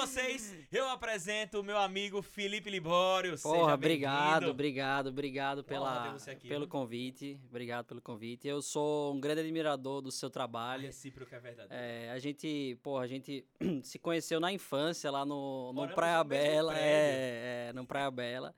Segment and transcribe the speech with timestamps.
[0.00, 3.38] vocês, eu apresento o meu amigo Felipe Libório.
[3.38, 7.38] Porra, obrigado, obrigado, obrigado pela, aqui, pelo convite.
[7.50, 8.48] Obrigado pelo convite.
[8.48, 10.84] Eu sou um grande admirador do seu trabalho.
[10.84, 11.68] A recíproca é verdade.
[11.70, 13.44] É, a gente, porra, a gente
[13.84, 16.78] se conheceu na infância lá no, no Praia Bela.
[16.78, 18.54] É, é, no Praia Bela.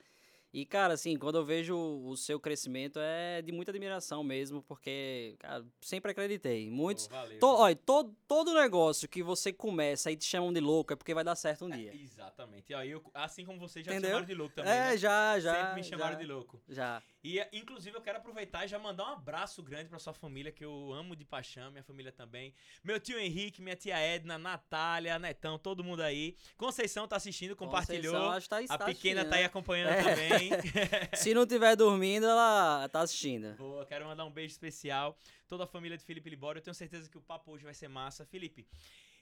[0.53, 5.35] E, cara, assim, quando eu vejo o seu crescimento é de muita admiração mesmo, porque,
[5.39, 6.69] cara, sempre acreditei.
[6.69, 7.07] Muitos.
[7.07, 10.93] Oh, valeu, to, olha, todo, todo negócio que você começa e te chamam de louco
[10.93, 11.95] é porque vai dar certo um é, dia.
[11.95, 12.71] Exatamente.
[12.71, 14.11] E aí, eu, assim como você já Entendeu?
[14.11, 14.73] chamaram de louco também.
[14.73, 14.97] É, né?
[14.99, 15.55] já, já.
[15.55, 16.61] Sempre me chamaram já, de louco.
[16.69, 17.03] Já.
[17.25, 20.65] E, inclusive, eu quero aproveitar e já mandar um abraço grande pra sua família, que
[20.65, 22.53] eu amo de paixão, minha família também.
[22.83, 26.37] Meu tio Henrique, minha tia Edna, Natália, Netão, todo mundo aí.
[26.57, 28.13] Conceição tá assistindo, compartilhou.
[28.13, 30.03] Conceição, tá, tá a pequena tá aí acompanhando é.
[30.03, 30.51] também.
[31.15, 33.55] Se não tiver dormindo, ela tá assistindo.
[33.57, 35.17] Boa, quero mandar um beijo especial.
[35.47, 36.59] Toda a família de Felipe Libório.
[36.59, 38.25] Eu tenho certeza que o papo hoje vai ser massa.
[38.25, 38.67] Felipe,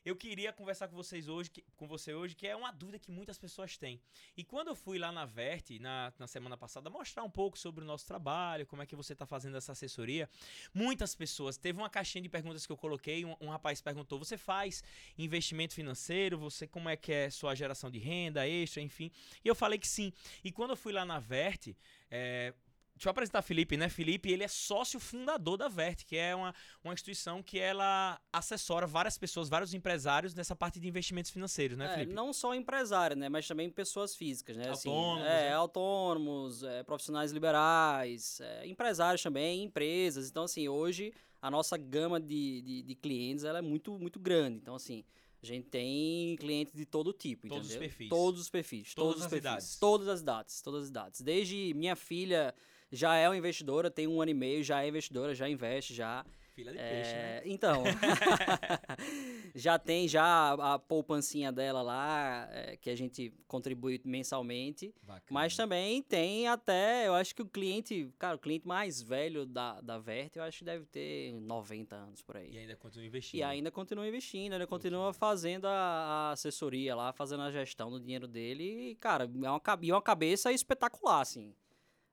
[0.04, 3.10] eu queria conversar com vocês hoje, que, com você hoje, que é uma dúvida que
[3.10, 4.00] muitas pessoas têm.
[4.36, 7.84] E quando eu fui lá na Verte, na, na semana passada, mostrar um pouco sobre
[7.84, 10.28] o nosso trabalho, como é que você está fazendo essa assessoria,
[10.72, 14.38] muitas pessoas, teve uma caixinha de perguntas que eu coloquei, um, um, rapaz perguntou, você
[14.38, 14.82] faz
[15.18, 19.10] investimento financeiro, você como é que é sua geração de renda, extra, enfim.
[19.44, 20.12] E eu falei que sim.
[20.42, 21.76] E quando eu fui lá na Verte,
[22.10, 22.54] é,
[23.00, 23.88] Deixa eu apresentar Felipe, né?
[23.88, 28.86] Felipe, ele é sócio fundador da Vert, que é uma, uma instituição que ela assessora
[28.86, 32.12] várias pessoas, vários empresários nessa parte de investimentos financeiros, né, é, Felipe?
[32.12, 33.30] Não só empresário, né?
[33.30, 34.68] Mas também pessoas físicas, né?
[34.68, 35.22] Assim, autônomos.
[35.22, 35.52] Assim, é, né?
[35.54, 40.28] autônomos, é, profissionais liberais, é, empresários também, empresas.
[40.28, 44.58] Então, assim, hoje a nossa gama de, de, de clientes ela é muito, muito grande.
[44.58, 45.06] Então, assim,
[45.42, 47.80] a gente tem clientes de todo tipo, todos entendeu?
[47.80, 48.08] Os perfis.
[48.10, 48.94] Todos os perfis.
[48.94, 49.42] Todas todos as os perfis.
[49.42, 49.78] idades.
[49.78, 50.60] Todas as idades.
[50.60, 51.20] Todas as idades.
[51.22, 52.54] Desde minha filha
[52.92, 56.24] já é uma investidora, tem um ano e meio, já é investidora, já investe, já.
[56.54, 57.42] Filha de é, peixe, né?
[57.44, 57.84] Então,
[59.54, 64.92] já tem já a, poupancinha dela lá, é, que a gente contribui mensalmente.
[65.02, 65.22] Bacana.
[65.30, 69.80] Mas também tem até, eu acho que o cliente, cara, o cliente mais velho da,
[69.80, 72.50] da Vert, eu acho que deve ter 90 anos por aí.
[72.52, 73.38] E ainda continua investindo.
[73.38, 78.00] E ainda continua investindo, ainda continua fazendo a, a, assessoria lá, fazendo a gestão do
[78.00, 78.90] dinheiro dele.
[78.90, 81.54] E, cara, é uma, é uma cabeça espetacular, assim.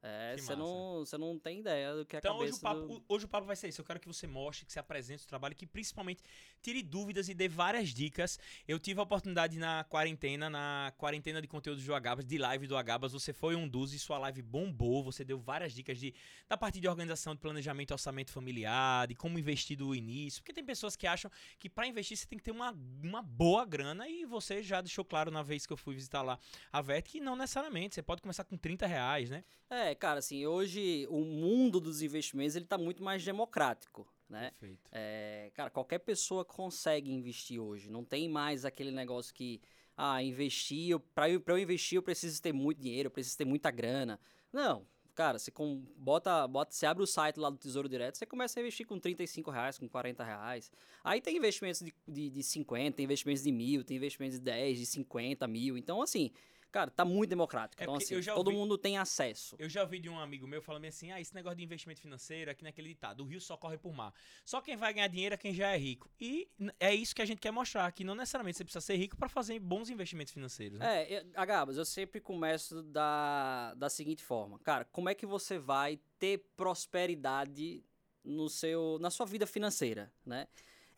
[0.07, 3.03] É, você não, você não tem ideia do que é então, hoje o, papo, do...
[3.09, 3.81] hoje o papo vai ser isso.
[3.81, 6.23] Eu quero que você mostre, que você apresente o trabalho, que principalmente
[6.61, 8.39] tire dúvidas e dê várias dicas.
[8.65, 12.77] Eu tive a oportunidade na quarentena, na quarentena de conteúdo do Agabas, de live do
[12.77, 15.03] Agabas, você foi um dos e sua live bombou.
[15.03, 16.13] Você deu várias dicas de,
[16.47, 20.41] da parte de organização, de planejamento, orçamento familiar, de como investir do início.
[20.41, 21.29] Porque tem pessoas que acham
[21.59, 22.71] que para investir você tem que ter uma,
[23.03, 26.39] uma boa grana e você já deixou claro na vez que eu fui visitar lá
[26.71, 27.95] a VET que não necessariamente.
[27.95, 29.43] Você pode começar com 30 reais, né?
[29.69, 34.07] É, cara, assim, hoje o mundo dos investimentos ele está muito mais democrático.
[34.29, 34.51] Né?
[34.59, 34.89] Perfeito.
[34.91, 37.89] É, cara, qualquer pessoa consegue investir hoje.
[37.89, 39.61] Não tem mais aquele negócio que,
[39.95, 43.71] ah, investir, para eu, eu investir eu preciso ter muito dinheiro, eu preciso ter muita
[43.71, 44.19] grana.
[44.51, 44.85] Não,
[45.15, 48.59] cara, você com, bota, bota, você abre o site lá do Tesouro Direto, você começa
[48.59, 50.71] a investir com 35 reais, com 40 reais.
[51.03, 54.77] Aí tem investimentos de, de, de 50, tem investimentos de mil, tem investimentos de 10,
[54.77, 55.77] de 50 mil.
[55.77, 56.31] Então, assim,
[56.71, 57.81] Cara, tá muito democrático.
[57.81, 59.55] É então, assim, todo mundo tem acesso.
[59.57, 62.51] Eu já ouvi de um amigo meu falando assim: ah, esse negócio de investimento financeiro
[62.51, 64.13] aqui naquele ditado, o rio só corre por mar.
[64.43, 66.09] Só quem vai ganhar dinheiro é quem já é rico.
[66.19, 69.15] E é isso que a gente quer mostrar, que não necessariamente você precisa ser rico
[69.15, 70.79] para fazer bons investimentos financeiros.
[70.79, 71.03] Né?
[71.13, 75.99] É, Agabas, eu sempre começo da, da seguinte forma: cara, como é que você vai
[76.19, 77.83] ter prosperidade
[78.23, 80.47] no seu, na sua vida financeira, né?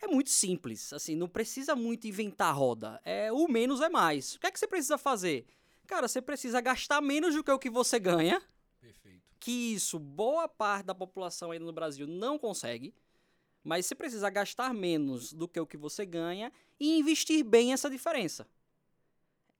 [0.02, 3.02] É muito simples, assim, não precisa muito inventar roda.
[3.04, 4.36] É o menos é mais.
[4.36, 5.46] O que é que você precisa fazer?
[5.90, 8.40] Cara, você precisa gastar menos do que o que você ganha.
[8.80, 9.24] Perfeito.
[9.40, 12.94] Que isso, boa parte da população ainda no Brasil não consegue.
[13.64, 17.90] Mas você precisa gastar menos do que o que você ganha e investir bem essa
[17.90, 18.48] diferença.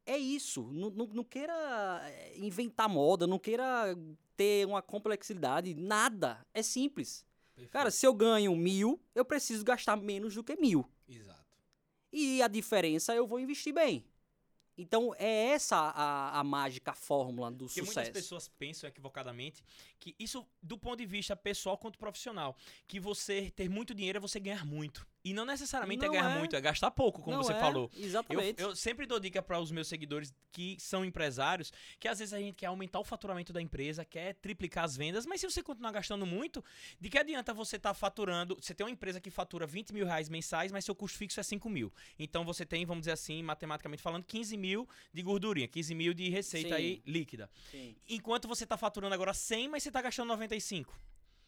[0.06, 0.72] É isso.
[0.72, 3.98] Não, não, não queira eh, inventar moda, não queira
[4.38, 5.74] ter uma complexidade.
[5.74, 6.46] Nada.
[6.54, 7.26] É simples.
[7.56, 7.72] Perfeito.
[7.72, 10.88] Cara, se eu ganho mil, eu preciso gastar menos do que mil.
[11.08, 11.58] Exato.
[12.14, 14.06] E a diferença eu vou investir bem.
[14.82, 18.00] Então é essa a, a mágica a fórmula do Porque sucesso.
[18.00, 19.62] muitas pessoas pensam equivocadamente
[20.00, 22.56] que isso, do ponto de vista pessoal quanto profissional,
[22.88, 25.06] que você ter muito dinheiro é você ganhar muito.
[25.30, 26.40] E não necessariamente é não é ganhar é.
[26.40, 27.60] muito, é gastar pouco, como não você é.
[27.60, 27.88] falou.
[27.96, 28.60] Exatamente.
[28.60, 32.34] Eu, eu, sempre dou dica para os meus seguidores que são empresários, que às vezes
[32.34, 35.62] a gente quer aumentar o faturamento da empresa, quer triplicar as vendas, mas se você
[35.62, 36.66] continuar gastando muito,
[37.00, 38.58] de que adianta você estar tá faturando?
[38.60, 41.44] Você tem uma empresa que fatura 20 mil reais mensais, mas seu custo fixo é
[41.44, 41.94] 5 mil.
[42.18, 46.28] Então você tem, vamos dizer assim, matematicamente falando, 15 mil de gordurinha, 15 mil de
[46.30, 46.74] receita Sim.
[46.74, 47.52] aí líquida.
[47.70, 47.96] Sim.
[48.10, 51.00] Enquanto você está faturando agora 100, mas você está gastando 95.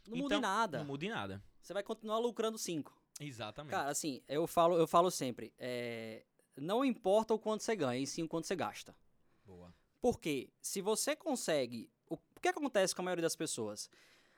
[0.07, 0.77] Não então, muda em nada.
[0.77, 1.43] Não muda em nada.
[1.61, 3.00] Você vai continuar lucrando 5.
[3.21, 3.71] Exatamente.
[3.71, 6.25] Cara, assim, eu falo, eu falo sempre, é,
[6.57, 8.95] não importa o quanto você ganha, e sim o quanto você gasta.
[9.45, 9.73] Boa.
[10.01, 11.89] Porque se você consegue.
[12.09, 13.87] O o que acontece com a maioria das pessoas?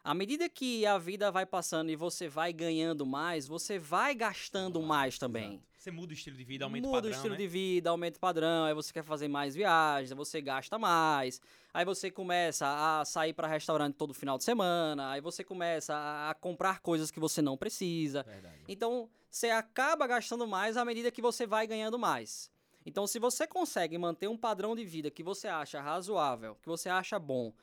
[0.04, 4.82] À medida que a vida vai passando e você vai ganhando mais, você vai gastando
[4.82, 5.52] mais também.
[5.54, 5.64] Exato.
[5.78, 7.38] Você muda o estilo de vida, aumenta Muda o padrão, o estilo né?
[7.38, 11.40] de vida, aumenta o padrão, aí você quer fazer mais viagens, aí você gasta mais,
[11.74, 16.32] aí você começa a sair para restaurante todo final de semana, aí você começa a-
[16.32, 18.24] a comprar coisas que você não precisa.
[18.24, 18.64] Verdade.
[18.68, 22.52] Então, você acaba gastando mais à medida que você vai ganhando mais.
[22.86, 26.90] Então, se você consegue manter um padrão de vida que você acha razoável, que você
[26.90, 27.54] acha bom,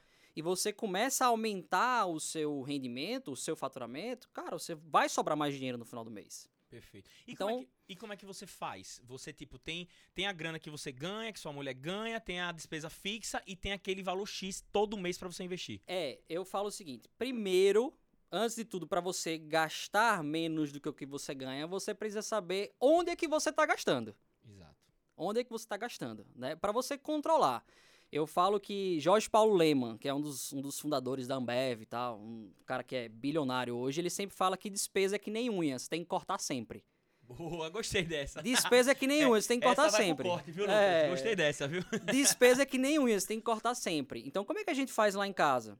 [0.41, 5.37] e você começa a aumentar o seu rendimento, o seu faturamento, cara, você vai sobrar
[5.37, 6.49] mais dinheiro no final do mês.
[6.71, 7.11] Perfeito.
[7.27, 9.03] E, como é Então- que, e como é que você faz?
[9.05, 12.53] Você, tipo, tem, tem a grana que você ganha, que sua mulher ganha, tem a
[12.53, 15.83] despesa fixa e tem aquele valor X todo mês pra você investir.
[15.87, 17.93] É, eu falo o seguinte: primeiro,
[18.33, 22.23] antes de tudo, para você gastar menos do que o que você ganha, você precisa
[22.23, 24.17] saber onde é que você está gastando.
[24.49, 24.77] Exato.
[25.17, 26.57] onde é que você está gastando, né?
[26.57, 27.63] Para você controlar.
[28.13, 31.83] Eu falo que Jorge Paulo Leman, que é um dos, um dos fundadores da Ambev
[31.83, 35.31] e tal, um cara que é bilionário hoje, ele sempre fala que despesa é que
[35.31, 36.85] nem unha, você tem que cortar sempre.
[37.23, 38.43] Boa, gostei dessa.
[38.43, 40.29] Despesa é que nem unha, você tem que cortar sempre.
[40.29, 40.69] corte, viu?
[40.69, 41.85] É, Gostei dessa, viu?
[42.11, 44.25] Despesa é que nem unha, você tem que cortar sempre.
[44.27, 45.79] Então, como é que a gente faz lá em casa?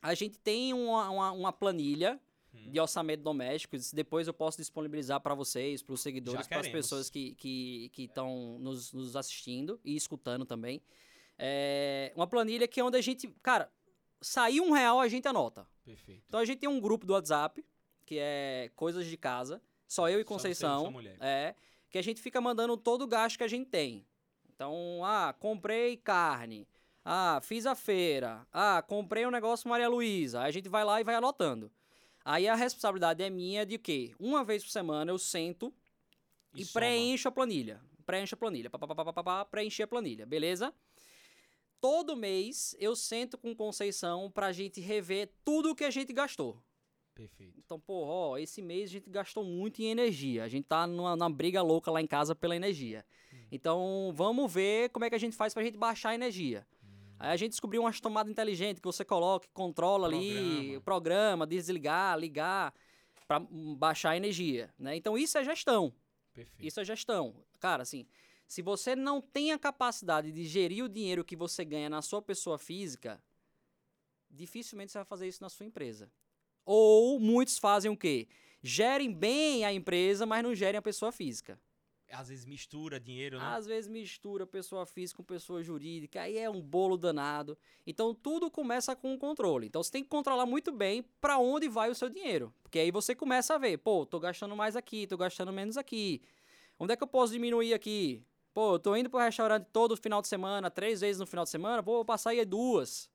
[0.00, 2.20] A gente tem uma, uma, uma planilha
[2.56, 2.70] Hum.
[2.70, 3.76] de orçamento doméstico.
[3.92, 8.08] Depois eu posso disponibilizar para vocês, para os seguidores, para as pessoas que estão que,
[8.58, 10.80] que nos, nos assistindo e escutando também.
[11.38, 13.70] É uma planilha que é onde a gente, cara,
[14.20, 15.66] sair um real a gente anota.
[15.84, 16.22] Perfeito.
[16.26, 17.64] Então a gente tem um grupo do WhatsApp,
[18.04, 20.80] que é Coisas de Casa, só eu e Só você e Conceição.
[20.80, 21.16] sua mulher.
[21.20, 21.54] É,
[21.90, 24.06] que a gente fica mandando todo o gasto que a gente tem.
[24.54, 26.66] Então, ah, comprei carne.
[27.04, 28.46] Ah, fiz a feira.
[28.52, 30.40] Ah, comprei um negócio Maria Luísa.
[30.40, 31.70] Aí a gente vai lá e vai anotando.
[32.24, 34.12] Aí a responsabilidade é minha de quê?
[34.18, 35.72] Uma vez por semana eu sento
[36.52, 36.80] e, soma.
[36.80, 37.80] preencho a planilha.
[38.04, 38.68] Preencho a planilha.
[38.68, 40.74] Pá, pá, pá, pá, pá, pá, preenchi a planilha, beleza?
[41.80, 46.62] Todo mês eu sento com Conceição pra gente rever tudo o que a gente gastou.
[47.16, 47.58] Perfeito.
[47.58, 50.44] Então, pô, ó, esse mês a gente gastou muito em energia.
[50.44, 53.06] A gente tá numa, numa briga louca lá em casa pela energia.
[53.32, 53.36] Hum.
[53.50, 56.66] Então, vamos ver como é que a gente faz pra gente baixar a energia.
[56.84, 57.14] Hum.
[57.18, 60.80] Aí a gente descobriu umas tomadas inteligentes que você coloca, controla ali, Programa.
[60.82, 62.74] programa, desligar, ligar,
[63.26, 64.94] pra hum, baixar a energia, né?
[64.94, 65.94] Então, isso é gestão.
[66.34, 66.66] Perfeito.
[66.66, 67.34] Isso é gestão.
[67.58, 68.06] Cara, assim,
[68.46, 72.22] se você não tem a capacidade de gerir o dinheiro que você ganha na sua
[72.22, 73.22] pessoa física,
[74.30, 76.10] dificilmente você vai fazer isso na sua empresa.
[76.64, 78.28] Ou muitos fazem o quê?
[78.62, 81.60] Gerem bem a empresa, mas não gerem a pessoa física.
[82.10, 83.44] Às vezes mistura dinheiro, né?
[83.44, 87.58] Às vezes mistura pessoa física com pessoa jurídica, aí é um bolo danado.
[87.84, 89.66] Então tudo começa com o controle.
[89.66, 92.54] Então você tem que controlar muito bem para onde vai o seu dinheiro.
[92.62, 96.22] Porque aí você começa a ver, pô, tô gastando mais aqui, tô gastando menos aqui.
[96.78, 98.24] Onde é que eu posso diminuir aqui?
[98.56, 101.50] Pô, eu tô indo pro restaurante todo final de semana, três vezes no final de
[101.50, 103.10] semana, vou passar aí duas.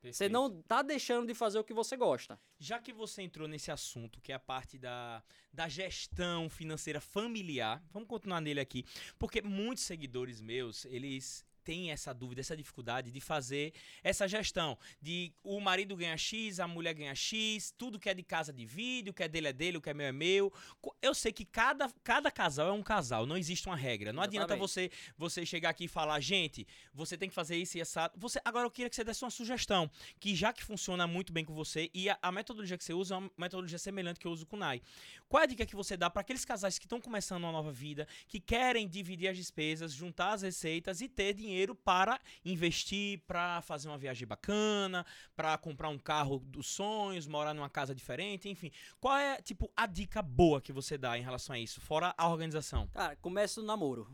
[0.00, 0.32] Você Perfeito.
[0.32, 2.36] não tá deixando de fazer o que você gosta.
[2.58, 7.80] Já que você entrou nesse assunto, que é a parte da, da gestão financeira familiar,
[7.92, 8.84] vamos continuar nele aqui.
[9.20, 13.72] Porque muitos seguidores meus, eles têm essa dúvida, essa dificuldade de fazer
[14.02, 14.78] essa gestão.
[15.00, 19.10] De o marido ganha X, a mulher ganha X, tudo que é de casa divide,
[19.10, 20.52] o que é dele é dele, o que é meu é meu.
[21.00, 24.12] Eu sei que cada, cada casal é um casal, não existe uma regra.
[24.12, 24.60] Não adianta Exatamente.
[24.60, 28.10] você você chegar aqui e falar, gente, você tem que fazer isso e essa.
[28.16, 31.44] Você, agora eu queria que você desse uma sugestão que já que funciona muito bem
[31.44, 34.32] com você e a, a metodologia que você usa é uma metodologia semelhante que eu
[34.32, 34.80] uso com o Nai.
[35.28, 37.72] Qual é a dica que você dá para aqueles casais que estão começando uma nova
[37.72, 41.51] vida, que querem dividir as despesas, juntar as receitas e ter dinheiro
[41.84, 45.04] para investir, para fazer uma viagem bacana,
[45.36, 48.70] para comprar um carro dos sonhos, morar numa casa diferente, enfim.
[49.00, 52.28] Qual é, tipo, a dica boa que você dá em relação a isso, fora a
[52.28, 52.86] organização?
[52.88, 54.08] Cara, começa no namoro.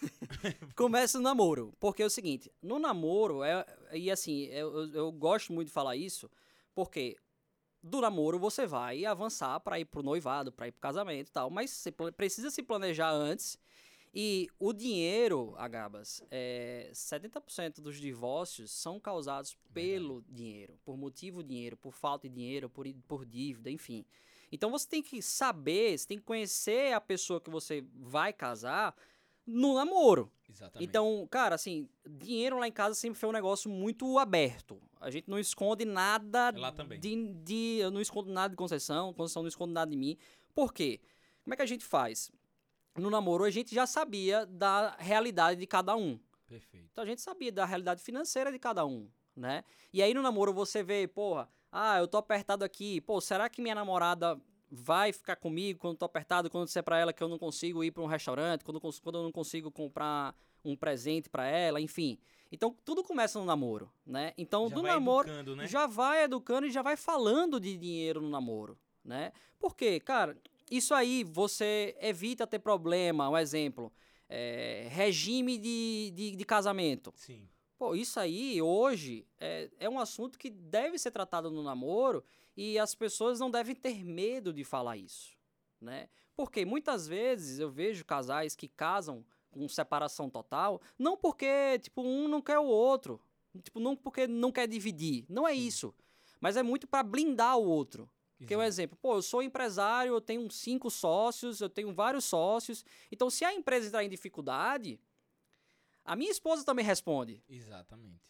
[0.76, 1.74] começa no namoro.
[1.80, 5.96] Porque é o seguinte, no namoro, é, e assim, eu, eu- gosto muito de falar
[5.96, 6.30] isso,
[6.74, 7.16] porque
[7.82, 11.50] do namoro você vai avançar para ir pro noivado, para ir pro casamento e tal,
[11.50, 13.58] mas você precisa se planejar antes.
[14.14, 21.76] E o dinheiro, Agabas, é, 70% dos divórcios são causados pelo dinheiro, por motivo dinheiro,
[21.76, 24.04] por falta de dinheiro, por, por dívida, enfim.
[24.50, 28.96] Então você tem que saber, você tem que conhecer a pessoa que você vai casar
[29.46, 30.30] no namoro.
[30.48, 30.88] Exatamente.
[30.88, 34.80] Então, cara, assim, dinheiro lá em casa sempre foi um negócio muito aberto.
[35.00, 36.98] A gente não esconde nada Lá também.
[36.98, 40.16] de, de- Eu não escondo nada de Conceição, Conceição não esconde nada de mim.
[40.54, 41.00] Por quê?
[41.44, 42.30] Como é que a gente faz?
[42.96, 46.18] No namoro, a gente já sabia da realidade de cada um.
[46.46, 46.88] Perfeito.
[46.90, 49.62] Então a gente sabia da realidade financeira de cada um, né?
[49.92, 53.60] E aí no namoro você vê, porra, ah, eu tô apertado aqui, pô, será que
[53.60, 54.40] minha namorada
[54.70, 57.90] vai ficar comigo quando tô apertado, quando disser para ela que eu não consigo ir
[57.90, 62.18] para um restaurante, quando, quando eu não consigo comprar um presente para ela, enfim.
[62.50, 64.32] Então tudo começa no namoro, né?
[64.36, 65.66] Então Já do namoro educando, né?
[65.66, 69.32] já vai educando e já vai falando de dinheiro no namoro, né?
[69.58, 70.36] Porque, cara,
[70.70, 73.28] isso aí você evita ter problema.
[73.28, 73.92] Um exemplo,
[74.28, 77.12] é, regime de, de, de casamento.
[77.16, 77.48] Sim.
[77.78, 82.24] Pô, isso aí hoje é, é um assunto que deve ser tratado no namoro
[82.56, 85.36] e as pessoas não devem ter medo de falar isso,
[85.80, 86.08] né?
[86.36, 92.26] Porque muitas vezes eu vejo casais que casam com separação total, não porque, tipo, um
[92.26, 93.20] não quer o outro,
[93.62, 95.66] tipo, não porque não quer dividir, não é Sim.
[95.66, 95.94] isso.
[96.40, 98.10] Mas é muito para blindar o outro.
[98.38, 98.68] Porque um Exato.
[98.68, 102.84] exemplo, pô, eu sou empresário, eu tenho cinco sócios, eu tenho vários sócios.
[103.10, 105.00] Então, se a empresa entrar em dificuldade,
[106.04, 107.42] a minha esposa também responde.
[107.48, 108.22] Exatamente.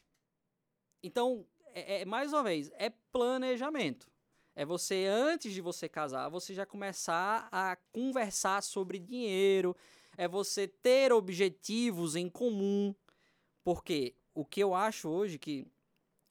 [1.02, 4.10] Então, é, é- mais uma vez, é planejamento.
[4.56, 9.76] É você, antes de você casar, você já começar a conversar sobre dinheiro,
[10.16, 12.92] é você ter objetivos em comum.
[13.62, 15.66] Porque o que eu acho hoje que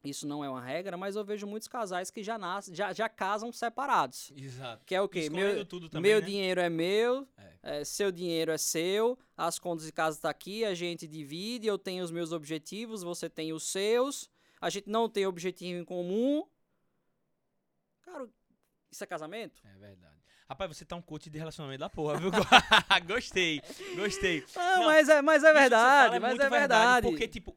[0.04, 3.10] isso não é uma regra, mas eu vejo muitos casais que já nascem, já, já
[3.10, 4.32] casam separados.
[4.36, 4.86] Exato.
[4.86, 5.30] Que é o quê?
[5.30, 6.26] Meu, também, meu né?
[6.26, 7.80] dinheiro é meu, É.
[7.80, 11.78] é, seu dinheiro é seu, as contas de casa tá aqui, a gente divide, eu
[11.78, 14.30] tenho os meus objetivos, você tem os seus,
[14.62, 16.48] a gente não tem objetivo em comum.
[18.02, 18.28] Cara,
[18.92, 19.62] isso é casamento?
[19.66, 20.16] É verdade.
[20.50, 22.32] Rapaz, você tá um coach de relacionamento da porra, viu?
[23.06, 23.62] gostei,
[23.98, 24.46] gostei.
[24.56, 27.08] Não, Não, mas é, mas é verdade, mas é verdade.
[27.10, 27.54] Porque, tipo,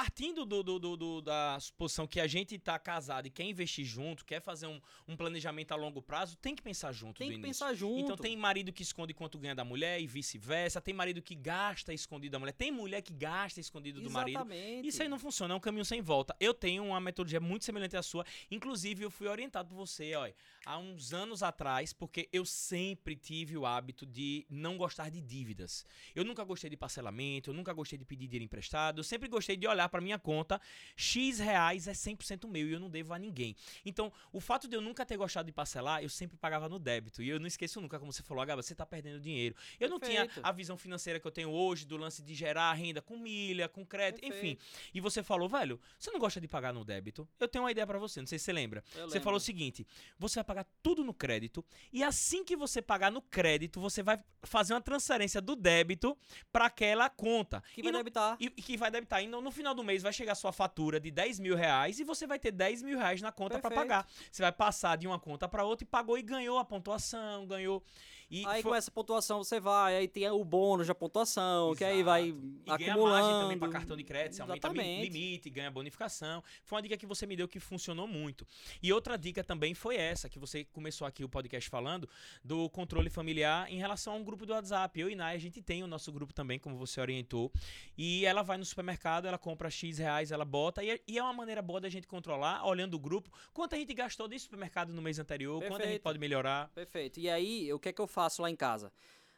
[0.00, 3.82] partindo do, do- do- do- da suposição que a gente tá casado e quer investir
[3.86, 7.34] junto, quer fazer um, um planejamento a longo prazo, tem que pensar junto tem que
[7.36, 7.48] início.
[7.48, 8.00] pensar junto.
[8.00, 11.94] Então tem marido que esconde quanto ganha da mulher e vice-versa, tem marido que gasta
[11.94, 14.36] escondido da mulher, tem mulher que gasta escondido do marido.
[14.36, 14.86] Exatamente.
[14.86, 16.36] Isso aí não funciona, é um caminho sem volta.
[16.38, 18.22] Eu tenho uma metodologia muito semelhante à sua.
[18.50, 20.28] Inclusive, eu fui orientado por você, ó,
[20.66, 25.86] há uns anos atrás, porque eu sempre tive o hábito de não gostar de dívidas.
[26.14, 29.56] Eu nunca gostei de parcelamento, eu nunca gostei de pedir dinheiro emprestado, eu sempre gostei
[29.56, 30.60] de olhar pra minha conta,
[30.96, 33.54] X reais é 100% meu e eu não devo a ninguém.
[33.84, 37.22] Então, o fato de eu nunca ter gostado de parcelar, eu sempre pagava no débito.
[37.22, 39.54] E eu não esqueço nunca, como você falou, Agaba, você tá perdendo dinheiro.
[39.78, 40.46] Eu não tinha Perfeito.
[40.46, 43.84] a visão financeira que eu tenho hoje do lance de gerar renda com milha, com
[43.84, 44.56] crédito, enfim.
[44.94, 47.28] E você falou, velho, você não gosta de pagar no débito?
[47.38, 48.82] Eu tenho uma ideia pra você, não sei se você lembra.
[48.94, 49.40] Eu Você falou o lembro.
[49.40, 49.86] seguinte:
[50.18, 54.18] você vai pagar tudo no crédito e assim que você pagar no crédito, você vai
[54.42, 56.16] fazer uma transferência do débito
[56.52, 57.62] pra aquela conta.
[57.74, 58.36] que E vai no- debitar.
[58.40, 59.22] e, e que vai debitar.
[59.22, 62.26] Então, no final do mês vai chegar sua fatura de 10 mil reais e você
[62.26, 63.74] vai ter 10 mil reais na conta Perfeito.
[63.74, 64.06] pagar.
[64.30, 67.84] Você vai passar de uma conta pra outra e pagou e ganhou a pontuação, ganhou.
[68.28, 71.84] E Aí foi- com essa pontuação você vai, aí tem o bônus da pontuação, que
[71.84, 72.42] aí vai Exato.
[72.66, 73.22] E ganha acumulando.
[73.22, 76.42] margem também para cartão de crédito, você aumenta o limite, ganha bonificação.
[76.64, 78.46] Foi uma dica que você me deu que funcionou muito.
[78.82, 82.08] E outra dica também foi essa, que você começou aqui o podcast falando,
[82.42, 84.98] do controle familiar em relação a um grupo do WhatsApp.
[84.98, 87.52] Eu e Nai, a gente tem o nosso grupo também, como você orientou.
[87.96, 90.82] E ela vai no supermercado, ela compra X reais, ela bota.
[90.82, 93.94] E é, é uma maneira boa da gente controlar, olhando o grupo, quanto a gente
[93.94, 96.02] gastou de supermercado no mês anterior, quanto a gente Perfeito.
[96.02, 96.68] pode melhorar.
[96.74, 97.20] Perfeito.
[97.20, 98.90] E aí, o que é que eu faço lá em casa?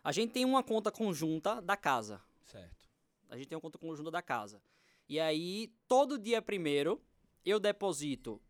[0.05, 2.21] A gente tem uma conta conjunta da casa.
[2.45, 2.89] Certo.
[3.29, 4.63] A gente tem uma conta conjunta da casa.
[5.09, 7.01] E aí, todo dia primeiro,
[7.45, 8.41] eu deposito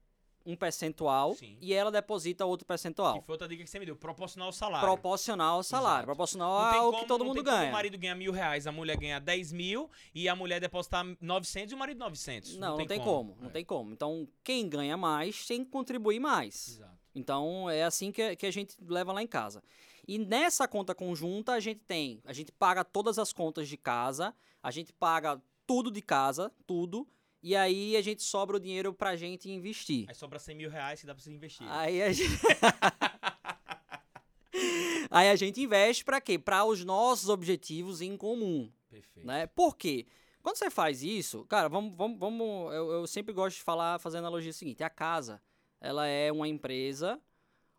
[0.44, 1.56] um percentual Sim.
[1.60, 3.18] e ela deposita outro percentual.
[3.20, 4.86] Que foi outra dica que você me deu, proporcional ao salário.
[4.86, 5.96] Proporcional ao salário.
[5.96, 6.06] Exato.
[6.06, 7.68] Proporcional ao como- que todo mundo ganha.
[7.70, 11.72] o marido ganha mil reais, a mulher ganha 10 mil e a mulher depositar 900
[11.72, 12.56] e o marido 900.
[12.56, 13.36] Não, não tem como.
[13.40, 13.52] Não É.
[13.52, 13.92] tem como.
[13.92, 16.68] Então, quem ganha mais tem que contribuir mais.
[16.76, 16.98] Exato.
[17.14, 19.62] Então é assim que, que a gente leva lá em casa.
[20.08, 24.34] E nessa conta conjunta a gente tem, a gente paga todas as contas de casa,
[24.62, 27.06] a gente paga tudo de casa, tudo,
[27.42, 30.06] e aí a gente sobra o dinheiro pra gente investir.
[30.08, 31.70] Aí sobra 100 mil reais que dá pra você investir.
[31.70, 32.40] Aí a gente...
[35.10, 36.38] aí a gente investe pra quê?
[36.38, 39.26] Pra os nossos objetivos em comum, Perfeito.
[39.26, 39.46] né?
[39.48, 40.06] Por quê?
[40.42, 44.16] Quando você faz isso, cara, vamos, vamos, vamos eu, eu sempre gosto de falar, fazer
[44.16, 45.38] a analogia seguinte, a casa,
[45.78, 47.20] ela é uma empresa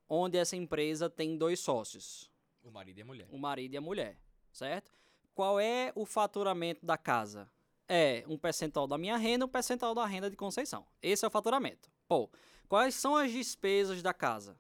[0.10, 2.30] onde essa empresa tem dois sócios,
[2.64, 3.28] O marido e a mulher.
[3.32, 4.18] o marido e a mulher,
[4.52, 4.92] certo?
[5.36, 7.50] Qual é o faturamento da casa?
[7.88, 10.86] É um percentual da minha renda, um percentual da renda de Conceição.
[11.02, 11.90] Esse é o faturamento.
[12.08, 12.30] Pô,
[12.68, 14.60] quais são as despesas da casa?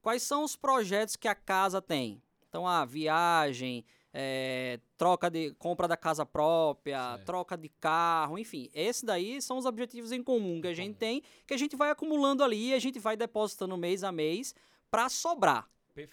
[0.00, 2.22] Quais são os projetos que a casa tem?
[2.48, 3.84] Então, a viagem,
[4.18, 7.24] é, troca de compra da casa própria, Certo.
[7.26, 8.70] troca de carro, enfim.
[8.72, 11.90] Esse daí são os objetivos em comum que a gente tem, que a gente vai
[11.90, 14.54] acumulando ali e a gente vai depositando mês a mês
[14.90, 15.68] para sobrar.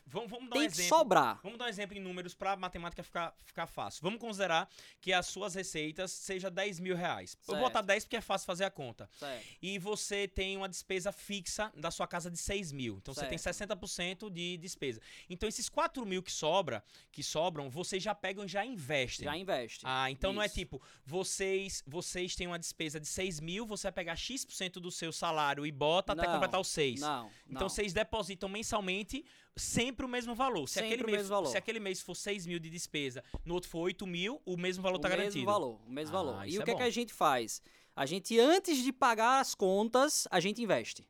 [0.08, 0.98] Vamos, vamos dar um Tem que exemplo.
[0.98, 1.40] sobrar.
[1.44, 4.02] Vamos dar um exemplo em números para a matemática ficar, ficar fácil.
[4.02, 4.70] Vamos considerar
[5.02, 7.34] que as suas receitas seja 10 mil reais.
[7.42, 7.63] Eu vou Certo.
[7.68, 9.10] botar 10 porque é fácil fazer a conta.
[9.20, 9.46] Certo.
[9.62, 12.98] E você tem uma despesa fixa da sua casa de 6 mil.
[12.98, 15.02] Então você tem 60% de despesa.
[15.30, 19.25] Então esses 4 mil que sobra, que sobram, vocês já pegam e já investem.
[19.25, 19.82] Já investe.
[19.84, 20.56] Ah, então não é Isso.
[20.56, 25.12] tipo, vocês vocês têm uma despesa de 6 mil, você vai pegar X% do seu
[25.12, 27.00] salário e bota até Não, completar os 6.
[27.02, 27.70] Não, Então não.
[27.70, 29.25] vocês depositam mensalmente
[29.74, 30.68] sempre o mesmo valor.
[30.68, 31.48] Se, Sempre aquele o mês, mesmo valor.
[31.50, 34.82] se aquele mês for 6 mil de despesa, no outro for 8 mil, o mesmo
[34.84, 35.46] valor o tá mesmo garantido.
[35.46, 36.48] valor, o mesmo Ah, valor.
[36.48, 37.62] E o é que é que a gente faz?
[37.96, 41.08] A gente, antes de pagar as contas, a gente investe.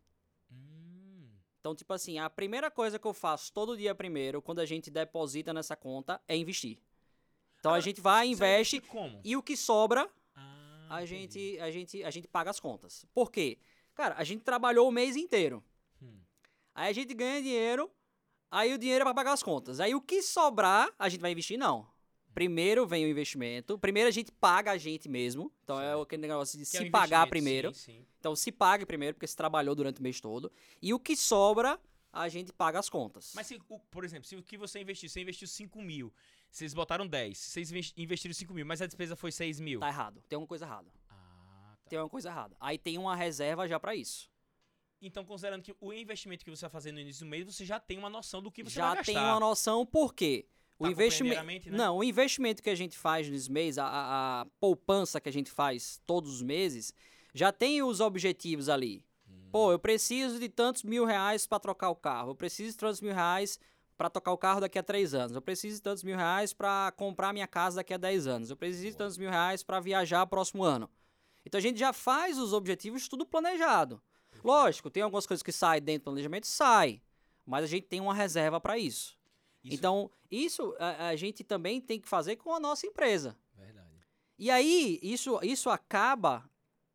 [0.51, 1.29] Hum,
[1.60, 4.91] Então, tipo assim, a primeira coisa que eu faço todo dia primeiro, quando a gente
[4.91, 6.77] deposita nessa conta, é investir.
[7.60, 9.22] Então a gente vai, investe, Como?
[9.24, 11.22] e o que sobra, Ah, a entendi.
[11.22, 13.05] gente, a, gente, a gente paga as contas.
[13.13, 13.58] Por quê?
[13.96, 15.63] Cara, a gente trabalhou o mês inteiro.
[16.01, 16.20] Hum.
[16.75, 17.89] Aí a gente ganha dinheiro,
[18.53, 19.79] aí o dinheiro é pra pagar as contas.
[19.79, 21.57] Aí o que sobrar, a gente vai investir?
[21.57, 21.88] Não.
[22.33, 23.77] Primeiro vem o investimento.
[23.77, 25.51] Primeiro a gente paga a gente mesmo.
[25.63, 26.01] Então é Certo.
[26.01, 27.74] aquele negócio de Que é se pagar investimento, primeiro.
[27.74, 28.05] Sim, sim.
[28.19, 30.51] Então se pague primeiro, porque você trabalhou durante o mês todo.
[30.81, 31.79] E o que sobra,
[32.12, 33.33] a gente paga as contas.
[33.36, 33.60] Mas, se,
[33.91, 36.12] por exemplo, se o que você investiu, você investiu 5 mil,
[36.50, 39.79] vocês botaram 10, vocês investi- investiram 5 mil, mas a despesa foi 6 mil.
[39.79, 40.24] Tá errado.
[40.29, 40.91] Tem uma coisa errada.
[41.10, 41.89] Ah, tá.
[41.89, 42.55] Tem uma coisa errada.
[42.60, 44.29] Aí tem uma reserva já pra isso.
[45.05, 47.79] Então, considerando que o investimento que você vai fazer no início do mês, você já
[47.79, 49.12] tem uma noção do que você já vai gastar.
[49.13, 50.45] tem uma noção por quê?
[50.79, 51.69] O Tá investimento.
[51.69, 51.77] né?
[51.77, 55.31] Não, o investimento que a gente faz nos meses, a, a- a poupança que a
[55.33, 56.93] gente faz todos os meses,
[57.33, 59.05] já tem os objetivos ali.
[59.29, 59.50] Hum.
[59.51, 62.31] Pô, eu preciso de tantos mil reais pra trocar o carro.
[62.31, 63.60] Eu preciso de tantos mil reais
[63.98, 65.36] pra trocar o carro daqui a três anos.
[65.36, 68.50] Eu preciso de tantos mil reais pra comprar minha casa daqui a dez anos.
[68.50, 68.98] Eu preciso de Boa.
[69.00, 70.89] tantos mil reais pra viajar próximo ano.
[71.45, 74.01] Então a gente já faz os objetivos tudo planejado.
[74.43, 77.01] Lógico, tem algumas coisas que saem dentro do planejamento, sai.
[77.45, 79.17] Mas a gente tem uma reserva pra isso.
[79.63, 83.38] Isso- Então, isso a, a gente também tem que fazer com a nossa empresa.
[83.55, 83.88] Verdade.
[84.38, 86.50] E aí, isso, isso acaba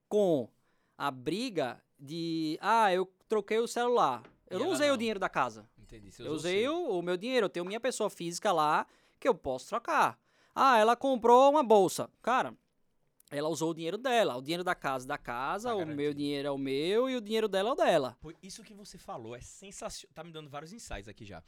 [0.09, 0.49] com
[0.97, 4.23] a briga de, ah, eu troquei o celular.
[4.51, 4.97] Eu E não usei o não.
[4.99, 5.69] dinheiro da casa.
[5.79, 6.11] Entendi.
[6.19, 8.87] Eu usei o, o meu dinheiro, eu tenho minha pessoa física lá
[9.19, 10.19] que eu posso trocar.
[10.55, 12.11] Ah, ela comprou uma bolsa.
[12.23, 12.55] Cara,
[13.31, 14.37] ela usou o dinheiro dela.
[14.37, 17.17] O dinheiro da casa é da casa, Tá o meu dinheiro é o meu e
[17.17, 18.17] o dinheiro dela é o dela.
[18.21, 20.15] Pô, isso que você falou é sensacional.
[20.15, 21.43] Tá me dando vários insights aqui já.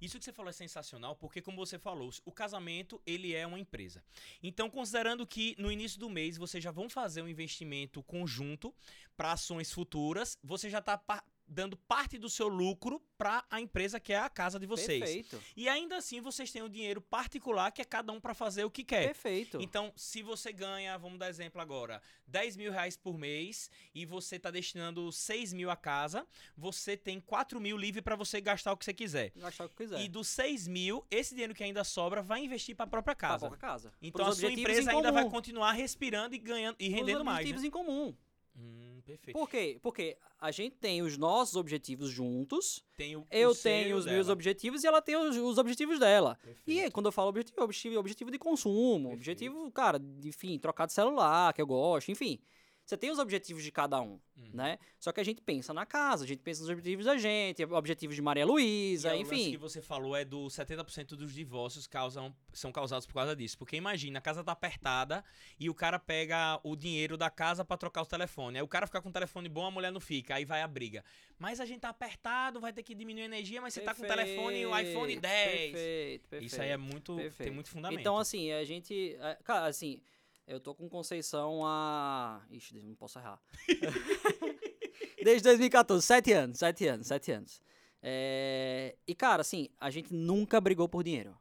[0.00, 3.58] Isso que você falou é sensacional porque, como você falou, o casamento ele é uma
[3.58, 4.02] empresa.
[4.42, 8.74] Então, considerando que no início do mês vocês já vão fazer um investimento conjunto
[9.16, 11.00] para ações futuras, você já tá
[11.46, 15.00] dando parte do seu lucro para a empresa que é a casa de vocês.
[15.00, 15.40] Perfeito.
[15.56, 18.70] E ainda assim vocês têm o dinheiro particular que é cada um para fazer o
[18.70, 19.06] que quer.
[19.06, 19.60] Perfeito.
[19.60, 24.38] Então, se você ganha, vamos dar exemplo agora, 10 mil reais por mês e você
[24.38, 26.26] tá destinando 6 mil a casa,
[26.56, 29.32] você tem 4 mil livre para você gastar o que você quiser.
[29.42, 30.00] Achar o que quiser.
[30.00, 33.38] E dos 6 mil, esse dinheiro que ainda sobra vai investir para a própria casa.
[33.48, 33.92] própria casa.
[34.02, 37.24] Então Pros a sua empresa em ainda vai continuar respirando e ganhando e Pros rendendo
[37.24, 37.38] mais.
[37.38, 37.68] objetivos Né?
[37.68, 38.14] em comum.
[38.56, 39.36] Hum, perfeito.
[39.36, 39.78] Por quê?
[39.82, 42.84] Porque a gente tem os nossos objetivos juntos,
[43.30, 44.32] eu e tenho os meus dela.
[44.32, 46.38] objetivos e ela tem os, os objetivos dela.
[46.42, 46.80] E Perfeito.
[46.84, 49.14] aí, quando eu falo objetivo, é objetivo, objetivo de consumo, Perfeito.
[49.14, 52.38] objetivo, cara, enfim, trocar de celular, que eu gosto, enfim.
[52.86, 54.50] Você tem os objetivos de cada um, Uhum.
[54.52, 54.78] né?
[55.00, 58.14] Só que a gente pensa na casa, a gente pensa nos objetivos da gente, objetivos
[58.14, 59.50] de Maria Luísa, o lance enfim.
[59.52, 63.56] que você falou é do 70% dos divórcios causam, são causados por causa disso.
[63.56, 65.24] Porque imagina, a casa tá apertada
[65.58, 68.58] e o cara pega o dinheiro da casa pra trocar o telefone.
[68.58, 70.34] Aí o cara fica com o telefone bom, a mulher não fica.
[70.34, 71.02] Aí vai a briga.
[71.38, 74.02] Mas a gente tá apertado, vai ter que diminuir a energia, mas você tá com
[74.02, 75.72] o telefone o iPhone 10.
[75.72, 76.44] Perfeito, perfeito.
[76.44, 77.14] Isso aí é muito.
[77.16, 77.52] Tem Perfeito.
[77.54, 78.00] muito fundamento.
[78.00, 79.16] Então, assim, a gente.
[79.18, 80.00] é, Cara, assim,
[80.46, 82.44] eu tô com Conceição há.
[82.50, 83.40] Ixi, não posso errar.
[85.22, 87.60] Desde 2014, sete anos, sete anos, sete anos.
[88.02, 91.36] É, E, cara, assim, a gente nunca brigou por dinheiro.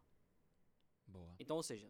[1.06, 1.36] Boa.
[1.40, 1.88] Então, ou seja,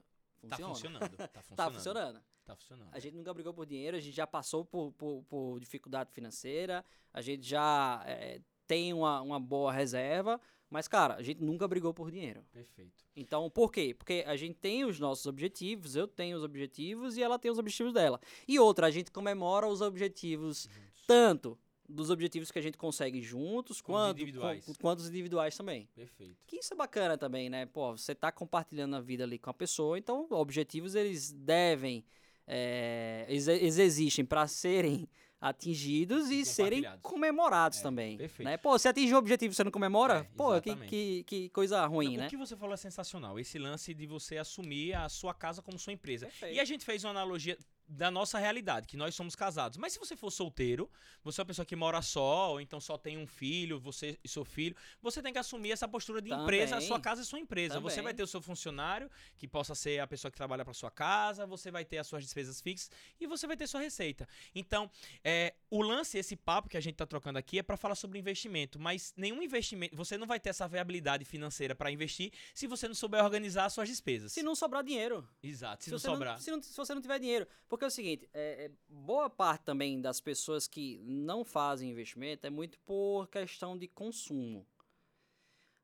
[0.49, 0.99] Tá funciona.
[0.99, 1.17] funcionando.
[1.17, 1.56] Tá funcionando.
[1.56, 2.21] Tá funcionando.
[2.45, 2.89] Tá funcionando.
[2.91, 6.84] A gente nunca brigou por dinheiro, a gente já passou por, por, por dificuldade financeira,
[7.13, 10.41] a gente já é, tem uma, uma boa reserva,
[10.74, 12.44] mas, cara, a gente nunca brigou por dinheiro.
[12.52, 13.06] Perfeito.
[13.16, 13.94] Então, por quê?
[13.98, 17.60] Porque a gente tem os nossos objetivos, eu tenho os objetivos e ela tem os
[17.60, 18.20] objetivos dela.
[18.48, 21.04] E outra, a gente comemora os objetivos Juntos.
[21.06, 24.66] tanto dos objetivos que a gente consegue juntos, quanto, individuais.
[24.66, 25.88] com- quanto os individuais também.
[25.94, 26.38] Perfeito.
[26.48, 27.66] Que isso é bacana também, né?
[27.68, 32.04] Pô, você tá compartilhando a vida ali com a pessoa, então objetivos eles devem,
[32.48, 35.08] é, eles, eles existem para serem
[35.43, 38.17] atingidos e serem comemorados É, também.
[38.17, 38.47] perfeito.
[38.49, 38.58] Né?
[38.58, 40.19] Pô, você atinge um objetivo e você não comemora?
[40.19, 42.27] É, Pô, que, que, que coisa ruim, Não, né?
[42.27, 43.38] O que você falou é sensacional.
[43.39, 46.27] Esse lance de você assumir a sua casa como sua empresa.
[46.27, 46.56] Perfeito.
[46.56, 47.58] E a gente fez uma analogia
[47.93, 49.77] da nossa realidade, que nós somos casados.
[49.77, 50.89] Mas se você for solteiro,
[51.23, 54.27] você é uma pessoa que mora só, ou então só tem um filho, você e
[54.27, 56.43] seu filho, você tem que assumir essa postura de Também.
[56.43, 57.79] empresa, a sua casa é sua empresa.
[57.79, 58.03] Você Também.
[58.06, 61.45] vai ter o seu funcionário, que possa ser a pessoa que trabalha para sua casa,
[61.45, 64.27] você vai ter as suas despesas fixas e você vai ter sua receita.
[64.56, 64.89] Então,
[65.23, 68.17] é, o lance, esse papo que a gente tá trocando aqui é para falar sobre
[68.19, 72.88] investimento, mas nenhum investimento, você não vai ter essa viabilidade financeira para investir se você
[72.88, 74.32] não souber organizar as suas despesas.
[74.34, 75.27] Se não sobrar dinheiro.
[75.41, 76.34] Exato, se, Se, não você sobrar.
[76.34, 77.47] não, se, não- se você não tiver dinheiro.
[77.67, 82.46] Porque é o seguinte, é, é, boa parte também das pessoas que não fazem investimento
[82.48, 84.65] é muito por questão de consumo.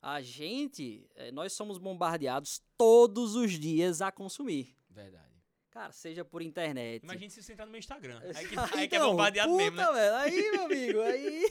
[0.02, 4.76] A gente, é, nós somos bombardeados todos os dias a consumir.
[4.90, 5.28] Verdade.
[5.72, 7.04] Cara, seja por internet.
[7.04, 8.20] Imagine se você entrar no meu Instagram.
[8.36, 9.92] Aí que, Ah, aí que é então, bombardeado puta, mesmo, né?
[9.94, 11.46] velho, aí, meu amigo, aí.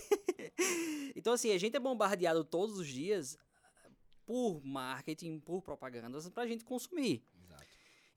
[1.14, 3.38] então, assim, a gente é bombardeado todos os dias
[4.26, 7.22] por marketing, por propagandas, pra gente consumir.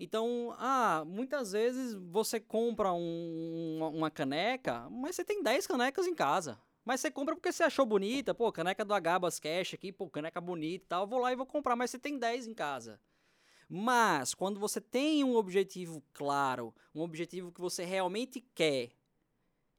[0.04, 6.16] Então, ah, muitas vezes você compra um- uma, caneca, mas você tem 10 canecas em
[6.16, 6.60] casa.
[6.84, 10.42] Mas você compra porque você achou bonita, pô, caneca do Agabas Cash aqui, pô, caneca
[10.42, 13.00] bonita e tal, vou lá e vou comprar, mas você tem 10 em casa.
[13.70, 18.94] Mas, quando você tem um objetivo claro, um objetivo que você realmente quer,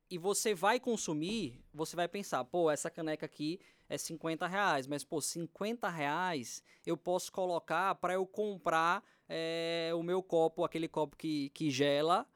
[0.09, 3.59] e você vai consumir, você vai pensar, pô, essa caneca aqui
[3.89, 10.03] é 50 reais, mas, pô, 50 reais eu posso colocar para eu comprar é, o
[10.03, 12.27] meu copo, aquele copo que, que gela,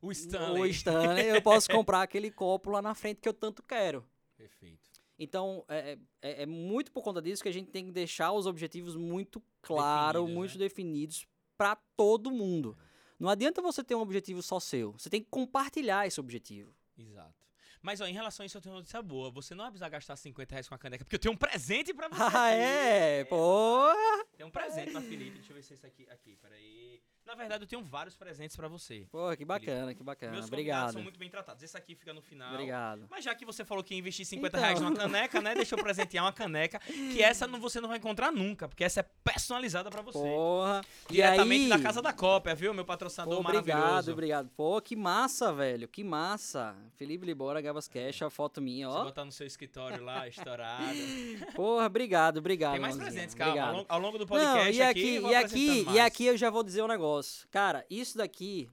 [0.00, 0.62] O Stanley.
[0.62, 4.04] o Stanley, eu posso comprar aquele copo lá na frente que eu tanto quero.
[4.36, 4.90] Perfeito.
[5.18, 8.46] Então, é, é, é muito por conta disso que a gente tem que deixar os
[8.46, 10.58] objetivos muito claros, Definidos, muito né?
[10.58, 12.76] definidos para todo mundo.
[13.20, 14.92] Não adianta você ter um objetivo só seu.
[14.92, 16.74] Você tem que compartilhar esse objetivo.
[16.98, 17.46] Exato.
[17.82, 19.30] Mas, ó, em relação a isso, eu tenho uma notícia boa.
[19.32, 21.92] Você não vai precisar gastar 50 reais com a caneca, porque eu tenho um presente
[21.92, 22.22] pra você.
[22.22, 22.56] Ah, aqui.
[22.60, 23.24] é?
[23.24, 24.24] Porra!
[24.36, 25.38] Tem um presente pra Felipe.
[25.38, 26.06] Deixa eu ver se é esse aqui.
[26.10, 27.00] Aqui, peraí.
[27.24, 29.06] Na verdade, eu tenho vários presentes pra você.
[29.10, 30.32] Porra, que bacana, que bacana.
[30.32, 30.92] Meus Obrigado.
[30.92, 31.62] são muito bem tratados.
[31.62, 32.52] Esse aqui fica no final.
[32.52, 33.06] Obrigado.
[33.08, 34.60] Mas já que você falou que ia investir 50 Então.
[34.60, 35.54] reais numa caneca, né?
[35.54, 36.80] Deixa eu presentear uma caneca.
[36.80, 40.18] Que essa não, você não vai encontrar nunca, porque essa é personalizada pra você.
[40.18, 40.80] Porra.
[41.08, 41.68] E Diretamente aí...
[41.68, 42.74] da Casa da Cópia, viu?
[42.74, 44.12] Meu patrocinador Pô, obrigado, maravilhoso.
[44.12, 44.50] obrigado.
[44.56, 45.88] Pô, que massa, velho.
[45.88, 46.76] Que massa.
[46.96, 49.04] Felipe Libora, Gabas Cash, a foto minha, Você ó.
[49.04, 50.82] botar no seu escritório lá, estourado.
[51.54, 52.72] Porra, obrigado, obrigado.
[52.72, 53.14] Tem mais irmãozinho.
[53.26, 53.52] presentes, calma.
[53.52, 53.76] Ao Obrigado.
[53.76, 56.50] longo, ao longo do Não, podcast e aqui, aqui, e aqui, e aqui eu já
[56.50, 57.46] vou dizer um negócio.
[57.50, 58.68] Cara, isso daqui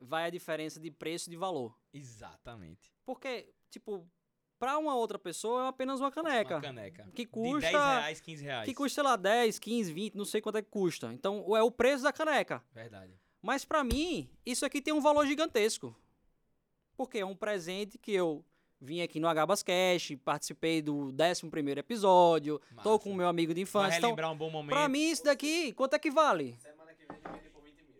[0.00, 1.74] vai a diferença de preço e de valor.
[1.92, 2.92] Exatamente.
[3.04, 4.06] Porque, tipo,
[4.60, 6.56] pra uma outra pessoa é apenas uma caneca.
[6.56, 7.08] Uma caneca.
[7.14, 7.68] Que De 10 custa.
[7.70, 8.64] reais, 15 reais.
[8.68, 11.12] Que custa, sei lá, 10, 15, 20, não sei quanto é que custa.
[11.12, 12.62] Então, é o preço da caneca.
[12.72, 13.12] Verdade.
[13.42, 15.96] Mas pra mim, isso aqui tem um valor gigantesco.
[16.94, 18.44] Porque é um presente que eu
[18.78, 22.98] vim aqui no Agabas Cash, participei do 11º episódio, tô Massa.
[23.04, 23.96] com o meu amigo de Vai infância.
[23.98, 24.70] Então, relembrar um bom momento.
[24.74, 26.56] pra mim isso daqui, quanto é que vale?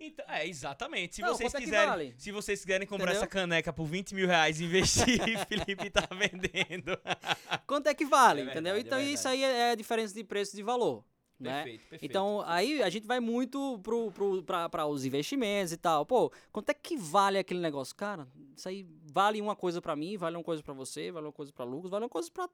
[0.01, 1.17] Então, é, exatamente.
[1.17, 2.15] Se Não, vocês é quiserem, vale?
[2.17, 3.23] se vocês quiserem comprar Entendeu?
[3.23, 6.99] essa caneca por 20 mil reais e investir, Felipe tá vendendo.
[7.67, 8.75] Quanto é que vale, É entendeu?
[8.75, 11.05] verdade, é Então isso aí é a diferença de preço e de valor.
[11.39, 11.63] Né?
[11.63, 12.05] Perfeito, perfeito.
[12.11, 16.05] Então, aí a gente vai muito pro, pro, para os investimentos e tal.
[16.05, 17.95] Pô, quanto é que vale aquele negócio?
[17.95, 21.33] Cara, isso aí vale uma coisa pra mim, vale uma coisa pra você, vale uma
[21.33, 22.49] coisa pra Lucas, vale uma coisa pra.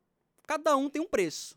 [0.47, 1.57] Cada um tem um preço.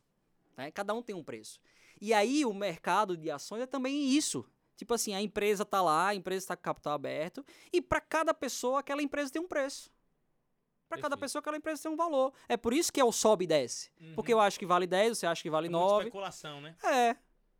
[0.57, 0.71] Né?
[0.71, 1.59] Cada um tem um preço.
[2.01, 4.43] E aí o mercado de ações é também isso.
[4.79, 8.33] Tipo assim, a empresa tá lá, a empresa está com capital aberto, e pra cada
[8.33, 9.91] pessoa aquela empresa tem um preço.
[10.87, 12.33] Pra cada pessoa aquela empresa tem um valor.
[12.47, 13.91] É por isso que é o sobe e desce.
[13.99, 14.13] Uhum.
[14.15, 16.03] Porque eu acho que vale 10, você acha que vale É muita 9.
[16.05, 16.77] especulação, né?
[16.81, 17.17] É.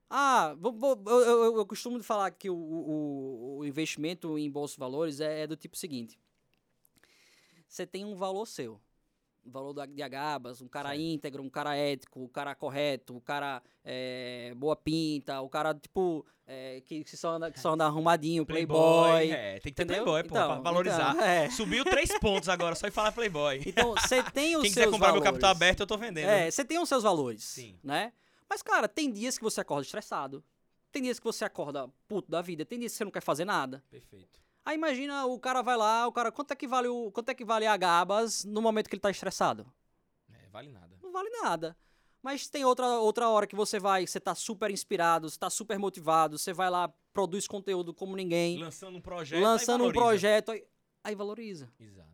[0.10, 4.76] Ah, vou- vou- eu, eu- eu costumo falar que o, o- o investimento em bolsa
[4.76, 6.18] de valores é, é do tipo seguinte.
[7.68, 8.80] Você tem um valor seu.
[9.50, 11.02] Um valor de agabas, um cara Certo.
[11.02, 16.24] íntegro, um cara ético, um cara correto, um cara é, boa pinta, o cara, tipo,
[16.46, 19.32] é, que, que só anda, que só anda arrumadinho, playboy.
[19.32, 20.04] É, tem que ter entendeu?
[20.04, 21.12] Playboy, pô, Então, pra valorizar.
[21.16, 21.50] então, é.
[21.50, 23.62] Subiu três pontos agora, só em falar Playboy.
[23.66, 25.24] Então, você tem os Quem seus quiser comprar valores.
[25.24, 26.30] meu capital aberto, eu tô vendendo.
[26.30, 27.76] É, você tem os seus valores, Sim.
[27.84, 28.14] né?
[28.48, 30.44] Mas, cara, tem dias que você acorda estressado.
[30.92, 32.66] Tem dias que você acorda puto da vida.
[32.66, 33.84] Tem dias que você não quer fazer nada.
[33.92, 34.40] Perfeito.
[34.66, 37.34] Aí imagina, o cara vai lá, o cara, quanto é que vale o, quanto é
[37.34, 39.72] que vale a Gabas no momento que ele tá estressado?
[40.32, 40.98] É, vale nada.
[41.02, 41.76] Não vale nada.
[42.22, 45.80] Mas tem outra, outra hora que você vai, você tá super inspirado, você tá super
[45.80, 49.42] motivado, você vai lá, produz conteúdo como ninguém, Lançando um projeto.
[49.42, 50.66] lançando um projeto, aí,
[51.04, 51.72] aí valoriza.
[51.80, 52.10] Exato.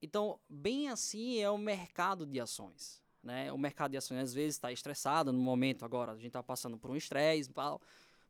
[0.00, 3.02] Então, bem assim é o mercado de ações.
[3.22, 3.50] Né?
[3.50, 6.78] O mercado de ações às vezes está estressado no momento agora, a gente está passando
[6.78, 7.80] por um estresse e tal.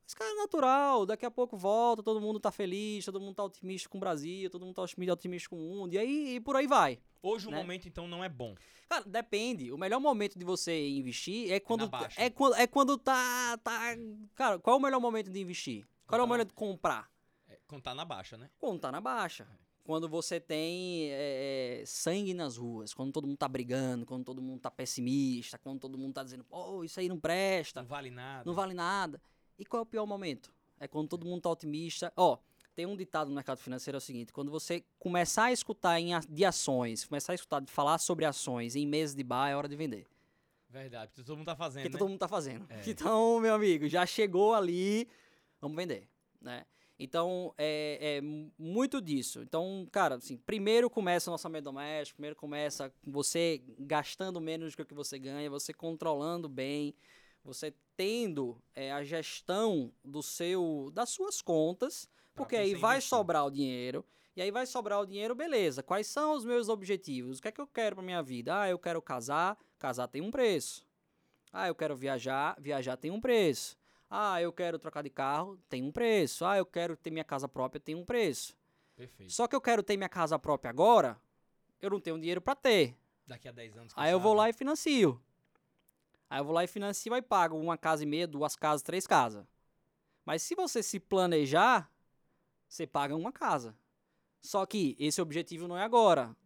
[0.06, 3.42] Mas, cara, é natural, daqui a pouco volta, todo mundo tá feliz, todo mundo tá
[3.42, 6.54] otimista com o Brasil, todo mundo tá otimista com o mundo, e aí e por
[6.54, 7.00] aí vai.
[7.20, 7.56] Hoje o Né?
[7.56, 8.54] momento, então, não é bom.
[8.88, 9.72] Cara, depende.
[9.72, 12.20] O melhor momento de você investir é quando baixa.
[12.22, 13.80] é quando é quando tá tá,
[14.36, 15.84] cara, qual é o melhor momento de investir?
[16.06, 17.10] Qual é o melhor de comprar?
[17.48, 18.48] É, Quando tá na baixa, né?
[18.60, 19.44] Quando tá na baixa.
[19.82, 24.60] Quando você tem é, sangue nas ruas, quando todo mundo tá brigando, quando todo mundo
[24.60, 28.42] tá pessimista, quando todo mundo tá dizendo, pô, isso aí não presta, Não vale nada.
[28.44, 29.20] não vale nada.
[29.58, 30.52] E qual é o pior momento?
[30.78, 32.12] É quando todo mundo tá otimista.
[32.16, 32.38] Ó,
[32.74, 36.10] tem um ditado no mercado financeiro é o seguinte: quando você começar a escutar em,
[36.28, 39.68] de ações, começar a escutar de falar sobre ações em meses de bar, é hora
[39.68, 40.06] de vender.
[40.68, 41.98] Verdade, porque todo mundo tá fazendo, que né?
[41.98, 42.66] todo mundo tá fazendo.
[42.70, 42.82] É.
[42.90, 45.08] Então, meu amigo, já chegou ali,
[45.60, 46.06] vamos vender,
[46.40, 46.66] né?
[46.98, 49.40] Então, é, é mu- muito disso.
[49.42, 54.76] Então, cara, assim, primeiro começa o orçamento doméstico, primeiro começa com você gastando menos do
[54.76, 56.94] que o que você ganha, você controlando bem,
[57.46, 63.09] você tendo é, a gestão do seu, das suas contas, porque aí vai investir.
[63.09, 64.04] sobrar o dinheiro.
[64.35, 65.82] E aí vai sobrar o dinheiro, beleza.
[65.82, 67.38] Quais são os meus objetivos?
[67.38, 68.61] O que é que eu quero pra minha vida?
[68.61, 70.87] Ah, eu quero casar, casar tem um preço.
[71.50, 73.78] Ah, eu quero viajar, viajar tem um preço.
[74.11, 76.44] Ah, eu quero trocar de carro, tem um preço.
[76.44, 78.54] Ah, eu quero ter minha casa própria, tem um preço.
[78.94, 79.32] Perfeito.
[79.32, 81.18] Só que eu quero ter minha casa própria agora,
[81.80, 82.94] eu não tenho dinheiro pra ter.
[83.26, 83.92] Daqui a 10 anos.
[83.96, 84.38] Aí eu vou sabe?
[84.38, 85.20] lá e financio.
[86.28, 89.06] Aí eu vou lá e financio e pago uma casa e meia, duas casas, três
[89.06, 89.46] casas.
[90.24, 91.90] Mas se você se planejar,
[92.68, 93.76] você paga uma casa.
[94.40, 96.36] Só que esse objetivo não é agora.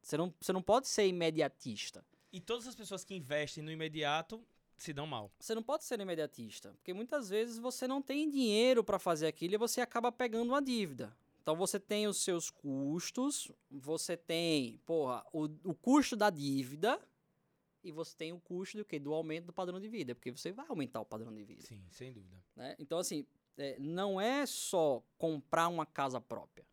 [0.00, 2.04] Você não, você não pode ser imediatista.
[2.32, 4.44] E todas as pessoas que investem no imediato
[4.76, 5.32] se dão mal.
[5.40, 9.54] Você não pode ser imediatista, porque muitas vezes você não tem dinheiro para fazer aquilo
[9.54, 11.16] e você acaba pegando uma dívida.
[11.42, 17.00] Então você tem os seus custos, você tem, porra, o, o custo da dívida
[17.86, 18.98] e você tem o custo do quê?
[18.98, 21.62] Do aumento do padrão de vida, porque você vai aumentar o padrão de vida.
[21.62, 22.36] Sim, sem dúvida.
[22.56, 22.74] né?
[22.78, 23.24] Então, assim,
[23.56, 26.66] é, não é só comprar uma casa própria.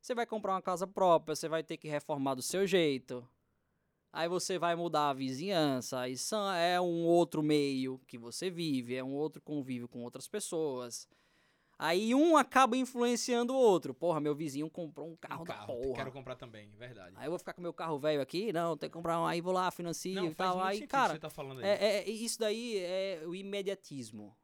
[0.00, 3.28] Você vai comprar uma casa própria, você vai ter que reformar do seu jeito.
[4.12, 6.08] Aí você vai mudar a vizinhança.
[6.08, 11.08] Isso é um outro meio que você vive, é um outro convívio com outras pessoas.
[11.82, 13.94] Aí um acaba influenciando o outro.
[13.94, 15.94] Porra, meu vizinho comprou um carro, um da carro, porra.
[15.94, 17.16] quero comprar também, verdade.
[17.16, 18.52] Aí eu vou ficar com meu carro velho aqui?
[18.52, 19.24] Não, tem que comprar um.
[19.24, 20.60] Aí vou lá, financio Não, e tal.
[20.62, 21.64] Aí, cara, tá aí.
[21.66, 24.36] é, é- isso daí é o imediatismo,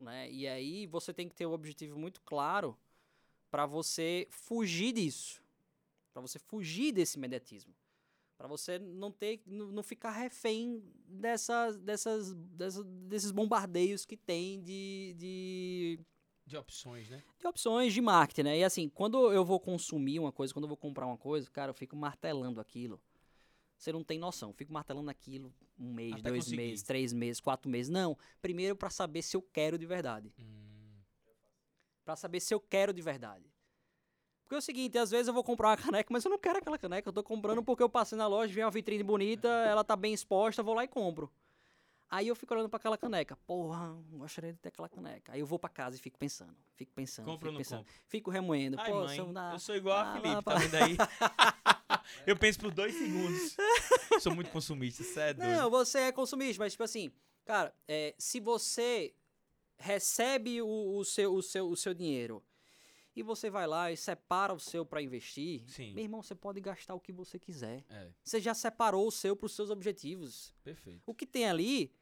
[0.00, 0.28] né?
[0.32, 2.76] E aí você tem que ter um objetivo muito claro
[3.52, 5.40] para você fugir disso,
[6.12, 7.72] para você fugir desse imediatismo,
[8.36, 15.14] para você não ter, não ficar refém dessas, dessas, dessas- desses bombardeios que tem de,
[15.16, 16.00] de
[16.50, 17.22] De opções, né?
[17.38, 18.58] de opções de marketing, né?
[18.58, 21.70] E assim, quando eu vou consumir uma coisa, quando eu vou comprar uma coisa, cara,
[21.70, 23.00] eu fico martelando aquilo.
[23.78, 24.50] Você não tem noção.
[24.50, 26.56] Eu fico martelando aquilo um mês, Até dois conseguir.
[26.56, 27.88] meses, três meses, quatro meses.
[27.88, 28.18] Não.
[28.42, 30.34] Primeiro pra saber se eu quero de verdade.
[30.40, 30.98] Hum,
[32.04, 33.48] Pra saber se eu quero de verdade.
[34.42, 36.58] Porque é o seguinte, às vezes eu vou comprar uma caneca, mas eu não quero
[36.58, 37.08] aquela caneca.
[37.08, 40.12] Eu tô comprando porque eu passei na loja, vi uma vitrine bonita, ela tá bem
[40.12, 41.30] exposta, vou lá e compro.
[42.10, 43.36] Aí eu fico olhando pra aquela caneca.
[43.46, 45.32] Porra, gostaria de ter aquela caneca.
[45.32, 46.56] Aí eu vou pra casa e fico pensando.
[46.74, 47.24] Fico pensando.
[47.24, 47.86] Compra ou fico pensando.
[48.08, 48.76] Fico remoendo.
[48.80, 50.96] Ai, Pô, mãe, eu eu sou igual a Ah, Felipe, tá vendo aí?
[52.26, 53.56] eu penso por dois segundos.
[54.20, 55.50] sou muito consumista, cê é doido.
[55.52, 57.12] Não, você é consumista, mas tipo assim,
[57.44, 59.14] cara, é, se você
[59.78, 62.42] recebe o, o seu, o, seu, o seu dinheiro
[63.14, 65.94] e você vai lá e separa o seu pra investir, Sim.
[65.94, 67.84] meu irmão, você pode gastar o que você quiser.
[67.88, 70.54] É, Você já separou o seu pros seus objetivos.
[70.62, 71.02] perfeito.
[71.06, 71.92] O que tem ali,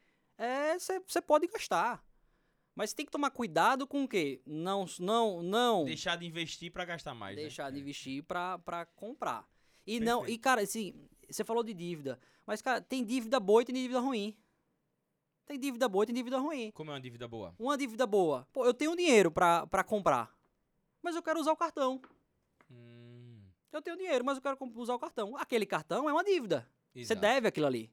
[0.77, 2.03] você você pode gastar.
[2.75, 4.41] Mas tem que tomar cuidado com o quê?
[4.45, 7.41] Não, não, não Deixar de investir pra gastar mais, né?
[7.41, 7.81] deixar de É.
[7.81, 9.45] investir pra, pra comprar.
[9.85, 10.41] E não, e Perfeito.
[10.41, 10.93] cara, assim,
[11.29, 14.37] você falou de dívida, mas cara, tem dívida boa e tem dívida ruim.
[15.45, 16.71] Tem dívida boa e tem dívida ruim.
[16.71, 17.53] Como é uma dívida boa?
[17.59, 20.31] Uma dívida boa, pô, eu tenho dinheiro pra, pra comprar,
[21.01, 21.99] mas eu quero usar o cartão.
[22.71, 23.41] Hum,
[23.73, 25.35] Eu tenho dinheiro, mas eu quero usar o cartão.
[25.35, 26.69] Aquele cartão é uma dívida.
[26.93, 27.21] Você exato.
[27.21, 27.91] deve aquilo ali.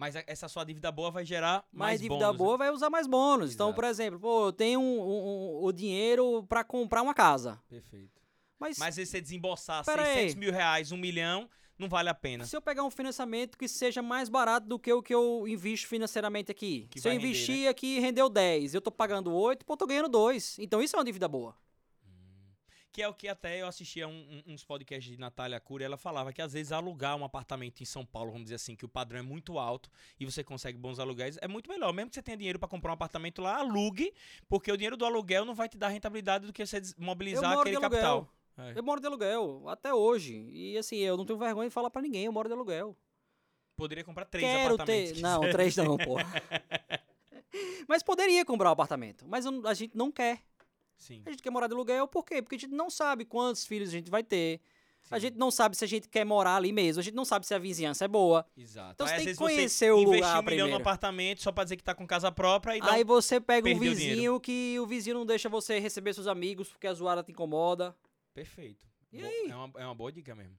[0.00, 2.38] Mas essa sua dívida boa vai gerar Mas mais dívida bônus, né?
[2.38, 3.52] boa vai usar mais bônus.
[3.52, 3.74] Então, Exato.
[3.74, 7.60] por exemplo, pô, eu tenho um- um- um- o dinheiro pra comprar uma casa.
[7.68, 8.18] Perfeito.
[8.58, 10.38] Mas, Mas se você desembolsar Pera 600 aí.
[10.40, 11.46] mil reais, um milhão,
[11.78, 12.44] não vale a pena.
[12.46, 15.86] se eu pegar um financiamento que seja mais barato do que o que eu invisto
[15.86, 16.88] financeiramente aqui.
[16.90, 17.30] Que se eu vai render, né?
[17.34, 20.58] investir aqui e rendeu 10, eu tô pagando 8, pô, tô ganhando 2.
[20.58, 21.54] Então isso é uma dívida boa.
[22.92, 25.96] Que é o que até eu assistia um- um- uns podcasts de Natália Cury, ela
[25.96, 28.88] falava que às vezes alugar um apartamento em São Paulo, vamos dizer assim, que o
[28.88, 31.92] padrão é muito alto e você consegue bons aluguéis, é muito melhor.
[31.92, 34.12] Mesmo que você tenha dinheiro para comprar um apartamento lá, alugue,
[34.48, 37.78] porque o dinheiro do aluguel não vai te dar rentabilidade do que você mobilizar aquele
[37.78, 38.28] capital.
[38.58, 38.72] É.
[38.76, 40.34] Eu moro de aluguel, até hoje.
[40.52, 42.96] E assim, eu não tenho vergonha de falar pra ninguém, eu moro de aluguel.
[43.76, 45.12] Poderia comprar três Quero apartamentos.
[45.12, 45.20] ter.
[45.22, 46.16] Não, três não, pô.
[47.88, 49.24] mas poderia comprar um apartamento.
[49.26, 50.42] Mas a gente não quer.
[51.00, 52.40] Sim, A gente quer morar de aluguel, por quê?
[52.40, 54.60] Porque a gente não sabe quantos filhos a gente vai ter.
[55.10, 55.22] A Sim.
[55.22, 57.54] gente não sabe se a gente quer morar ali mesmo, a gente não sabe se
[57.54, 58.46] a vizinhança é boa.
[58.56, 58.92] Exato.
[58.92, 60.76] Então Aí, você tem que conhecer o investir lugar um milhão no primeiro.
[60.76, 63.06] apartamento só pra dizer que tá com casa própria e dá Aí um...
[63.06, 64.40] você pega um vizinho dinheiro.
[64.40, 67.96] que o vizinho não deixa você receber seus amigos porque a zoada te incomoda.
[68.34, 68.86] Perfeito.
[69.10, 69.48] E Bo- aí?
[69.50, 70.56] É uma, é uma boa dica mesmo.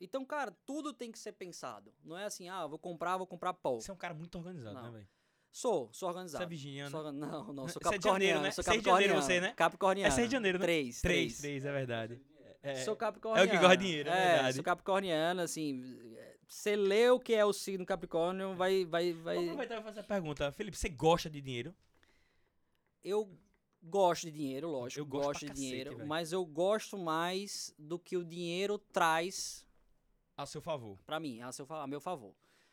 [0.00, 1.92] Então, cara, tudo tem que ser pensado.
[2.02, 3.80] Não é assim, ah, vou comprar, vou comprar pau.
[3.80, 4.82] Você é um cara muito organizado, Não.
[4.84, 5.08] né, velho?
[5.52, 6.48] Sou, sou Você é organizado.
[6.48, 6.90] virginiano.
[6.90, 8.02] Sou organ- Não, não, sou Você é de capricorniano.
[8.18, 8.50] janeiro, né?
[8.50, 9.22] Sou Você é de janeiro, capricorniano.
[9.22, 9.52] você, né?
[9.54, 10.08] Capricorniano.
[10.08, 10.64] É seis de janeiro, né?
[10.64, 11.38] Três, Três, três.
[11.40, 12.20] três, é verdade.
[12.62, 13.60] É, Sou capricorniano.
[13.60, 14.54] gosta de dinheiro, é é verdade.
[14.54, 15.82] sou capricorniano, assim,
[16.48, 19.34] você lê o que é o signo capricórnio, vai, vai, vai...
[19.34, 20.52] Vou aproveitar e fazer a pergunta.
[20.52, 21.74] Felipe, você gosta de dinheiro?
[23.04, 23.28] Eu
[23.82, 27.98] gosto de dinheiro, lógico, Eu gosto gosto de cacete, dinheiro, mas eu gosto mais do
[27.98, 29.66] que o dinheiro traz
[30.36, 30.98] A seu favor.
[31.04, 32.32] pra mim, a, seu, a meu favor.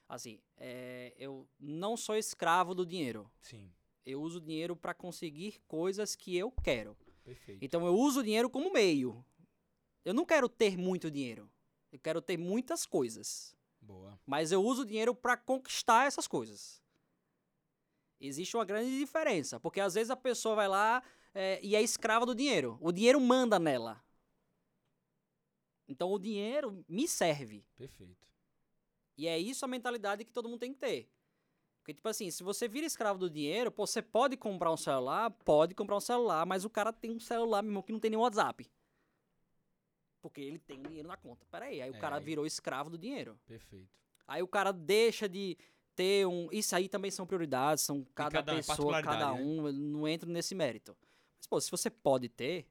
[0.09, 3.31] Assim, é, eu não sou escravo do dinheiro.
[3.41, 3.71] Sim,
[4.03, 6.97] Eu uso o dinheiro pra conseguir coisas que eu quero.
[7.23, 7.63] perfeito.
[7.63, 9.23] Então eu uso o dinheiro como meio.
[10.03, 11.47] Eu não quero ter muito dinheiro.
[11.91, 13.55] Eu quero ter muitas coisas.
[13.79, 14.19] Boa.
[14.25, 16.81] Mas eu uso o dinheiro pra conquistar essas coisas.
[18.19, 21.03] Existe uma grande diferença, porque às vezes a pessoa vai lá
[21.35, 22.77] é, e é escrava do dinheiro.
[22.81, 24.03] O dinheiro manda nela.
[25.87, 27.63] Então o dinheiro me serve.
[27.75, 28.27] Perfeito.
[29.19, 31.09] E é isso a mentalidade que todo mundo tem que ter.
[31.81, 35.29] Porque, tipo assim, se você vira escravo do dinheiro, pô, você pode comprar um celular?
[35.43, 38.11] Pode comprar um celular, mas o cara tem um celular, meu irmão, que não tem
[38.11, 38.71] nem WhatsApp.
[40.21, 41.45] Porque ele tem dinheiro na conta.
[41.51, 43.37] Pera aí, aí o É, cara aí- virou escravo do dinheiro.
[43.45, 43.89] Perfeito.
[44.25, 45.57] Aí o cara deixa de
[45.95, 46.47] ter um.
[46.51, 49.67] Isso aí também são prioridades, são cada, cada pessoa, cada particularidade, um.
[49.67, 50.95] eu Não entro nesse mérito.
[51.37, 52.65] Mas, pô, se você pode ter,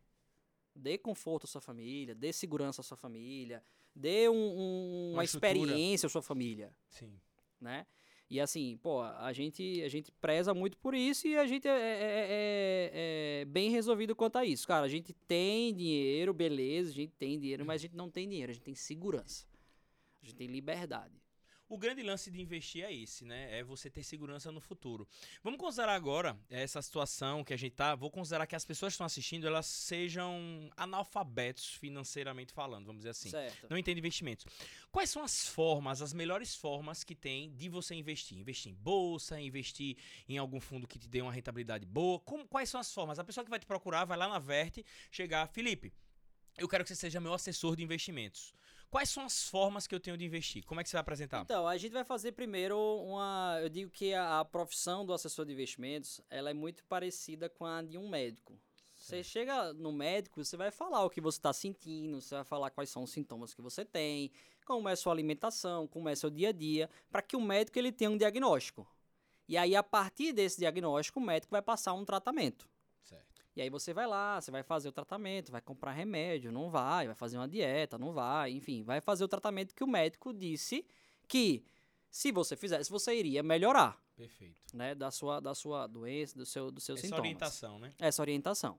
[0.74, 3.62] dê conforto à sua família, dê segurança à sua família,
[3.98, 7.12] dê um- um- Uma uma experiência à sua família, Sim.
[7.60, 7.86] né?
[8.30, 11.70] E assim, pô, a gente, a gente preza muito por isso e a gente é,
[11.70, 12.90] é- é-
[13.40, 14.66] é bem resolvido quanto a isso.
[14.68, 18.28] Cara, a gente tem dinheiro, beleza, a gente tem dinheiro, mas a gente não tem
[18.28, 19.46] dinheiro, a gente tem segurança.
[20.22, 21.14] A gente tem liberdade.
[21.68, 23.58] O grande lance de investir é esse, né?
[23.58, 25.06] É você ter segurança no futuro.
[25.42, 27.94] Vamos considerar agora essa situação que a gente tá.
[27.94, 33.10] Vou considerar que as pessoas que estão assistindo elas sejam analfabetos financeiramente falando, vamos dizer
[33.10, 33.28] assim.
[33.28, 33.66] Certo.
[33.68, 34.46] Não entende investimentos.
[34.90, 38.38] Quais são as formas, as melhores formas que tem de você investir?
[38.38, 42.18] Investir em bolsa, investir em algum fundo que te dê uma rentabilidade boa?
[42.20, 43.18] Como, quais são as formas?
[43.18, 45.92] A pessoa que vai te procurar vai lá na Verte, chegar, Felipe,
[46.56, 48.52] eu quero que você seja meu assessor de investimentos.
[48.90, 50.64] Quais são as formas que eu tenho de investir?
[50.64, 51.42] Como é que você vai apresentar?
[51.42, 53.58] Então, a gente vai fazer primeiro uma.
[53.60, 57.66] Eu digo que a, a profissão do assessor de investimentos ela é muito parecida com
[57.66, 58.58] a de um médico.
[58.96, 62.70] Você chega no médico, você vai falar o que você está sentindo, você vai falar
[62.70, 64.30] quais são os sintomas que você tem,
[64.66, 67.92] como é sua alimentação, como é seu dia a dia, para que o médico ele
[67.92, 68.86] tenha um diagnóstico.
[69.48, 72.68] E aí, a partir desse diagnóstico, o médico vai passar um tratamento.
[73.58, 77.06] E aí você vai lá, você vai fazer o tratamento, vai comprar remédio, não vai,
[77.06, 80.86] vai fazer uma dieta, não vai, enfim, vai fazer o tratamento que o médico disse
[81.26, 81.64] que
[82.08, 84.54] se você fizesse, você iria melhorar, Perfeito.
[84.72, 87.24] né, da sua, da sua doença, do seu, dos seus Essa sintomas.
[87.24, 87.92] orientação, né?
[87.98, 88.78] Essa orientação.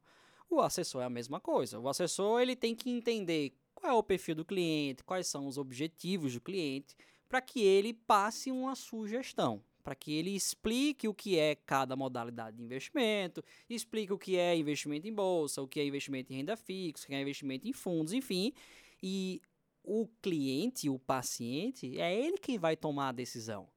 [0.49, 1.77] O assessor é a mesma coisa.
[1.77, 5.57] O assessor ele tem que entender qual é o perfil do cliente, quais são os
[5.57, 6.95] objetivos do cliente,
[7.27, 12.57] para que ele passe uma sugestão, para que ele explique o que é cada modalidade
[12.57, 16.55] de investimento, explique o que é investimento em bolsa, o que é investimento em renda
[16.57, 18.53] fixa, o que é investimento em fundos, enfim.
[19.01, 19.41] E
[19.83, 23.67] o cliente, o paciente, é ele quem vai tomar a decisão.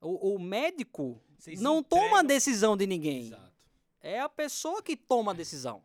[0.00, 3.26] O, o médico Vocês não toma a decisão de ninguém.
[3.26, 3.52] Exato.
[4.00, 5.82] É a pessoa que toma a decisão.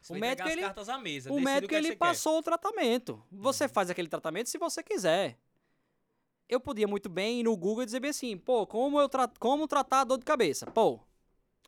[0.00, 0.62] Você O médico, ele-
[1.02, 1.32] mesa.
[1.32, 1.98] O médico é ele você quer.
[1.98, 3.20] passou o tratamento.
[3.32, 3.70] Você Uhum.
[3.70, 5.38] faz aquele tratamento se você quiser.
[6.48, 9.28] Eu podia muito bem ir no Google e dizer bem assim, pô, como eu tra
[9.38, 10.66] como tratar a dor de cabeça?
[10.66, 11.00] Pô.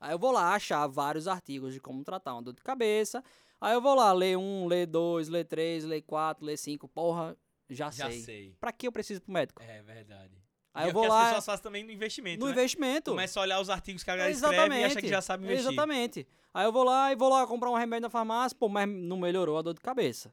[0.01, 3.23] Aí eu vou lá achar vários artigos de como tratar uma dor de cabeça.
[3.61, 6.87] Aí eu vou lá ler um, ler dois, ler três, ler quatro, ler cinco.
[6.87, 7.37] Porra,
[7.69, 8.21] já, Já sei.
[8.21, 8.57] sei.
[8.61, 9.61] Pra que eu preciso ir pro médico?
[9.63, 10.39] É verdade.
[10.73, 12.53] Aí e eu é vou que lá as pessoas fazem também no investimento, no né?
[12.53, 13.11] investimento.
[13.11, 15.73] Começa a olhar os artigos que a galera escreve e acha que já sabe investir.
[15.73, 16.27] Exatamente.
[16.55, 19.19] Aí eu vou lá e vou lá comprar um remédio na farmácia, pô, mas não
[19.19, 20.33] melhorou a dor de cabeça.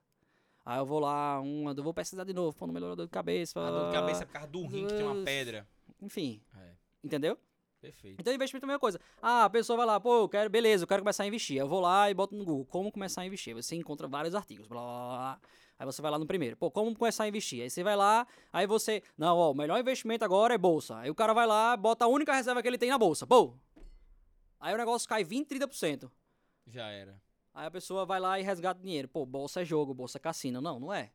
[0.66, 3.06] Aí eu vou lá, uma, eu vou pesquisar de novo, pô, não melhorou a dor
[3.06, 3.60] de cabeça.
[3.60, 5.68] A dor de cabeça é por causa do rim que tem uma pedra.
[6.02, 6.72] Enfim, É,
[7.04, 7.38] entendeu?
[7.80, 8.20] perfeito.
[8.20, 9.00] Então investimento é a mesma coisa.
[9.22, 11.58] Ah, a pessoa vai lá, pô, eu quero, beleza, eu quero começar a investir.
[11.58, 13.54] Eu vou lá e boto no Google, como começar a investir.
[13.54, 15.40] Você encontra vários artigos, blá, blá, blá, blá.
[15.78, 17.62] Aí você vai lá no primeiro, pô, como começar a investir?
[17.62, 20.98] Aí você vai lá, aí você, não, ó, o melhor investimento agora é bolsa.
[20.98, 23.54] Aí o cara vai lá, bota a única reserva que ele tem na bolsa, pô.
[24.60, 26.10] Aí o negócio cai 20, 30%.
[26.66, 27.22] Já era.
[27.56, 29.08] Aí a pessoa vai lá e resgata dinheiro.
[29.08, 30.60] Pô, bolsa é jogo, bolsa é cassino.
[30.60, 31.10] Não, não é.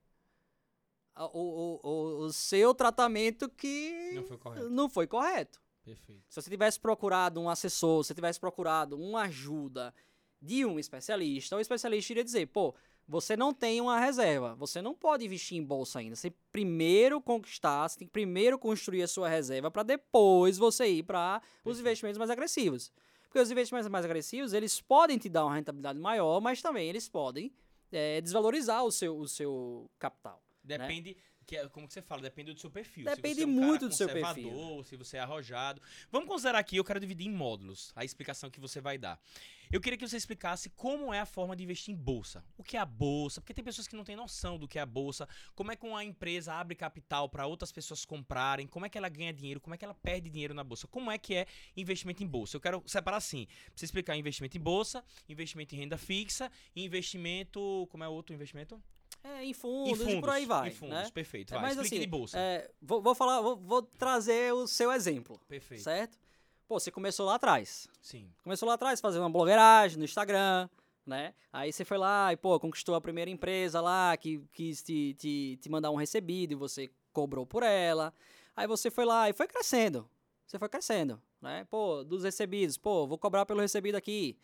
[1.16, 4.70] O, o, o seu tratamento que Não foi correto.
[4.70, 5.60] não foi correto.
[5.84, 6.22] Perfeito.
[6.30, 9.94] Se você tivesse procurado um assessor, se você tivesse procurado uma ajuda
[10.40, 12.74] de um especialista, o especialista iria dizer, pô,
[13.06, 14.54] você não tem uma reserva.
[14.54, 16.16] Você não pode investir em bolsa ainda.
[16.16, 21.02] Você primeiro conquistar, você tem que primeiro construir a sua reserva para depois você ir
[21.02, 22.90] para os investimentos mais agressivos.
[23.30, 27.08] Porque os investimentos mais agressivos, eles podem te dar uma rentabilidade maior, mas também eles
[27.08, 27.52] podem
[27.92, 30.42] é, desvalorizar o seu, o seu capital.
[30.64, 30.78] Né?
[30.78, 31.22] Depende, né?
[31.50, 33.04] Que é, como que você fala, depende do seu perfil.
[33.04, 34.84] Depende se é um muito do seu perfil.
[34.84, 35.82] Se você é arrojado.
[36.08, 39.20] Vamos considerar aqui, eu quero dividir em módulos a explicação que você vai dar.
[39.68, 42.44] Eu queria que você explicasse como é a forma de investir em bolsa.
[42.56, 43.40] O que é a bolsa?
[43.40, 45.28] Porque tem pessoas que não têm noção do que é a bolsa.
[45.56, 48.68] Como é que uma empresa abre capital para outras pessoas comprarem?
[48.68, 49.60] Como é que ela ganha dinheiro?
[49.60, 50.86] Como é que ela perde dinheiro na bolsa?
[50.86, 51.46] Como é que é
[51.76, 52.56] investimento em bolsa?
[52.56, 53.46] Eu quero separar assim.
[53.46, 57.88] Pra você explicar investimento em bolsa, investimento em renda fixa, investimento.
[57.90, 58.80] Como é o outro investimento?
[59.22, 60.68] É, em fundos, fundos e por aí vai.
[60.68, 61.10] Em fundos, né?
[61.12, 61.52] perfeito.
[61.52, 62.38] É, vai, mas Explique assim, de bolsa.
[62.38, 65.40] É, vou, vou, falar, vou, vou, trazer o seu exemplo.
[65.46, 65.82] Perfeito.
[65.82, 66.18] Certo?
[66.66, 67.88] Pô, você começou lá atrás.
[68.00, 68.30] Sim.
[68.42, 70.68] Começou lá atrás, fazendo uma blogueiragem no Instagram,
[71.04, 71.34] né?
[71.52, 75.58] Aí você foi lá e, pô, conquistou a primeira empresa lá que quis te, te,
[75.60, 78.14] te mandar um recebido e você cobrou por ela.
[78.56, 80.08] Aí você foi lá e foi crescendo.
[80.46, 81.66] Você foi crescendo, né?
[81.70, 84.36] Pô, dos recebidos, pô, vou cobrar pelo recebido aqui.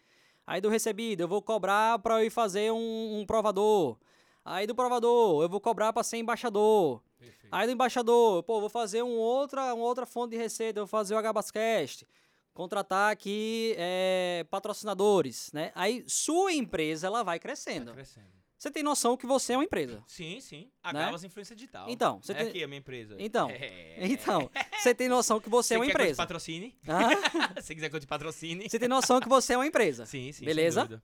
[0.46, 3.98] Aí do recebido, eu vou cobrar para eu ir fazer um, um provador.
[4.46, 7.02] Aí do provador, eu vou cobrar para ser embaixador.
[7.18, 7.48] Perfeito.
[7.50, 10.88] Aí do embaixador, pô, vou fazer um outra, uma outra fonte de receita, eu vou
[10.88, 12.06] fazer o HBascast.
[12.54, 15.72] Contratar aqui é, patrocinadores, né?
[15.74, 17.86] Aí sua empresa, ela vai crescendo.
[17.86, 18.28] Vai crescendo.
[18.56, 20.02] Você tem noção que você é uma empresa.
[20.06, 20.70] Sim, sim.
[20.80, 21.00] A né?
[21.00, 21.90] Gavas Influência Digital.
[21.90, 22.48] Então, você é tem...
[22.48, 23.16] aqui a minha empresa.
[23.18, 23.96] Então, é...
[24.06, 26.14] então você tem noção que você, você é uma empresa.
[26.14, 26.78] Você patrocine?
[26.86, 27.60] Ah?
[27.60, 28.70] Se quiser que eu te patrocine.
[28.70, 30.06] Você tem noção que você é uma empresa.
[30.06, 30.44] Sim, sim.
[30.44, 31.02] Beleza?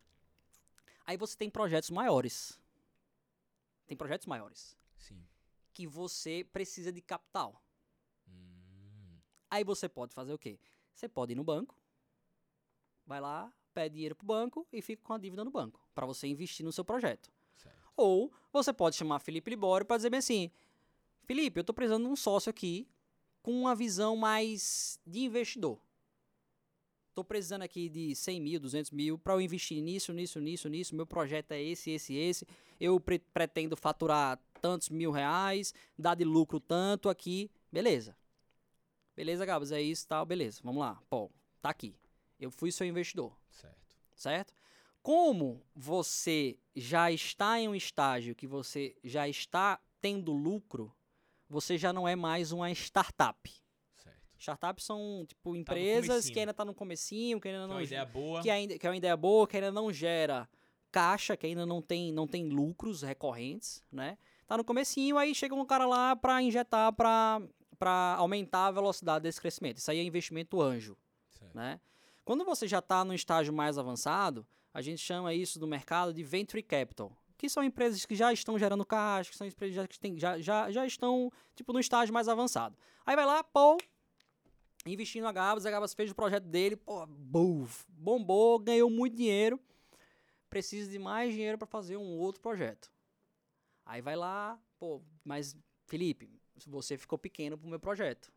[1.05, 2.61] Aí você tem projetos maiores
[3.93, 4.74] tem projetos maiores.
[4.97, 5.22] Sim.
[5.74, 7.62] Que você precisa de capital.
[8.26, 9.18] Hum.
[9.51, 10.59] Aí você pode fazer o quê?
[10.95, 11.76] Você pode ir no banco,
[13.07, 16.26] vai lá, pede dinheiro pro banco e fica com a dívida no banco, para você
[16.26, 17.30] investir no seu projeto.
[17.55, 17.93] Certo.
[17.95, 20.51] Ou você pode chamar Felipe Libório para dizer bem assim:
[21.24, 22.88] Felipe, eu tô precisando de um sócio aqui
[23.43, 25.78] com uma visão mais de investidor.
[27.14, 30.97] Tô precisando aqui de 100 mil, 200 mil para eu investir nisso, nisso, nisso, nisso.
[30.97, 32.47] Meu projeto é esse, esse, esse.
[32.82, 37.48] Eu pre pretendo faturar tantos mil reais, dar de lucro tanto aqui.
[37.70, 38.16] Beleza.
[39.14, 40.60] Beleza, Gabs, é isso, tal, beleza.
[40.64, 41.00] Vamos lá.
[41.08, 41.30] Pô,
[41.60, 41.94] tá aqui.
[42.40, 43.38] Eu fui seu investidor.
[43.52, 43.96] Certo.
[44.16, 44.52] Certo?
[45.00, 50.92] Como você já está em um estágio que você já está tendo lucro,
[51.48, 53.48] você já não é mais uma startup.
[54.36, 57.68] Startups são, tipo, tá empresas tá que ainda estão tá no comecinho, que ainda não...
[57.68, 58.42] Que é uma ideia boa.
[58.42, 60.48] Que, ainda, que é uma ideia boa, que ainda não gera
[60.93, 64.18] caixa, que ainda não tem, não tem lucros recorrentes, né?
[64.47, 69.40] Tá no comecinho, aí chega um cara lá para injetar, para aumentar a velocidade desse
[69.40, 69.78] crescimento.
[69.78, 70.97] Isso aí é investimento anjo,
[71.30, 71.57] certo.
[71.57, 71.80] né?
[72.24, 76.22] Quando você já está no estágio mais avançado, a gente chama isso no mercado de
[76.22, 80.38] venture capital, que são empresas que já estão gerando caixa, que são empresas que já,
[80.38, 82.76] já, já, já estão tipo no estágio mais avançado.
[83.05, 83.78] Aí vai lá, pô,
[84.86, 89.59] investindo a Gabas, a Gabas fez o projeto dele, pô, buf, bombou, ganhou muito dinheiro,
[90.53, 92.92] precisa de mais dinheiro para fazer um outro projeto.
[93.86, 96.28] Aí vai lá, pô, mas Felipe,
[96.66, 98.30] você ficou pequeno pro meu projeto.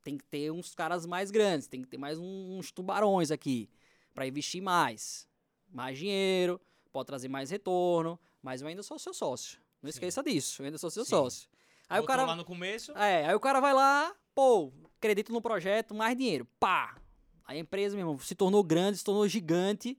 [0.00, 3.68] Tem que ter uns caras mais grandes, tem que ter mais uns tubarões aqui
[4.14, 5.26] para investir mais.
[5.68, 6.60] Mais dinheiro,
[6.92, 9.60] pode trazer mais retorno, mas eu ainda sou seu sócio.
[9.82, 9.96] Não Sim.
[9.96, 11.10] esqueça disso, eu ainda sou seu Sim.
[11.10, 11.50] sócio.
[11.88, 12.92] Aí o cara lá no começo.
[12.96, 16.46] É, aí o cara vai lá, pô, acredito no projeto, mais dinheiro.
[16.60, 16.96] Pá!
[17.44, 19.98] A empresa, meu irmão, se tornou grande, se tornou gigante.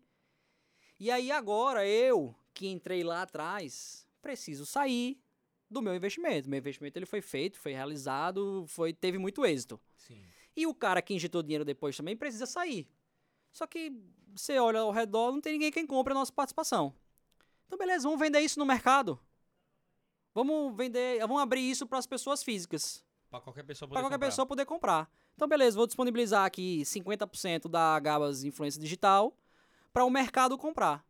[1.01, 5.19] E aí agora eu, que entrei lá atrás, preciso sair
[5.67, 6.47] do meu investimento.
[6.47, 9.81] Meu investimento ele foi feito, foi realizado, foi teve muito êxito.
[9.97, 10.21] Sim.
[10.55, 12.87] E o cara que injetou dinheiro depois também precisa sair.
[13.51, 13.91] Só que
[14.35, 16.93] você olha ao redor, não tem ninguém quem compre a nossa participação.
[17.65, 19.19] Então beleza, vamos vender isso no mercado.
[20.35, 23.03] Vamos vender, vamos abrir isso para as pessoas físicas.
[23.27, 24.27] Para qualquer pessoa poder Para qualquer comprar.
[24.27, 25.11] pessoa poder comprar.
[25.33, 29.35] Então, beleza, vou disponibilizar aqui 50% da Gabas Influência Digital
[29.93, 31.05] para o mercado comprar.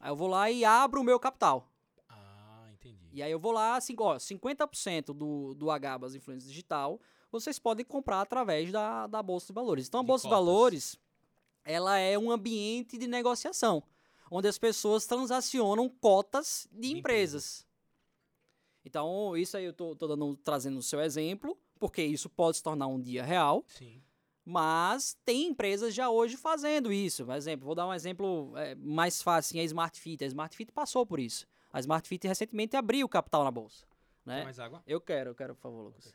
[0.00, 1.70] Aí eu vou lá e abro o meu capital.
[2.08, 3.08] Ah, entendi.
[3.12, 7.00] E aí eu vou lá, assim, ó, 50% do, do Agabas Influência Digital,
[7.30, 9.88] vocês podem comprar através da, da Bolsa de Valores.
[9.88, 10.98] Então, a Bolsa de Valores,
[11.64, 13.82] ela é um ambiente de negociação,
[14.30, 17.66] onde as pessoas transacionam cotas de, de empresas.
[18.84, 22.62] Então, isso aí eu tô, tô dando, trazendo o seu exemplo, porque isso pode se
[22.62, 23.64] tornar um dia real.
[23.66, 24.02] Sim.
[24.50, 27.26] Mas tem empresas já hoje fazendo isso.
[27.26, 30.24] Por exemplo, vou dar um exemplo é, mais fácil, a Smart Fit.
[30.24, 31.46] A Smart Fit passou por isso.
[31.70, 33.84] A Smart Fit recentemente abriu capital na bolsa.
[34.24, 34.38] Né?
[34.38, 34.82] Quer mais água?
[34.86, 36.14] Eu quero, eu quero, por favor, Lucas.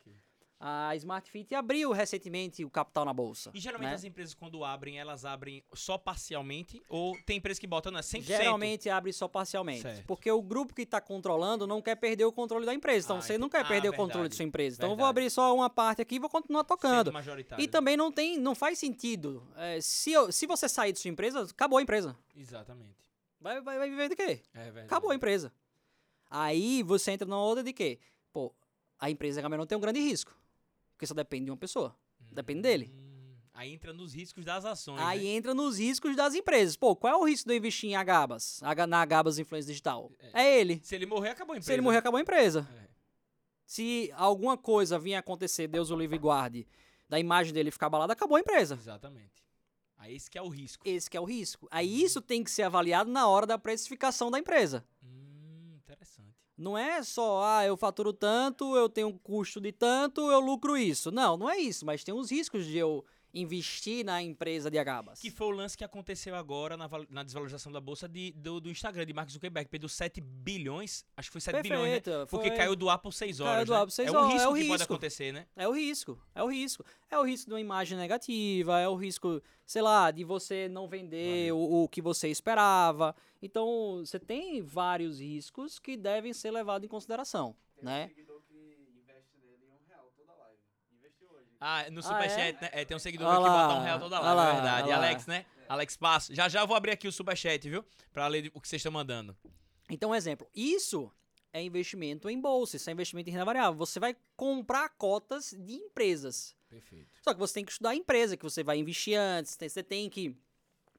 [0.65, 3.51] A Smart Fit abriu recentemente o capital na bolsa.
[3.53, 3.95] E geralmente né?
[3.95, 6.81] as empresas, quando abrem, elas abrem só parcialmente?
[6.87, 8.21] Ou tem empresa que bota, não, é 100%?
[8.23, 9.81] Geralmente abre só parcialmente.
[9.81, 10.05] Certo.
[10.05, 13.07] Porque o grupo que está controlando não quer perder o controle da empresa.
[13.07, 14.77] Então Ah, você não quer ah, perder o controle verdade, de sua empresa.
[14.77, 15.09] Então eu vou verdade.
[15.09, 17.11] abrir só uma parte aqui e vou continuar tocando.
[17.57, 19.45] E também não tem, não faz sentido.
[19.57, 22.17] É, se, eu- se você sair de sua empresa, acabou a empresa.
[22.33, 23.11] Exatamente.
[23.37, 24.41] Vai, vai, vai viver de quê?
[24.53, 24.85] É verdade.
[24.85, 25.51] Acabou a empresa.
[26.29, 27.99] Aí você entra numa outra de quê?
[28.31, 28.55] Pô,
[28.97, 30.33] a empresa também não tem um grande risco.
[31.03, 31.93] Porque só depende de uma pessoa.
[32.31, 32.89] Depende dele.
[32.95, 35.01] Hum, aí entra nos riscos das ações.
[35.01, 35.29] Aí né?
[35.31, 36.77] entra nos riscos das empresas.
[36.77, 38.63] Pô, qual é o risco de eu investir em Agabas?
[38.63, 40.09] Aga- Na Agabas Influência Digital?
[40.31, 40.79] É ele.
[40.81, 41.65] Se ele morrer, acabou a empresa.
[41.67, 42.65] Se ele morrer, acabou a empresa.
[42.79, 42.87] É.
[43.65, 46.65] Se alguma coisa vinha acontecer, Deus o livre e guarde,
[47.09, 48.75] da imagem dele ficar abalada, acabou a empresa.
[48.75, 49.43] Exatamente.
[49.97, 50.87] Aí esse que é o risco.
[50.87, 51.67] Esse que é o risco.
[51.69, 54.85] Aí isso tem que ser avaliado na hora da precificação da empresa.
[55.03, 56.42] Hum, interessante.
[56.57, 60.77] Não é só, ah, eu faturo tanto, eu tenho um custo de tanto, eu lucro
[60.77, 61.11] isso.
[61.11, 63.03] Não, não é isso, mas tem os riscos de eu
[63.33, 65.19] investir na empresa de Agabas.
[65.19, 68.69] Que foi o lance que aconteceu agora na, na desvalorização da bolsa de- do, do
[68.69, 69.67] Instagram, de Mark Zuckerberg.
[69.69, 71.99] Perdeu 7 bilhões, acho que foi 7 bilhões, né?
[71.99, 73.65] Perfeito, Porque foi- caiu do ar por 6 Caiu horas.
[73.65, 73.77] do né?
[73.79, 74.93] ar por seis é um horas, risco é o que pode risco.
[74.93, 75.47] acontecer, né?
[75.55, 76.85] É o risco, é o risco.
[77.09, 80.87] É o risco de uma imagem negativa, é o risco, sei lá, de você não
[80.87, 83.15] vender o, o que você esperava.
[83.41, 88.07] Então, você tem vários riscos que devem ser levados em consideração, né?
[88.09, 88.53] seguidor que
[88.95, 90.57] investe nele em um real toda live.
[90.97, 91.49] Investiu hoje.
[91.65, 92.69] Ah, no Ah, Superchat, né?
[92.73, 94.91] É, tem um seguidor que bota um real toda olha live, lá, é verdade.
[94.91, 95.45] Alex, né?
[95.69, 96.35] Alex Passo.
[96.35, 97.85] Já já eu vou abrir aqui o Superchat, viu?
[98.11, 99.35] Pra ler o que vocês estão mandando.
[99.89, 101.09] Então, um exemplo, isso
[101.53, 103.77] é investimento em bolsa, isso é investimento em renda variável.
[103.77, 106.53] Você vai comprar cotas de empresas.
[106.69, 107.07] Perfeito.
[107.21, 109.55] Só que você tem que estudar a empresa que você vai investir antes.
[109.57, 110.35] Você tem que.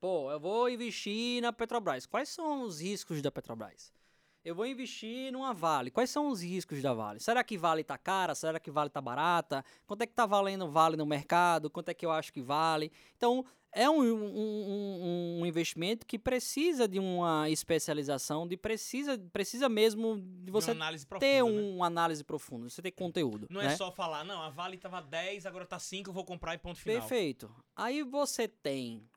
[0.00, 2.06] Pô, eu vou investir na Petrobras.
[2.06, 3.92] Quais são os riscos da Petrobras?
[4.44, 5.90] Eu vou investir numa Vale.
[5.90, 7.18] Quais são os riscos da Vale?
[7.18, 8.34] Será que Vale tá cara?
[8.34, 9.64] Será que Vale tá barata?
[9.86, 11.70] Quanto é que tá valendo Vale no mercado?
[11.70, 12.92] Quanto é que eu acho que vale?
[13.16, 13.42] Então,
[13.72, 20.18] é um, um- um- um investimento que precisa de uma especialização, de precisa, precisa mesmo
[20.20, 21.50] de Você uma análise profunda, ter né?
[21.74, 23.46] uma análise profunda, você ter conteúdo.
[23.50, 23.68] Não né?
[23.72, 26.58] é só falar, não, a Vale tava 10, agora tá 5, eu vou comprar e
[26.58, 27.00] ponto final.
[27.00, 27.50] Perfeito.
[27.74, 29.08] Aí você tem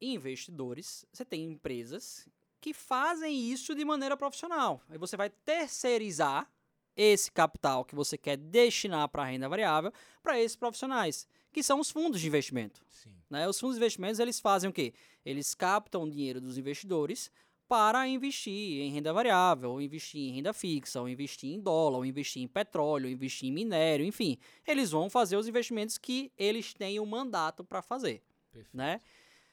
[0.00, 2.28] investidores, você tem empresas
[2.60, 4.80] que fazem isso de maneira profissional.
[4.88, 6.50] Aí você vai terceirizar
[6.96, 9.92] esse capital que você quer destinar para a renda variável
[10.22, 12.82] para esses profissionais, que são os fundos de investimento.
[12.90, 13.14] Sim.
[13.28, 13.46] né?
[13.46, 14.94] Os fundos de investimentos eles fazem o quê?
[15.24, 17.30] Eles captam o dinheiro dos investidores
[17.68, 22.06] para investir em renda variável, ou investir em renda fixa, ou investir em dólar, ou
[22.06, 24.38] investir em petróleo, ou investir em minério, enfim.
[24.66, 28.76] Eles vão fazer os investimentos que eles têm o mandato para fazer, Perfeito.
[28.76, 29.00] né?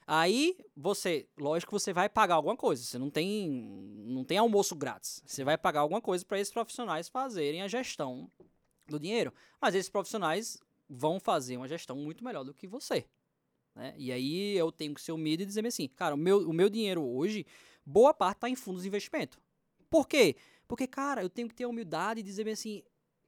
[0.05, 2.83] Aí você, lógico que você vai pagar alguma coisa.
[2.83, 3.49] Você não tem,
[4.05, 5.21] não tem almoço grátis.
[5.25, 8.29] Você vai pagar alguma coisa para esses profissionais fazerem a gestão
[8.87, 9.33] do dinheiro.
[9.61, 13.05] Mas esses profissionais vão fazer uma gestão muito melhor do que você.
[13.75, 13.93] Né?
[13.97, 16.69] E aí eu tenho que ser humilde e dizer assim, cara, o meu, o meu
[16.69, 17.45] dinheiro hoje,
[17.85, 19.41] boa parte está em fundos de investimento.
[19.89, 20.35] Por quê?
[20.67, 22.83] Porque, cara, eu tenho que ter a humildade e dizer assim,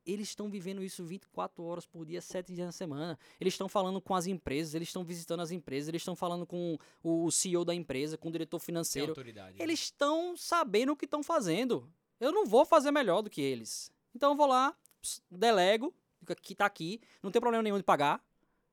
[0.05, 3.17] eles estão vivendo isso 24 horas por dia, 7 dias na semana.
[3.39, 6.77] Eles estão falando com as empresas, eles estão visitando as empresas, eles estão falando com
[7.03, 9.13] o CEO da empresa, com o diretor financeiro.
[9.57, 9.63] né?
[9.63, 11.91] Eles estão sabendo o que estão fazendo.
[12.19, 13.91] Eu não vou fazer melhor do que eles.
[14.13, 14.75] Então eu vou lá,
[15.29, 15.93] delego,
[16.41, 18.23] que tá aqui, não tem problema nenhum de pagar.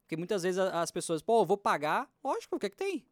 [0.03, 2.11] Porque muitas vezes as pessoas, pô, eu vou pagar.
[2.23, 3.05] Lógico, o que é que tem?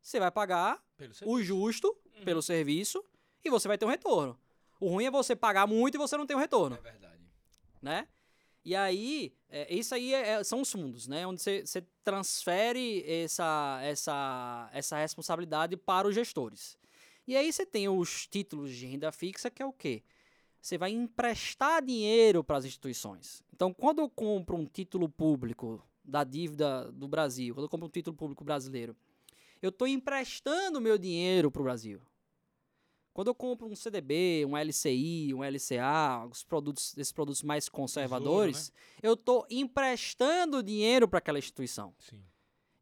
[0.00, 0.82] Você vai pagar
[1.26, 2.24] o justo Uhum.
[2.24, 3.02] pelo serviço
[3.44, 4.38] e você vai ter um retorno.
[4.78, 7.11] O ruim é você pagar muito e você não ter um retorno É verdade.
[7.82, 8.06] Né?
[8.64, 11.26] E aí, é, isso aí é- é- são os fundos, né?
[11.26, 16.78] Onde você transfere essa, essa, essa responsabilidade para os gestores.
[17.26, 20.02] E aí você tem os títulos de renda fixa, que é o quê?
[20.60, 23.42] Você vai emprestar dinheiro para as instituições.
[23.52, 27.90] Então, quando eu compro um título público da dívida do Brasil, quando eu compro um
[27.90, 28.96] título público brasileiro,
[29.60, 32.00] eu estou emprestando meu dinheiro para o Brasil.
[33.12, 38.72] Quando eu compro um CDB, um LCI, um LCA, os produtos, esses produtos mais conservadores,
[39.02, 41.94] eu estou emprestando dinheiro para aquela instituição.
[41.98, 42.22] Sim.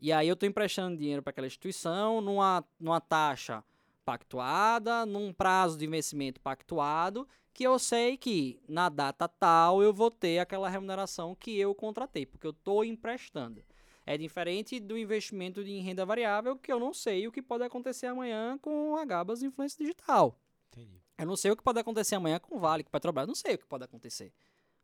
[0.00, 3.62] E aí eu estou emprestando dinheiro para aquela instituição numa, numa taxa
[4.04, 10.10] pactuada, num prazo de vencimento pactuado, que eu sei que na data tal eu vou
[10.10, 13.62] ter aquela remuneração que eu contratei, porque eu estou emprestando.
[14.10, 18.06] É diferente do investimento em renda variável, que eu não sei o que pode acontecer
[18.08, 20.36] amanhã com a Gabas Influência Digital.
[20.72, 21.00] Entendi.
[21.16, 23.22] Eu não sei o que pode acontecer amanhã com o Vale, com o Petrobras.
[23.22, 24.32] Eu não sei o que pode acontecer.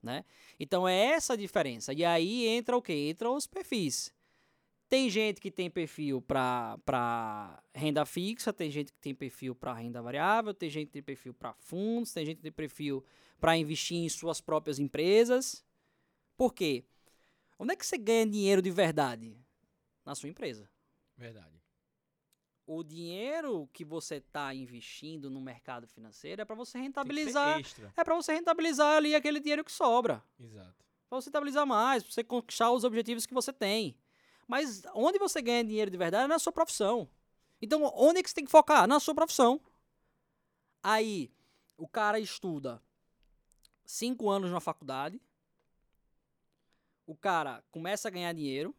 [0.01, 0.24] Né?
[0.61, 1.93] Então é essa a diferença.
[1.93, 2.93] E aí entra o quê?
[3.11, 4.14] Entra os perfis.
[4.89, 10.01] Tem gente que tem perfil para renda fixa, tem gente que tem perfil para renda
[10.01, 13.05] variável, tem gente que tem perfil para fundos, tem gente que tem perfil
[13.41, 15.64] para investir em suas próprias empresas.
[16.37, 16.85] Por quê?
[17.59, 19.37] Onde é que você ganha dinheiro de verdade?
[20.05, 20.69] Na sua empresa.
[21.17, 21.57] Verdade.
[22.67, 27.61] O dinheiro que você está investindo no mercado financeiro é para você rentabilizar.
[27.97, 30.23] É para você rentabilizar ali aquele dinheiro que sobra.
[30.39, 30.85] Exato.
[31.09, 33.97] Para você rentabilizar mais, para você conquistar os objetivos que você tem.
[34.49, 37.09] Mas onde você ganha dinheiro de verdade é na sua profissão.
[37.63, 38.87] Então, onde é que você tem que focar?
[38.87, 39.61] Na sua profissão.
[40.83, 41.33] Aí,
[41.77, 42.83] o cara estuda
[43.85, 45.21] cinco anos na faculdade.
[47.07, 48.75] O cara começa a ganhar dinheiro.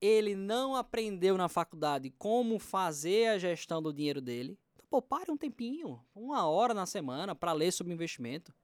[0.00, 4.58] Ele não aprendeu na faculdade como fazer a gestão do dinheiro dele.
[4.74, 8.54] Então, pô, pare um tempinho, uma hora na semana para ler sobre investimento.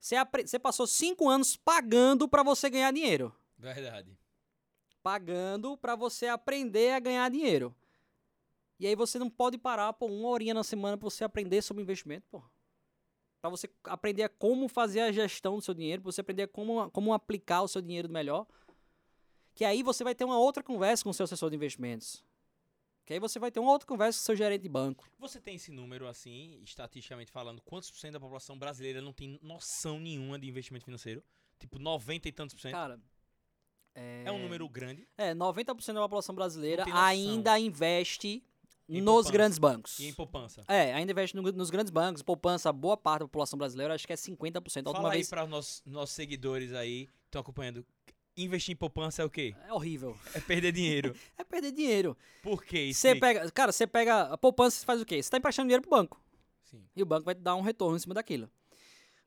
[0.00, 3.32] Você, você passou cinco anos pagando para você ganhar dinheiro.
[3.58, 4.18] Verdade.
[5.02, 7.76] Pagando para você aprender a ganhar dinheiro.
[8.78, 11.82] E aí você não pode parar por uma horinha na semana para você aprender sobre
[11.82, 12.42] investimento, pô.
[13.40, 16.48] Para você aprender a como fazer a gestão do seu dinheiro, para você aprender a
[16.48, 18.46] como, como aplicar o seu dinheiro melhor.
[19.54, 22.22] Que aí você vai ter uma outra conversa com o seu assessor de investimentos.
[23.04, 25.08] Que aí você vai ter uma outra conversa com o seu gerente de banco.
[25.18, 29.38] Você tem esse número assim, estatisticamente falando, quantos por cento da população brasileira não tem
[29.42, 31.22] noção nenhuma de investimento financeiro?
[31.58, 32.72] Tipo, 90 e tantos por cento.
[32.72, 33.00] Cara,
[33.94, 35.08] É um número grande.
[35.18, 38.44] É, 90% da população brasileira ainda investe
[38.98, 39.32] Em nos poupança.
[39.32, 39.98] grandes bancos.
[40.00, 40.64] E em poupança.
[40.68, 42.22] É, ainda investe no- nos grandes bancos.
[42.22, 44.86] Poupança, boa parte da população brasileira, acho que é 50%.
[44.86, 45.28] A última Fala aí vez.
[45.30, 47.84] para os nossos, nossos seguidores aí que estão acompanhando.
[48.36, 49.54] Investir em poupança é o quê?
[49.66, 50.16] É horrível.
[50.34, 51.14] É perder dinheiro.
[51.36, 52.16] É perder dinheiro.
[52.42, 52.92] Por quê?
[52.94, 53.50] Você pega.
[53.50, 54.22] Cara, você pega.
[54.22, 55.22] A poupança você faz o quê?
[55.22, 56.20] Você tá emprestando dinheiro pro banco.
[56.64, 56.82] Sim.
[56.96, 58.48] E o banco vai te dar um retorno em cima daquilo.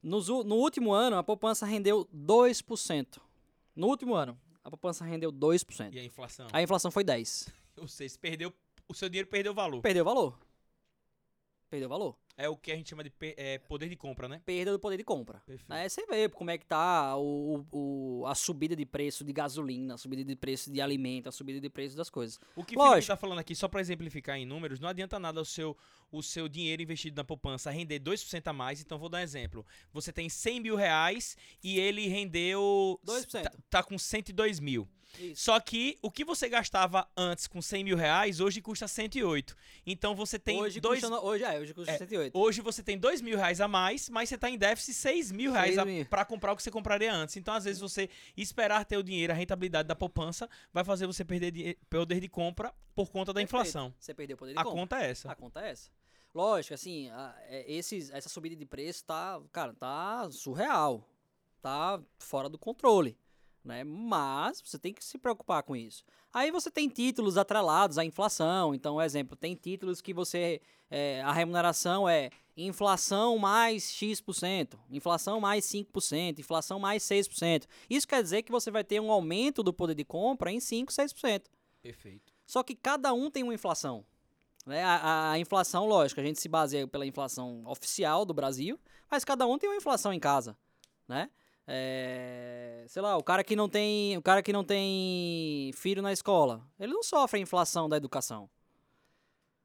[0.01, 3.21] Nos no último ano, a poupança rendeu 2%.
[3.75, 5.93] No último ano, a poupança rendeu 2%.
[5.93, 6.47] E a inflação?
[6.51, 7.51] A inflação foi 10%.
[7.77, 8.53] Ou seja, perdeu,
[8.87, 9.81] o seu dinheiro perdeu valor.
[9.81, 10.37] Perdeu valor.
[11.69, 12.15] Perdeu valor.
[12.35, 14.41] É o que a gente chama de é, poder de compra, né?
[14.43, 15.39] Perda do poder de compra.
[15.45, 15.71] Perfeito.
[15.71, 19.93] Aí você vê como é que tá o, o- a subida de preço de gasolina,
[19.93, 22.39] a subida de preço de alimento, a subida de preço das coisas.
[22.55, 23.07] O que Lógico.
[23.13, 25.77] tá falando aqui, só para exemplificar em números, não adianta nada o seu,
[26.11, 28.81] o seu dinheiro investido na poupança render 2% a mais.
[28.81, 29.63] Então, vou dar um exemplo.
[29.91, 32.99] Você tem 100 mil reais e ele rendeu...
[33.05, 33.43] 2%.
[33.43, 34.87] Tá, tá com 102 mil.
[35.19, 35.43] Isso.
[35.43, 39.55] Só que o que você gastava antes com 100 mil reais, hoje custa 108.
[39.85, 41.01] Então, você tem hoje, dois...
[41.01, 42.37] custa, hoje é, hoje custa É, 108.
[42.37, 45.51] Hoje você tem 2 mil reais a mais, mas você tá em déficit 6 mil
[45.51, 47.37] reais a- pra comprar o que você compraria antes.
[47.37, 51.23] Então, às vezes, você esperar ter o dinheiro, a rentabilidade da poupança, vai fazer você
[51.23, 53.49] perder poder de compra por conta da Perfeito.
[53.61, 53.93] inflação.
[53.99, 54.79] Você perdeu o poder de A compra.
[54.79, 55.31] conta é essa.
[55.31, 55.89] A conta é essa.
[56.33, 61.07] Lógico, assim, a- é, esses, essa subida de preço tá, cara, tá surreal.
[61.61, 63.15] Tá fora do controle.
[63.63, 63.83] Né?
[63.83, 66.03] Mas você tem que se preocupar com isso.
[66.33, 68.75] Aí você tem títulos atrelados à inflação.
[68.75, 70.61] Então, exemplo, tem títulos que você.
[70.91, 77.65] é, a remuneração é inflação mais X%, inflação mais 5%, inflação mais 6%.
[77.89, 80.91] Isso quer dizer que você vai ter um aumento do poder de compra em 5,
[80.91, 81.43] 6%.
[81.81, 82.33] Perfeito.
[82.45, 84.05] Só que cada um tem uma inflação.
[84.65, 84.83] Né?
[84.83, 89.23] A, a- a inflação, lógico, a gente se baseia pela inflação oficial do Brasil, mas
[89.25, 90.55] cada um tem uma inflação em casa,
[91.07, 91.29] né?
[91.65, 96.11] É, sei lá, o cara que não tem, o cara que não tem filho na
[96.11, 98.49] escola, ele não sofre a inflação da educação.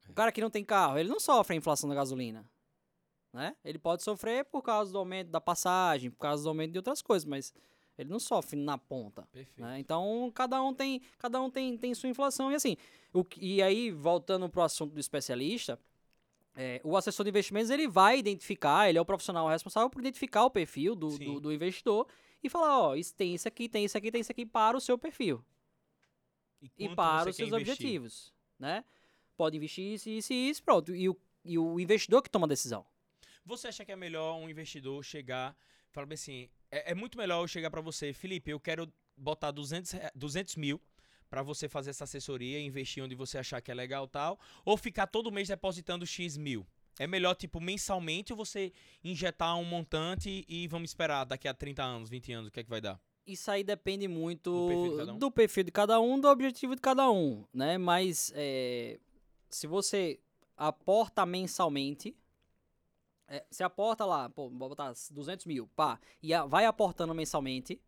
[0.09, 2.44] O cara que não tem carro, ele não sofre a inflação da gasolina,
[3.32, 3.55] né?
[3.64, 7.03] Ele pode sofrer por causa do aumento da passagem, por causa do aumento de outras
[7.03, 7.53] coisas, mas
[7.99, 9.28] ele não sofre na ponta.
[9.57, 9.80] Né?
[9.80, 12.51] Então, cada um tem, cada um tem, tem sua inflação.
[12.51, 12.76] E assim,
[13.12, 15.78] o, e aí, voltando pro assunto do especialista,
[16.61, 20.44] é, o assessor de investimentos ele vai identificar, ele é o profissional responsável por identificar
[20.44, 22.06] o perfil do, do, do investidor
[22.42, 24.80] e falar, ó, isso, tem isso aqui, tem isso aqui, tem isso aqui para o
[24.80, 25.44] seu perfil
[26.61, 28.84] e quanto para os seus objetivos, né?
[29.36, 30.94] Pode investir isso, isso e isso, pronto.
[30.94, 32.84] E o, e o investidor que toma a decisão.
[33.44, 35.56] Você acha que é melhor um investidor chegar,
[35.92, 39.52] falar bem assim, é, é muito melhor eu chegar pra você, Felipe, eu quero botar
[39.52, 40.80] 200, rea- 200 mil
[41.29, 44.76] pra você fazer essa assessoria, investir onde você achar que é legal e tal, ou
[44.76, 46.66] ficar todo mês depositando X mil?
[46.99, 48.72] É melhor, tipo, mensalmente ou você
[49.05, 52.64] injetar um montante e vamos esperar daqui a 30 anos, 20 anos, o que é
[52.64, 53.01] que vai dar?
[53.26, 55.18] Isso aí depende muito Do perfil de cada um?
[55.18, 57.79] do perfil de cada um, do objetivo de cada um, né?
[57.79, 58.99] Mas é,
[59.49, 60.18] se você
[60.57, 62.16] aporta mensalmente,
[63.29, 67.81] é, você aporta lá, pô, vou botar 200 mil, pá, e a- vai aportando mensalmente,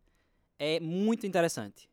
[0.59, 1.89] é muito interessante.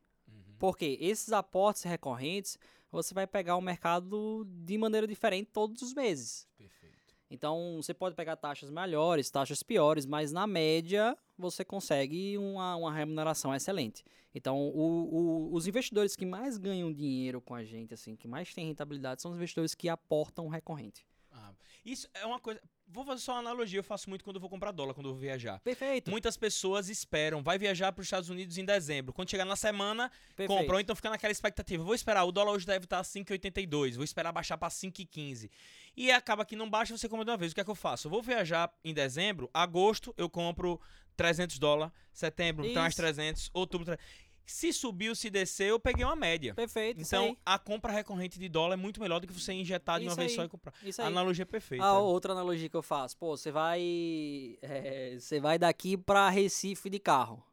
[0.59, 2.59] Porque esses aportes recorrentes,
[2.91, 6.47] você vai pegar o mercado de maneira diferente todos os meses.
[6.57, 6.97] Perfeito.
[7.31, 12.93] Então, você pode pegar taxas melhores, taxas piores, mas na média você consegue uma, uma
[12.93, 14.03] remuneração excelente.
[14.35, 18.55] Então, o- o- os investidores que mais ganham dinheiro com a gente, assim, que mais
[18.55, 21.07] têm rentabilidade, são os investidores que aportam recorrente.
[21.31, 21.53] Ah,
[21.85, 22.61] isso é uma coisa.
[22.89, 25.13] Vou fazer só uma analogia, eu faço muito quando eu vou comprar dólar, quando eu
[25.13, 25.61] vou viajar.
[25.61, 26.11] Perfeito.
[26.11, 29.13] Muitas pessoas esperam, vai viajar para os Estados Unidos em dezembro.
[29.13, 30.59] Quando chegar na semana, perfeito.
[30.59, 31.85] compram, então fica naquela expectativa.
[31.85, 35.51] Vou esperar, o dólar hoje deve estar 5,82, vou esperar baixar para 5,15.
[35.97, 37.53] E acaba que não baixa, você compra de uma vez.
[37.53, 38.07] O que é que eu faço?
[38.07, 40.81] Eu vou viajar em dezembro, agosto eu compro
[41.17, 43.03] 300 dólares, setembro tem mais Isso.
[43.03, 44.28] 300, outubro 300.
[44.51, 46.55] Se subiu, se desceu, eu peguei uma média.
[46.55, 47.01] Perfeito.
[47.01, 50.15] Então, a compra recorrente de dólar é muito melhor do que você injetar de uma
[50.15, 50.37] vez aí.
[50.37, 50.73] só e comprar.
[50.83, 51.07] isso aí.
[51.09, 51.85] analogia perfeita.
[51.85, 54.59] A outra analogia que eu faço, pô, você vai.
[54.63, 57.45] é, Você vai daqui pra Recife de carro.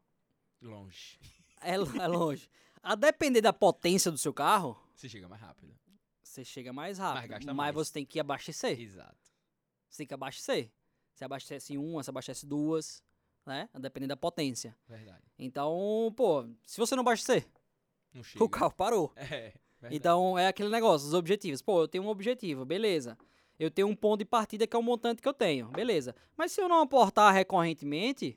[0.61, 1.19] Longe.
[1.61, 2.49] É, é longe.
[2.81, 5.75] A depender da potência do seu carro, Você chega mais rápido.
[6.23, 7.29] você chega mais rápido.
[7.29, 7.75] gasta mas mais.
[7.75, 8.79] você tem que abastecer.
[8.79, 9.17] Exato.
[9.89, 10.71] Você tem que abastecer.
[11.13, 13.03] Você abastece uma, você abastece duas,
[13.45, 13.69] né?
[13.73, 14.75] A depender da potência.
[14.87, 15.23] Verdade.
[15.37, 17.45] Então, pô, se você não abastecer,
[18.13, 18.43] Não chega.
[18.43, 19.11] o carro parou.
[19.15, 19.53] É.
[19.91, 21.61] Então é aquele negócio, os objetivos.
[21.61, 23.17] Pô, eu tenho um objetivo, beleza.
[23.59, 26.15] Eu tenho um ponto de partida que é o montante que eu tenho, beleza.
[26.35, 28.35] Mas se eu não aportar recorrentemente,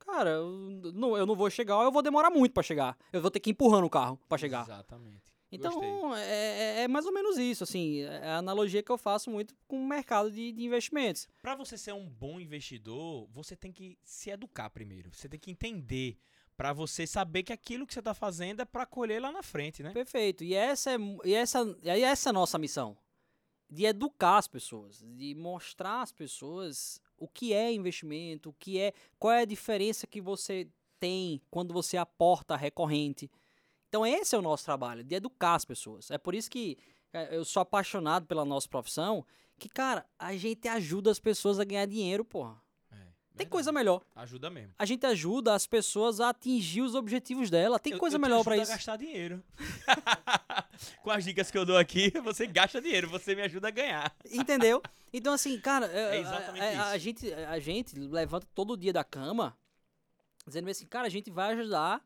[0.00, 0.50] cara, eu
[0.92, 2.98] não, eu não vou chegar, ou eu vou demorar muito pra chegar.
[3.12, 4.62] Eu vou ter que ir empurrando o carro pra chegar.
[4.64, 5.22] Exatamente.
[5.50, 8.00] Então é, é- é mais ou menos isso, assim.
[8.02, 11.26] É a analogia que eu faço muito com o mercado de, de investimentos.
[11.40, 15.10] Pra você ser um bom investidor, você tem que se educar primeiro.
[15.12, 16.18] Você tem que entender
[16.56, 19.80] Pra você saber que aquilo que você tá fazendo é pra colher lá na frente,
[19.80, 19.92] né?
[19.92, 20.42] Perfeito.
[20.42, 22.98] E essa é, e essa, e essa é a nossa missão.
[23.70, 28.92] De educar as pessoas, de mostrar às pessoas o que é investimento, o que é,
[29.20, 30.68] qual é a diferença que você
[30.98, 33.30] tem quando você aporta recorrente.
[33.88, 36.10] Então esse é o nosso trabalho, de educar as pessoas.
[36.10, 36.76] É por isso que
[37.12, 39.24] é, eu sou apaixonado pela nossa profissão,
[39.58, 42.60] que cara, a gente ajuda as pessoas a ganhar dinheiro, porra.
[42.92, 42.96] É,
[43.36, 44.02] Tem coisa melhor.
[44.14, 44.74] Ajuda mesmo.
[44.78, 47.78] A gente ajuda as pessoas a atingir os objetivos dela.
[47.78, 48.72] Tem Eu- coisa eu melhor pra ajudo isso.
[48.72, 49.42] a gastar dinheiro.
[51.02, 54.14] Com as dicas que eu dou aqui, você gasta dinheiro, você me ajuda a ganhar.
[54.30, 54.82] Entendeu?
[55.12, 58.92] Então, assim, cara, É é, exatamente a, a- a gente, a gente levanta todo dia
[58.92, 59.56] da cama
[60.46, 62.02] dizendo assim, cara, a gente vai ajudar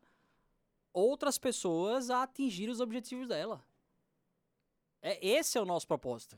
[0.93, 3.65] outras pessoas a atingir os objetivos dela.
[5.01, 6.37] É, esse é o nosso propósito.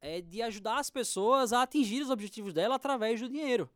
[0.00, 3.70] É de ajudar as pessoas a atingir os objetivos dela através do dinheiro.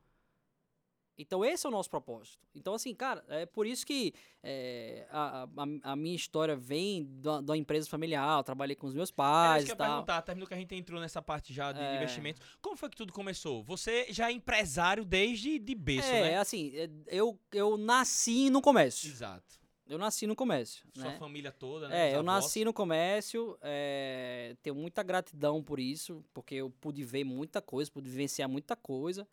[1.20, 2.38] Então, esse é o nosso propósito.
[2.54, 5.48] Então, assim, cara, é por isso que é, a,
[5.82, 8.38] a, a minha história vem da, da empresa familiar.
[8.38, 9.96] Eu trabalhei com os meus pais isso que eu ia tal.
[9.96, 11.96] perguntar, terminou que a gente entrou nessa parte já de É.
[11.96, 12.40] investimentos.
[12.62, 13.64] Como foi que tudo começou?
[13.64, 16.38] Você já é empresário desde de berço, é, né?
[16.38, 19.10] assim, é, eu, eu nasci no comércio.
[19.10, 19.58] Exato.
[19.88, 20.84] Eu nasci no comércio.
[20.92, 21.18] Sua né?
[21.18, 22.10] família toda, né?
[22.10, 27.24] É, eu nasci no comércio, é, tenho muita gratidão por isso, porque eu pude ver
[27.24, 29.26] muita coisa, pude vivenciar muita coisa.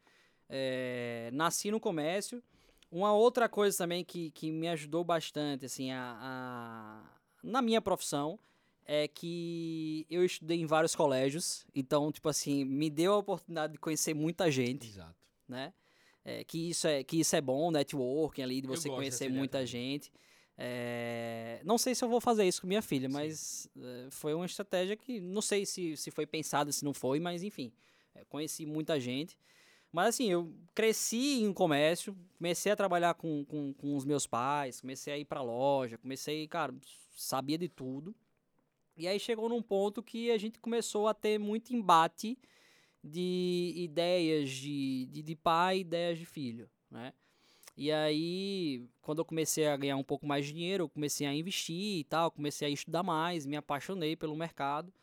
[0.50, 2.42] É, nasci no comércio.
[2.90, 8.40] Uma outra coisa também que, que me ajudou bastante, assim, a, a- na minha profissão,
[8.86, 13.80] é que eu estudei em vários colégios, então, tipo assim, me deu a oportunidade de
[13.80, 15.16] conhecer muita gente Exato.
[15.48, 15.74] né?
[16.24, 20.12] É, que, isso é, que isso é bom, networking ali, de você conhecer muita gente.
[20.58, 24.46] É, não sei se eu vou fazer isso com minha filha, mas é, foi uma
[24.46, 27.74] estratégia que não sei se, se foi pensada, se não foi, mas enfim,
[28.14, 29.38] é, conheci muita gente.
[29.92, 34.82] Mas assim, eu cresci em comércio, comecei a trabalhar com, com, com os meus pais,
[34.82, 36.74] comecei a ir pra loja, comecei, cara,
[37.16, 38.16] sabia de tudo.
[38.98, 42.38] E aí chegou num ponto que a gente começou a ter muito embate
[43.04, 47.14] de ideias de, de, de pai e ideias de filho, né?
[47.78, 51.34] E aí, quando eu comecei a ganhar um pouco mais de dinheiro, eu comecei a
[51.34, 54.94] investir e tal, comecei a estudar mais, me apaixonei pelo mercado.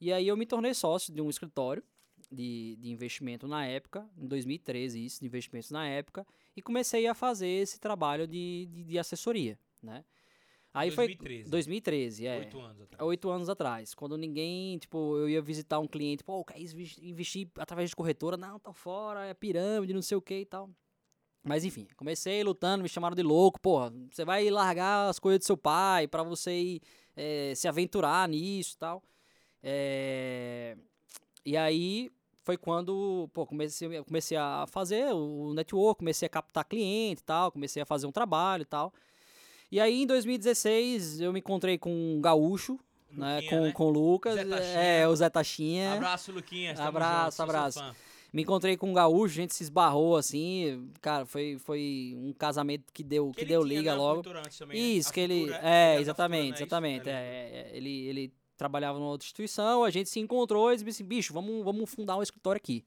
[0.00, 1.82] E aí eu me tornei sócio de um escritório
[2.30, 7.14] de, de investimento na época, em 2013 isso, de investimentos na época, e comecei a
[7.14, 10.04] fazer esse trabalho de, de, de assessoria, né?
[10.72, 11.42] Aí 2013.
[11.42, 12.38] foi 2013, é.
[12.38, 13.08] Oito anos atrás.
[13.08, 17.48] Oito anos atrás, quando ninguém, tipo, eu ia visitar um cliente, pô, quer inves- investir
[17.56, 18.36] através de corretora?
[18.36, 20.70] Não, tá fora, é pirâmide, não sei o que e tal.
[21.42, 25.44] Mas enfim, comecei lutando, me chamaram de louco, porra, você vai largar as coisas do
[25.44, 26.82] seu pai pra você ir
[27.16, 29.02] eh, se aventurar nisso e tal.
[29.62, 30.76] Eh,
[31.44, 32.10] e aí
[32.42, 37.50] foi quando, pô, comecei, comecei a fazer o network, comecei a captar cliente e tal,
[37.52, 38.92] comecei a fazer um trabalho e tal.
[39.70, 42.78] E aí, em 2016, eu me encontrei com um gaúcho,
[43.10, 43.72] né, Luquinha, com, né?
[43.72, 45.94] com o Lucas, Zé é, o Zé Taxinha.
[45.94, 46.76] Abraço, Luquinhas.
[46.76, 48.09] tamo Abraço, junto, abraço.
[48.32, 52.92] Me encontrei com um gaúcho, a gente se esbarrou assim, cara, foi, foi um casamento
[52.92, 54.22] que deu, que ele deu liga né, logo.
[54.22, 54.78] Também, né?
[54.78, 55.34] Isso, que ele.
[55.34, 57.08] É, ele era da exatamente, Futura, é exatamente.
[57.08, 60.88] É, é, é, ele, ele trabalhava numa outra instituição, a gente se encontrou e disse
[60.88, 62.84] assim, bicho, vamos, vamos fundar um escritório aqui.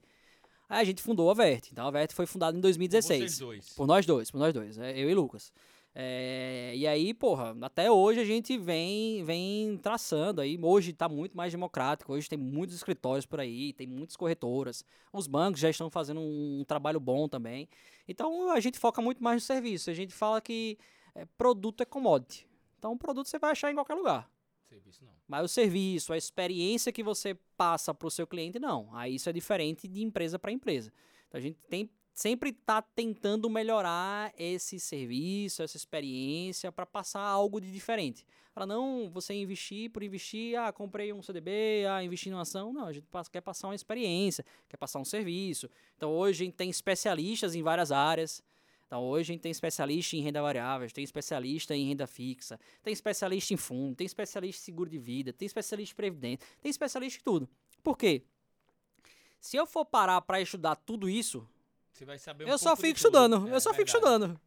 [0.70, 1.70] Aí a gente fundou a Vert.
[1.72, 3.20] Então a Vert foi fundada em 2016.
[3.20, 3.70] Vocês dois.
[3.76, 5.52] Por nós dois, por nós dois, é, eu e Lucas.
[5.96, 10.58] É, e aí, porra, até hoje a gente vem, vem traçando aí.
[10.62, 12.14] Hoje está muito mais democrático.
[12.14, 14.84] Hoje tem muitos escritórios por aí, tem muitas corretoras.
[15.12, 17.68] Os bancos já estão fazendo um, um trabalho bom também.
[18.08, 19.90] Então a gente foca muito mais no serviço.
[19.90, 20.78] A gente fala que
[21.14, 22.48] é, produto é commodity.
[22.80, 24.30] Então produto você vai achar em qualquer lugar.
[24.68, 25.14] Serviço não.
[25.28, 28.90] Mas o serviço, a experiência que você passa para o seu cliente, não.
[28.96, 30.92] Aí isso é diferente de empresa para empresa.
[31.28, 37.60] Então a gente tem sempre está tentando melhorar esse serviço, essa experiência para passar algo
[37.60, 38.26] de diferente.
[38.54, 42.72] Para não você investir por investir, ah, comprei um CDB, ah, investi numa ação.
[42.72, 45.68] Não, a gente quer passar uma experiência, quer passar um serviço.
[45.98, 48.44] Então hoje a gente tem especialistas em várias áreas.
[48.86, 52.94] Então hoje a gente tem especialista em renda variável, tem especialista em renda fixa, tem
[52.94, 57.20] especialista em fundo, tem especialista em seguro de vida, tem especialista em previdência, tem especialista
[57.20, 57.50] em tudo.
[57.82, 58.24] Por quê?
[59.40, 61.50] Se eu for parar para estudar tudo isso,
[61.94, 63.48] você vai saber um eu só fico estudando.
[63.48, 63.98] É, eu só fico verdade.
[63.98, 64.42] estudando.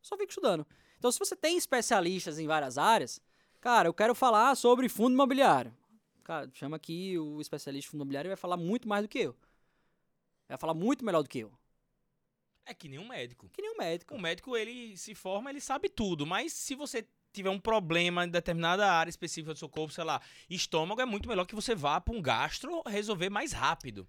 [0.00, 0.66] Só fico estudando.
[0.98, 3.20] Então, se você tem especialistas em várias áreas,
[3.60, 5.74] cara, eu quero falar sobre fundo imobiliário.
[6.24, 9.18] Cara, chama aqui o especialista em fundo imobiliário e vai falar muito mais do que
[9.18, 9.36] eu.
[10.48, 11.52] Vai falar muito melhor do que eu.
[12.64, 13.48] É que nem um médico.
[13.52, 14.14] Que nem um médico.
[14.14, 18.28] O médico, ele se forma, ele sabe tudo, mas se você tiver um problema em
[18.28, 22.00] determinada área específica do seu corpo, sei lá, estômago, é muito melhor que você vá
[22.00, 24.08] para um gastro resolver mais rápido.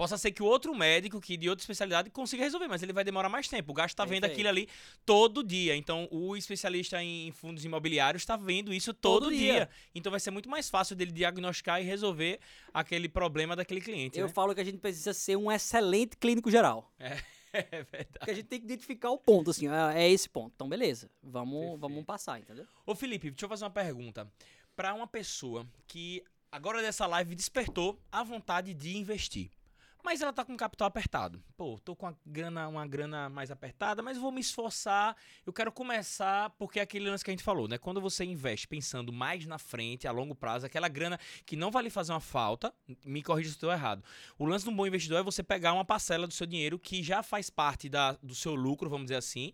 [0.00, 3.04] Possa ser que o outro médico, que de outra especialidade, consiga resolver, mas ele vai
[3.04, 3.70] demorar mais tempo.
[3.72, 4.66] O gasto está vendo aquilo ali
[5.04, 5.76] todo dia.
[5.76, 9.52] Então, o especialista em fundos imobiliários está vendo isso todo, Todo dia.
[9.52, 9.70] dia.
[9.94, 12.40] Então, vai ser muito mais fácil dele diagnosticar e resolver
[12.72, 14.18] aquele problema daquele cliente.
[14.18, 14.32] Eu né?
[14.32, 16.90] falo que a gente precisa ser um excelente clínico geral.
[16.98, 17.18] É
[17.92, 18.08] verdade.
[18.20, 20.52] Porque a gente tem que identificar o ponto, assim, ó, é esse ponto.
[20.54, 21.10] Então, beleza.
[21.22, 21.78] Vamos, Perfeito.
[21.78, 22.66] vamos passar, entendeu?
[22.86, 24.26] Ô Felipe, deixa eu fazer uma pergunta.
[24.74, 29.50] Para uma pessoa que agora dessa live despertou a vontade de investir.
[30.02, 31.42] Mas ela tá com capital apertado.
[31.56, 35.16] Pô, tô com a grana, uma grana mais apertada, mas vou me esforçar.
[35.44, 37.78] Eu quero começar, porque é aquele lance que a gente falou, né?
[37.78, 41.82] Quando você investe pensando mais na frente, a longo prazo, aquela grana que não vai
[41.82, 42.72] lhe fazer uma falta,
[43.04, 44.02] me corrija se estou errado.
[44.38, 47.02] O lance de um bom investidor é você pegar uma parcela do seu dinheiro que
[47.02, 49.52] já faz parte da, do seu lucro, vamos dizer assim,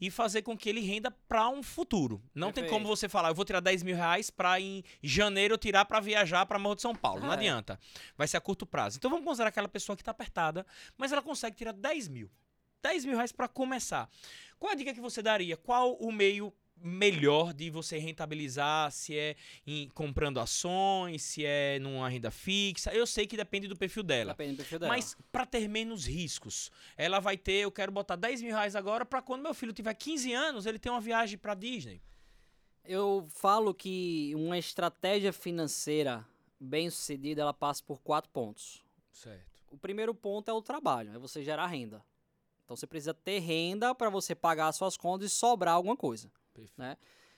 [0.00, 2.22] e fazer com que ele renda para um futuro.
[2.34, 2.70] Não tem Perfeito.
[2.82, 6.00] como você falar, eu vou tirar 10 mil reais para em janeiro eu tirar para
[6.00, 7.20] viajar para Morro de São Paulo.
[7.22, 7.36] Não Ah, é.
[7.36, 7.78] adianta.
[8.16, 8.96] Vai ser a curto prazo.
[8.98, 12.30] Então vamos considerar aquela pessoa que está apertada, mas ela consegue tirar 10 mil.
[12.82, 14.08] 10 mil reais para começar.
[14.58, 15.56] Qual a dica que você daria?
[15.56, 16.52] Qual o meio
[16.82, 18.90] melhor de você rentabilizar?
[18.92, 22.92] Se é em- comprando ações, se é numa renda fixa?
[22.92, 24.32] Eu sei que depende do perfil dela.
[24.32, 24.92] Depende do perfil dela.
[24.92, 29.04] Mas para ter menos riscos, ela vai ter, eu quero botar 10 mil reais agora
[29.04, 32.00] para quando meu filho tiver 15 anos, ele ter uma viagem para Disney.
[32.84, 36.26] Eu falo que uma estratégia financeira
[36.58, 38.82] bem sucedida, ela passa por quatro pontos.
[39.12, 39.46] Certo.
[39.70, 42.02] O primeiro ponto é o trabalho, é você gerar renda.
[42.64, 46.30] Então você precisa ter renda para você pagar as suas contas e sobrar alguma coisa.
[46.58, 46.72] Perfeito.
[46.76, 46.96] Né?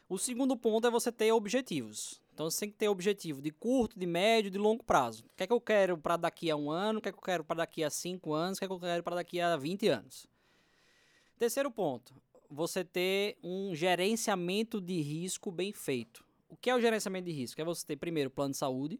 [0.08, 2.20] O segundo ponto é você ter objetivos.
[2.32, 5.24] Então você tem que ter objetivo de curto, de médio, de longo prazo.
[5.26, 6.98] O que é que eu quero para daqui a um ano?
[6.98, 8.56] O que é que eu quero para daqui a cinco anos?
[8.56, 10.26] O que é que eu quero para daqui a 20 anos?
[11.38, 12.14] Terceiro ponto,
[12.50, 16.24] você ter um gerenciamento de risco bem feito.
[16.48, 17.60] O que é o gerenciamento de risco?
[17.60, 18.98] É você ter primeiro plano de saúde,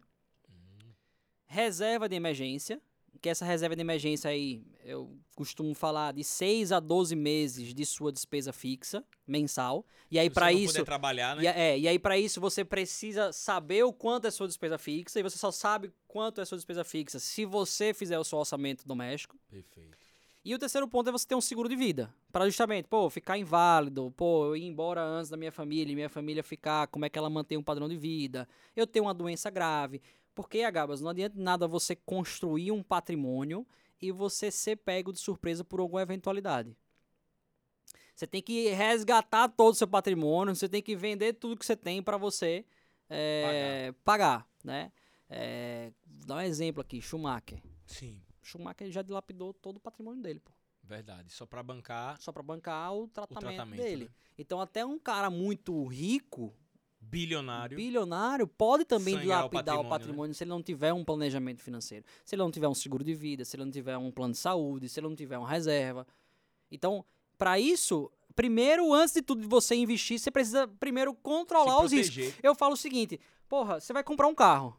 [1.47, 2.81] reserva de emergência,
[3.21, 7.87] que essa reserva de emergência aí, eu costumo falar de 6 a 12 meses de
[7.87, 9.85] sua despesa fixa mensal.
[10.11, 11.43] E aí para isso, poder trabalhar, né?
[11.43, 15.21] e, é, e aí para isso você precisa saber o quanto é sua despesa fixa
[15.21, 18.87] e você só sabe quanto é sua despesa fixa se você fizer o seu orçamento
[18.87, 19.39] doméstico.
[19.49, 20.01] Perfeito.
[20.43, 22.13] E o terceiro ponto é você ter um seguro de vida.
[22.33, 26.09] Para justamente, pô, ficar inválido, pô, eu ir embora antes da minha família e minha
[26.09, 29.51] família ficar, como é que ela mantém um padrão de vida, eu tenho uma doença
[29.51, 30.01] grave.
[30.35, 33.67] Porque, Agabas, não adianta nada você construir um patrimônio
[34.01, 36.77] e você ser pego de surpresa por alguma eventualidade.
[38.15, 41.77] Você tem que resgatar todo o seu patrimônio, você tem que vender tudo que você
[41.77, 42.67] tem para você
[43.09, 44.47] é, pagar.
[44.63, 44.93] né?
[45.29, 47.63] É, dar um exemplo aqui, Schumacher.
[47.87, 50.53] Sim, Schumacher já dilapidou todo o patrimônio dele, pô.
[50.83, 51.33] verdade.
[51.33, 54.05] Só para bancar Só pra bancar o o tratamento, tratamento, dele.
[54.05, 54.11] né?
[54.39, 56.55] Então, até um cara muito rico,
[57.01, 57.77] Bilionário.
[57.77, 60.35] bilionário, pode também Sangrar o dilapidar o patrimônio, patrimônio, né?
[60.35, 62.05] se ele não tiver um planejamento financeiro.
[62.25, 64.39] Se ele não tiver um seguro de vida, se ele não tiver um plano de
[64.39, 66.07] saúde, se ele não tiver uma reserva.
[66.71, 67.05] Então,
[67.37, 72.35] para isso, primeiro, antes de tudo de você investir, você precisa primeiro controlar os riscos.
[72.43, 74.77] Eu falo o seguinte, porra, você vai comprar um carro.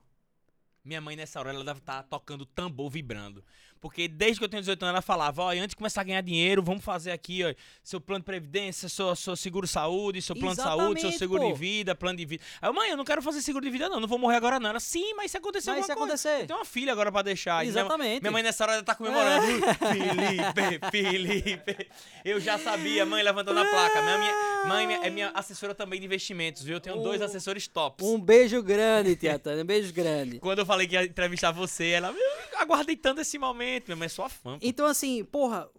[0.84, 3.44] Minha mãe nessa hora ela deve estar tocando tambor vibrando.
[3.82, 6.22] Porque desde que eu tenho 18 anos, ela falava, ó, antes de começar a ganhar
[6.22, 7.52] dinheiro, vamos fazer aqui, ó,
[7.84, 11.42] seu plano de previdência, seu, seu seguro saúde, seu plano de saúde, seu Exatamente, seguro
[11.42, 11.48] pô.
[11.52, 12.44] de vida, plano de vida.
[12.62, 14.70] Aí mãe, eu não quero fazer seguro de vida, não, não vou morrer agora, não.
[14.70, 16.28] Ela, sim, mas se acontecer Mas se alguma coisa.
[16.30, 16.44] acontecer.
[16.44, 17.66] Eu tenho uma filha agora pra deixar.
[17.66, 18.22] Exatamente.
[18.22, 19.48] Minha mãe nessa hora tá comemorando.
[19.92, 21.88] Felipe, Felipe.
[22.24, 24.02] Eu já sabia, mãe levantando a placa.
[24.04, 26.76] Minha, minha, mãe minha- é minha assessora também de investimentos, viu?
[26.76, 28.06] Eu tenho dois Um- assessores tops.
[28.06, 29.64] Um beijo grande, tia Tânia.
[29.64, 30.40] Um beijo grande.
[30.40, 33.71] Quando eu falei que ia entrevistar você, ela, eu aguardei tanto esse momento.
[33.86, 34.28] Minha mãe é fã.
[34.44, 34.58] pô.
[34.62, 35.70] Então, assim, porra,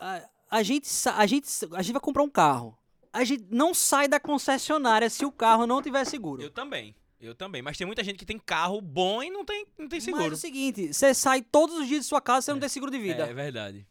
[0.00, 2.76] a, a gente, a, gente, a gente vai comprar um carro.
[3.12, 6.42] A gente não sai da concessionária se o carro não tiver seguro.
[6.42, 6.94] Eu também.
[7.20, 7.62] Eu também.
[7.62, 10.12] Mas tem muita gente que tem carro bom e não tem, não tem Mas é
[10.12, 10.34] seguro.
[10.34, 12.90] o seguinte, você sai todos os dias de sua casa e você não tem seguro
[12.90, 13.24] de vida.
[13.24, 13.86] É verdade.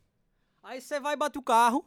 [0.62, 1.86] Aí você vai bater o carro,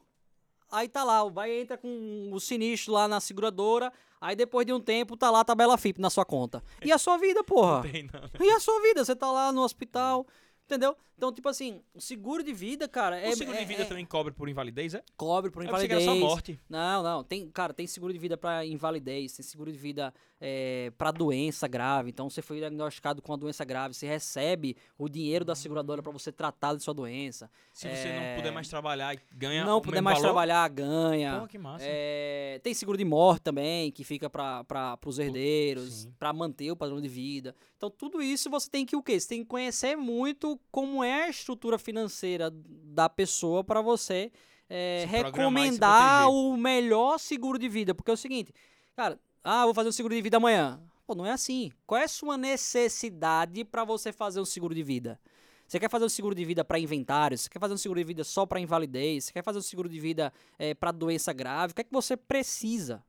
[0.70, 4.81] aí tá lá, vai entra com o sinistro lá na seguradora, aí depois de um
[4.81, 6.64] tempo tá lá a tabela FIP na sua conta.
[6.83, 7.83] E a sua vida, porra?
[7.83, 8.47] Tem não.
[8.47, 9.05] E a sua vida?
[9.05, 10.27] Você tá lá no hospital,
[10.67, 10.97] entendeu?
[11.17, 13.87] Então, tipo assim, o seguro de vida, cara, é, o seguro é- de vida é-
[13.87, 15.03] também cobre por invalidez, é?
[15.17, 16.25] cobre por Eu pensei que era invalidez.
[16.29, 16.61] só morte.
[16.69, 17.23] Não, não.
[17.23, 20.12] Tem, cara, tem seguro de vida pra invalidez, tem seguro de vida
[20.47, 22.11] é, para doença grave.
[22.11, 26.12] Então, você foi diagnosticado com uma doença grave, você recebe o dinheiro da seguradora pra
[26.12, 27.49] você tratar de sua doença.
[27.73, 28.31] Se você É.
[28.31, 31.41] não puder mais trabalhar ganha não puder mais valor, trabalhar, ganha.
[31.41, 31.85] Pô, que massa.
[31.89, 37.01] É, tem seguro de morte também, que fica para os herdeiros, para manter o padrão
[37.01, 37.55] de vida.
[37.85, 39.20] Então, tudo isso você tem que o quê?
[39.20, 44.32] Você tem que conhecer muito como é a estrutura financeira da pessoa para você
[44.70, 47.95] é, recomendar o melhor seguro de vida.
[47.95, 48.55] Porque é o seguinte,
[48.97, 50.80] cara, ah, vou fazer um seguro de vida amanhã.
[51.07, 51.70] Pô, não é assim.
[51.87, 55.20] Qual é a sua necessidade para você fazer um seguro de vida?
[55.68, 57.37] Você quer fazer um seguro de vida para inventário?
[57.37, 59.26] Você quer fazer um seguro de vida só para invalidez?
[59.26, 60.32] Você quer fazer um seguro de vida
[60.80, 61.72] para doença grave?
[61.72, 63.05] O que é que você precisa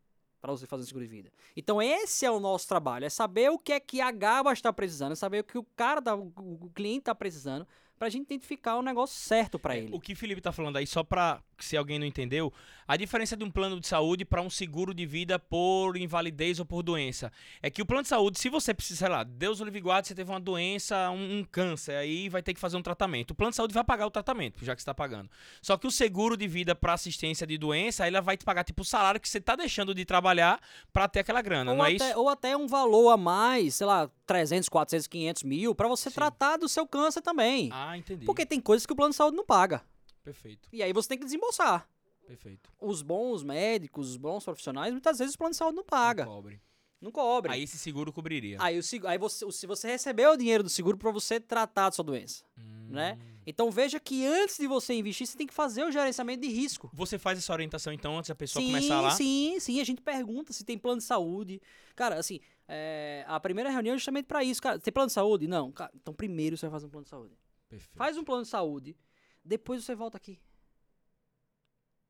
[0.45, 1.31] para você fazer um seguro de vida?
[1.55, 4.71] Então esse é o nosso trabalho, é saber o que é que a Gaba está
[4.71, 7.67] precisando, é saber o que o cara, tá, o cliente está precisando,
[7.97, 9.89] para a gente identificar o negócio certo para ele.
[9.93, 12.51] O que o Felipe tá falando aí, só pra se alguém não entendeu,
[12.87, 16.65] a diferença de um plano de saúde para um seguro de vida por invalidez ou
[16.65, 17.31] por doença
[17.61, 20.07] é que o plano de saúde, se você precisa, sei lá, Deus o livre guarde,
[20.09, 23.31] você teve uma doença, um, um câncer, aí vai ter que fazer um tratamento.
[23.31, 25.29] O plano de saúde vai pagar o tratamento, já que você tá pagando.
[25.61, 28.81] Só que o seguro de vida para assistência de doença, ela vai te pagar tipo
[28.81, 30.59] o salário que você tá deixando de trabalhar
[30.91, 32.19] para ter aquela grana, Ou não é até, isso?
[32.19, 36.15] ou até um valor a mais, sei lá, 300, 400, 500 mil, para você Sim.
[36.15, 37.69] tratar do seu câncer também.
[37.71, 38.25] Ah, entendi.
[38.25, 39.83] Porque tem coisas que o plano de saúde não paga.
[40.23, 41.87] Perfeito, E aí você tem que desembolsar.
[42.25, 42.71] perfeito.
[42.81, 46.25] Os bons médicos, os bons profissionais, muitas vezes o plano de saúde não paga.
[46.25, 46.61] Não cobre.
[47.01, 47.51] Não cobre.
[47.51, 48.57] Aí esse seguro cobriria.
[48.59, 51.91] Aí, o aí você, se você recebeu o dinheiro do seguro para você tratar da
[51.91, 52.43] sua doença,
[52.89, 53.19] né?
[53.21, 53.35] Hum.
[53.45, 56.89] Então veja que antes de você investir, você tem que fazer o gerenciamento de risco.
[56.93, 59.11] Você faz essa orientação então antes da pessoa sim, começar lá?
[59.11, 59.79] sim, sim.
[59.79, 61.61] A gente pergunta se tem plano de saúde.
[61.95, 64.59] Cara, assim, é, a primeira reunião é justamente para isso.
[64.59, 65.47] Cara, tem plano de saúde?
[65.47, 65.71] Não.
[65.71, 67.35] Cara, então primeiro você vai fazer um plano de saúde.
[67.67, 67.97] Perfeito.
[67.97, 68.97] Faz um plano de saúde,
[69.43, 70.39] depois você volta aqui.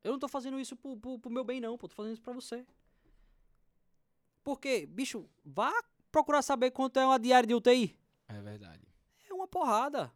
[0.03, 1.88] Eu não tô fazendo isso pro, pro, pro meu bem, não, pô.
[1.88, 2.66] Tô fazendo isso pra você.
[4.43, 5.74] Porque, bicho, vá
[6.12, 7.97] procurar saber quanto é uma diária de UTI.
[8.28, 8.88] É verdade.
[9.28, 10.14] É uma porrada.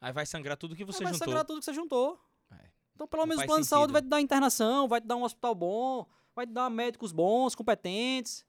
[0.00, 1.26] Aí vai sangrar tudo que você Aí vai juntou.
[1.26, 2.20] sangrar tudo que você juntou.
[2.52, 2.70] É.
[2.94, 3.92] Então, pelo Não menos o plano de saúde sentido.
[3.94, 7.54] vai te dar internação, vai te dar um hospital bom, vai te dar médicos bons,
[7.56, 8.46] competentes.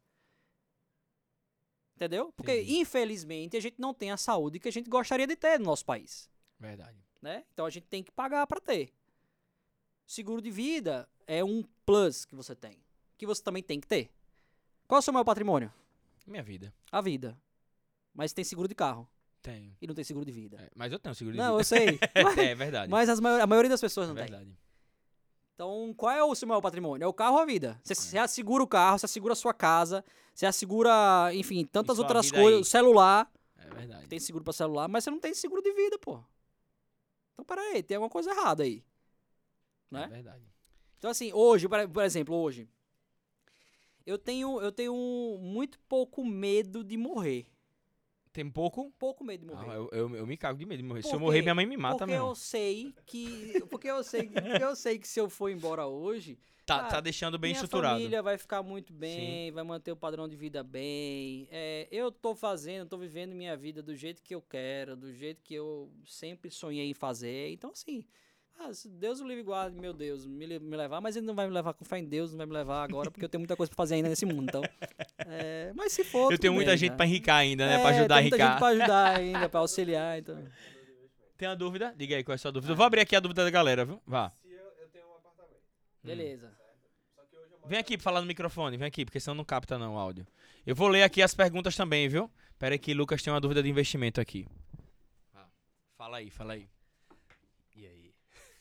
[1.96, 2.32] Entendeu?
[2.34, 2.78] Porque, Entendi.
[2.80, 5.86] infelizmente, a gente não tem a saúde que a gente gostaria de ter no nosso
[5.86, 6.30] país.
[6.68, 6.97] Verdade.
[7.22, 7.43] né?
[7.53, 8.91] Então a gente tem que pagar para ter.
[10.05, 12.78] Seguro de vida é um plus que você tem,
[13.18, 14.11] que você também tem que ter.
[14.88, 15.72] Qual é o seu maior patrimônio?
[16.28, 16.74] Minha vida.
[16.91, 17.38] A vida.
[18.14, 19.07] Mas tem seguro de carro
[19.41, 19.76] Tenho.
[19.82, 20.57] e não tem seguro de vida.
[20.61, 21.64] É, mas eu tenho seguro de não, eu vida.
[21.66, 21.99] sei.
[22.24, 22.91] mas é verdade.
[22.91, 24.26] mas maior- a maioria das pessoas é não tem.
[24.26, 24.57] verdade.
[25.55, 27.05] Então, qual é o seu maior patrimônio?
[27.05, 27.80] É o carro ou a vida?
[27.84, 30.03] Você, você assegura o carro, você assegura a sua casa,
[30.34, 32.61] você assegura, enfim, tantas outras coisas, aí?
[32.61, 33.32] o celular.
[33.57, 34.07] É verdade.
[34.07, 36.24] Tem seguro para celular, mas você não tem seguro de vida, pô.
[37.34, 38.84] Então, peraí, tem alguma coisa errada aí.
[39.90, 40.06] né?
[40.06, 40.44] É verdade.
[40.98, 42.68] Então, assim, hoje, por exemplo, hoje,
[44.06, 44.94] eu tenho, eu tenho
[45.42, 47.46] muito pouco medo de morrer.
[48.34, 48.92] Tem pouco?
[48.98, 49.70] Pouco medo de morrer.
[49.70, 51.04] Ah, eu, eu, eu me cago de medo de morrer.
[51.04, 52.28] Se Por eu morrer, minha mãe me mata porque mesmo.
[52.30, 53.64] eu sei que.
[53.70, 57.02] Porque eu sei, porque eu sei que se eu for embora hoje, Tá, cara, tá
[57.02, 57.96] deixando bem minha estruturado.
[57.96, 61.48] família vai ficar muito bem, vai manter o padrão de vida bem.
[61.52, 65.44] É, eu tô fazendo, tô vivendo minha vida do jeito que eu quero, do jeito
[65.44, 67.52] que eu sempre sonhei em fazer.
[67.52, 68.06] Então, assim,
[68.60, 71.36] ah, se Deus o livre e guarde, meu Deus, me, me levar, mas ele não
[71.36, 73.41] vai me levar com fé em Deus, não vai me levar agora, porque eu tenho
[73.41, 74.43] muita coisa pra fazer ainda nesse mundo.
[74.47, 74.64] Então,
[75.28, 76.32] é, mas se for.
[76.32, 76.95] Eu tenem muita bem, gente né?
[76.97, 77.80] pra enricar ainda, né?
[77.80, 78.60] Pra É, ajudar a tem muita gente enricar.
[78.60, 80.20] pra ajudar ainda, pra auxiliar.
[80.20, 80.47] Então.
[81.38, 81.93] Tem uma dúvida?
[81.97, 82.72] Diga aí qual é a sua dúvida.
[82.72, 84.01] Eu vou abrir aqui a dúvida da galera, viu?
[84.06, 84.32] Vá.
[84.41, 85.62] Se eu, eu tenho um apartamento,
[86.04, 86.47] Beleza.
[86.47, 89.97] moro Vem aqui pra falar no microfone, vem aqui, porque senão não capta não o
[89.97, 90.26] áudio.
[90.66, 92.30] Eu vou ler aqui as perguntas também, viu?
[92.60, 94.47] Pera aí que Lucas tem uma dúvida de investimento aqui.
[95.97, 96.68] Fala aí, fala aí.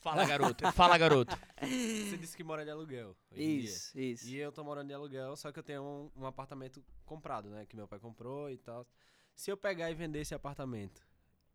[0.02, 0.72] Fala, garoto.
[0.72, 1.38] Fala, garoto.
[1.60, 3.16] Você disse que mora de aluguel.
[3.36, 4.26] Isso, isso.
[4.28, 7.64] E eu tô morando de aluguel, só que eu tenho um, um apartamento comprado, né?
[7.66, 8.84] Que meu pai comprou e tal.
[9.34, 11.00] Se eu pegar e vender esse apartamento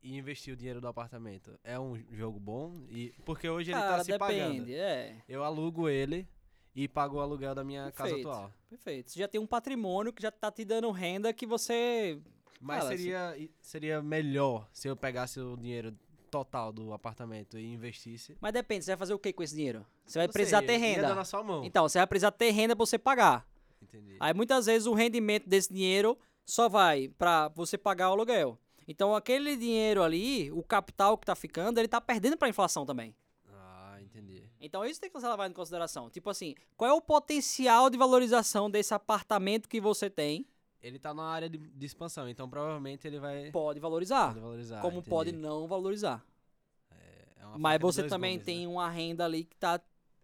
[0.02, 2.86] e investir o dinheiro do apartamento, é um jogo bom?
[2.90, 4.70] E, porque hoje ele Cara, tá se depende, pagando.
[4.72, 5.22] é.
[5.28, 6.26] Eu alugo ele
[6.74, 8.30] e pago o aluguel da minha casa Perfeito.
[8.30, 8.54] atual.
[8.70, 9.12] Perfeito.
[9.12, 12.18] Você já tem um patrimônio que já tá te dando renda que você.
[12.62, 15.94] Mas Cara, seria, e- seria melhor se eu pegasse o dinheiro
[16.38, 18.38] total do apartamento e investisse.
[18.40, 19.86] Mas depende, você vai fazer o que com esse dinheiro?
[20.06, 21.16] Você vai Não precisar sei, ter renda.
[21.16, 21.64] na sua mão.
[21.64, 23.48] Então, você vai precisar ter renda pra você pagar.
[23.82, 24.18] Entendi.
[24.20, 28.58] Aí muitas vezes o rendimento desse dinheiro só vai pra você pagar o aluguel.
[28.88, 33.14] Então aquele dinheiro ali, o capital que tá ficando, ele tá perdendo pra inflação também.
[33.50, 34.44] Ah, entendi.
[34.60, 36.10] Então isso tem que ser levado em consideração.
[36.10, 40.48] Tipo assim, qual é o potencial de valorização desse apartamento que você tem?
[40.82, 44.28] Ele tá na área de, de expansão, então provavelmente ele vai Pode valorizar.
[44.28, 44.82] pode valorizar.
[44.82, 45.10] como entendi.
[45.10, 46.24] pode não valorizar.
[47.40, 48.68] É uma Mas você também tem né?
[48.68, 49.80] uma renda ali que tá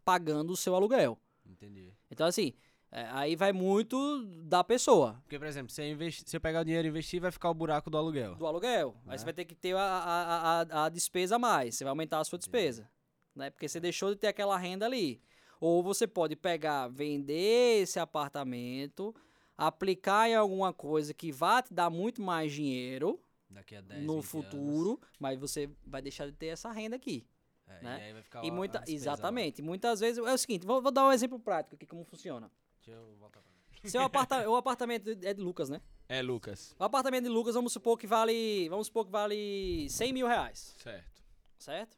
[0.06, 1.18] pagando o seu aluguel.
[1.46, 1.92] Entendi.
[2.12, 2.54] Então assim,
[2.92, 5.20] é, aí vai muito da pessoa.
[5.24, 7.50] Porque, por exemplo, se eu, investi- se eu pegar o dinheiro e investir, vai ficar
[7.50, 8.36] o buraco do aluguel.
[8.36, 8.96] do aluguel.
[9.06, 9.18] Aí Né?
[9.18, 11.76] você vai ter que ter a, a, a, a despesa a mais.
[11.76, 12.88] Você vai aumentar a sua despesa.
[13.36, 13.50] Né?
[13.50, 15.20] Porque você deixou de ter aquela renda ali.
[15.60, 19.16] Ou você pode pegar, vender esse apartamento,
[19.58, 24.16] aplicar em alguma coisa que vá te dar muito mais dinheiro Daqui a 10, no
[24.22, 27.26] 20 futuro, mas você vai deixar de ter essa renda aqui.
[27.68, 27.82] anos.
[27.82, 28.00] É, né?
[28.00, 29.62] E aí vai ficar E a- a muita, despesa exatamente.
[29.62, 30.18] Muitas vezes.
[30.26, 32.52] É o seguinte, vou, vou dar um exemplo prático aqui como funciona.
[32.84, 33.90] Deixa eu voltar pra mim.
[33.90, 35.82] Seu aparta, o apartamento é de Lucas, né?
[36.10, 36.76] É, Lucas.
[36.80, 38.68] O apartamento de Lucas, vamos supor que vale.
[38.70, 40.76] Vamos supor que vale 100 mil reais.
[40.82, 41.24] Certo.
[41.58, 41.98] certo?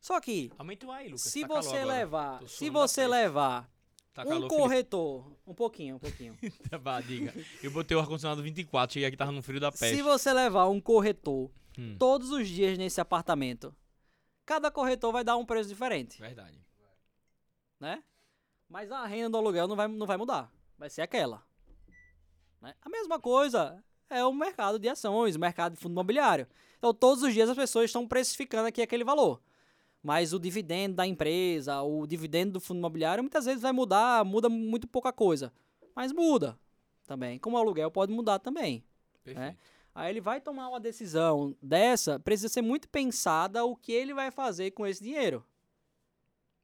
[0.00, 1.22] Só que, Aumenta o aí, Lucas.
[1.22, 3.10] se tá calor você levar, se você peste.
[3.10, 3.70] levar
[4.24, 6.36] Tá um calor, corretor, um pouquinho, um pouquinho.
[6.82, 7.34] Vá, diga.
[7.62, 9.96] Eu botei o ar-condicionado 24, cheguei aqui, tava no frio da peste.
[9.96, 11.96] se você levar um corretor Hum.
[11.98, 13.74] todos os dias nesse apartamento,
[14.44, 16.60] cada corretor vai dar um preço diferente, Verdade.
[17.78, 18.02] né?
[18.68, 21.42] Mas a renda do aluguel não vai, não vai mudar, vai ser aquela.
[22.60, 22.74] né?
[22.82, 26.46] A mesma coisa é o mercado de ações, o mercado de fundo imobiliário.
[26.78, 29.40] Então, todos os dias as pessoas estão precificando aqui aquele valor.
[30.02, 34.48] Mas o dividendo da empresa, o dividendo do fundo imobiliário, muitas vezes vai mudar, muda
[34.48, 35.52] muito pouca coisa.
[35.94, 36.58] Mas muda
[37.06, 37.38] também.
[37.38, 38.82] Como o aluguel pode mudar também.
[39.22, 39.58] Perfeito.
[39.94, 44.30] Aí ele vai tomar uma decisão dessa, precisa ser muito pensada o que ele vai
[44.30, 45.44] fazer com esse dinheiro.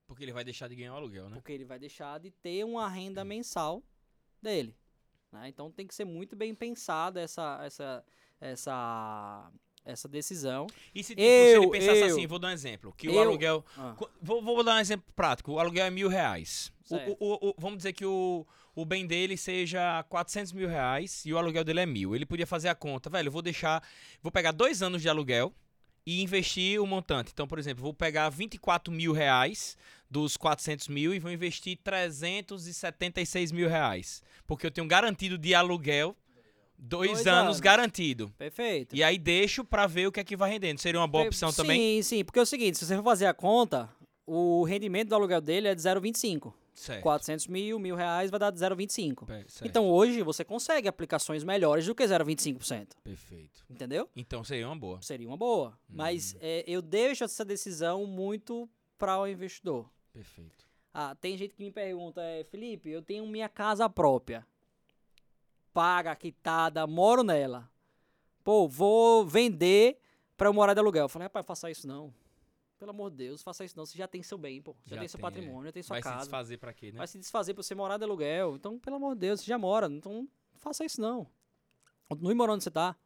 [0.07, 1.35] Porque ele vai deixar de ganhar o aluguel, né?
[1.35, 3.83] Porque ele vai deixar de ter uma renda mensal
[4.41, 4.75] dele.
[5.33, 5.49] né?
[5.49, 8.05] Então tem que ser muito bem pensada essa, essa,
[8.41, 9.53] essa,
[9.87, 10.67] essa decisão.
[10.95, 13.13] E se, tipo, se ele Eu- pensasse eu- assim, vou dar um exemplo, que o
[13.13, 13.65] eu- aluguel...
[13.79, 15.53] Ah, Vou, vou dar um exemplo prático.
[15.53, 16.71] O aluguel é mil reais.
[16.91, 21.25] O- o- o- o- vamos dizer que o, o bem dele seja 400 mil reais
[21.25, 22.15] e o aluguel dele é mil.
[22.15, 23.83] Ele podia fazer a conta, velho, eu vou deixar...
[24.23, 25.53] Vou pegar dois anos de aluguel
[26.05, 27.31] e investir o montante.
[27.33, 29.77] Então, por exemplo, vou pegar 24 mil reais
[30.11, 34.23] dos 400 mil e vou investir 376 mil reais.
[34.47, 36.17] Porque eu tenho garantido de aluguel
[36.79, 37.61] dois, Dois anos, anos.
[37.61, 38.33] garantido.
[38.39, 38.95] perfeito.
[38.95, 40.79] E aí deixo pra ver o que é que vai rendendo.
[40.81, 42.03] Seria uma boa opção sim, também?
[42.03, 43.89] Sim, porque é o seguinte, se você for fazer a conta,
[44.27, 46.53] o rendimento do aluguel dele é de 0,25.
[46.75, 47.03] Certo.
[47.05, 49.25] 400 mil, mil reais vai dar de 0,25.
[49.25, 49.67] Pe- certo.
[49.67, 52.89] Então hoje você consegue aplicações melhores do que 0,25%.
[53.03, 53.65] Perfeito.
[53.71, 54.09] Entendeu?
[54.15, 55.01] Então seria uma boa.
[55.01, 55.79] Seria uma boa.
[55.89, 56.39] Mas Hum.
[56.43, 58.69] é, eu deixo essa decisão muito
[58.99, 59.89] para o investidor.
[60.13, 60.67] Perfeito.
[60.93, 64.47] Ah, tem gente que me pergunta, é, Felipe, eu tenho minha casa própria.
[65.77, 67.71] Paga, quitada, moro nela.
[68.43, 69.99] Pô, vou vender
[70.35, 71.05] para eu morar de aluguel.
[71.05, 72.15] Eu falei, rapaz, faça isso não.
[72.79, 73.85] Pelo amor de Deus, faça isso não.
[73.85, 74.75] Você já tem seu bem, pô.
[74.87, 75.31] Já, Já tem seu tem, é.
[75.31, 76.19] patrimônio, já tem sua Vai se casa.
[76.21, 76.97] desfazer pra quê, né?
[76.97, 78.57] Vai se desfazer pra você morar de aluguel.
[78.57, 79.87] Então, pelo amor de Deus, você já mora.
[79.87, 81.27] Então, faça isso não.
[82.09, 82.97] Continue morando onde você tá.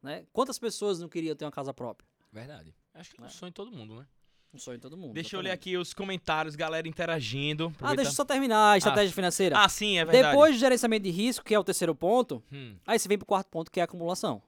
[0.00, 0.24] Né?
[0.32, 2.08] Quantas pessoas não queriam ter uma casa própria?
[2.30, 2.72] Verdade.
[2.94, 3.30] Acho que é um É.
[3.30, 4.06] sonho de todo mundo, né?
[4.54, 5.12] Um sonho de todo mundo.
[5.12, 5.68] Deixa eu ler exatamente.
[5.70, 7.74] aqui os comentários, galera interagindo.
[7.82, 9.58] Ah, deixa eu só terminar a estratégia financeira.
[9.58, 10.28] Ah, sim, é verdade.
[10.28, 13.26] Depois do gerenciamento de risco, que é o terceiro ponto, Hum, aí você vem pro
[13.26, 14.40] quarto ponto, que é a acumulação.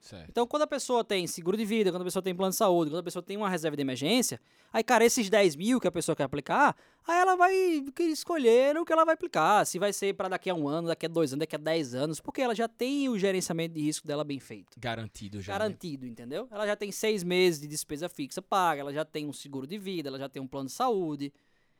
[0.00, 0.28] Certo.
[0.28, 2.90] Então, quando a pessoa tem seguro de vida, quando a pessoa tem plano de saúde,
[2.90, 4.40] quando a pessoa tem uma reserva de emergência,
[4.72, 6.74] aí, cara, esses 10 mil que a pessoa quer aplicar,
[7.06, 7.54] aí ela vai
[8.00, 9.64] escolher o que ela vai aplicar.
[9.66, 11.94] Se vai ser para daqui a um ano, daqui a dois anos, daqui a 10
[11.94, 14.78] anos, porque ela já tem o gerenciamento de risco dela bem feito.
[14.78, 15.52] Garantido já.
[15.52, 15.58] né?
[15.58, 16.48] Garantido, entendeu?
[16.50, 19.78] Ela já tem seis meses de despesa fixa paga, ela já tem um seguro de
[19.78, 21.32] vida, ela já tem um plano de saúde.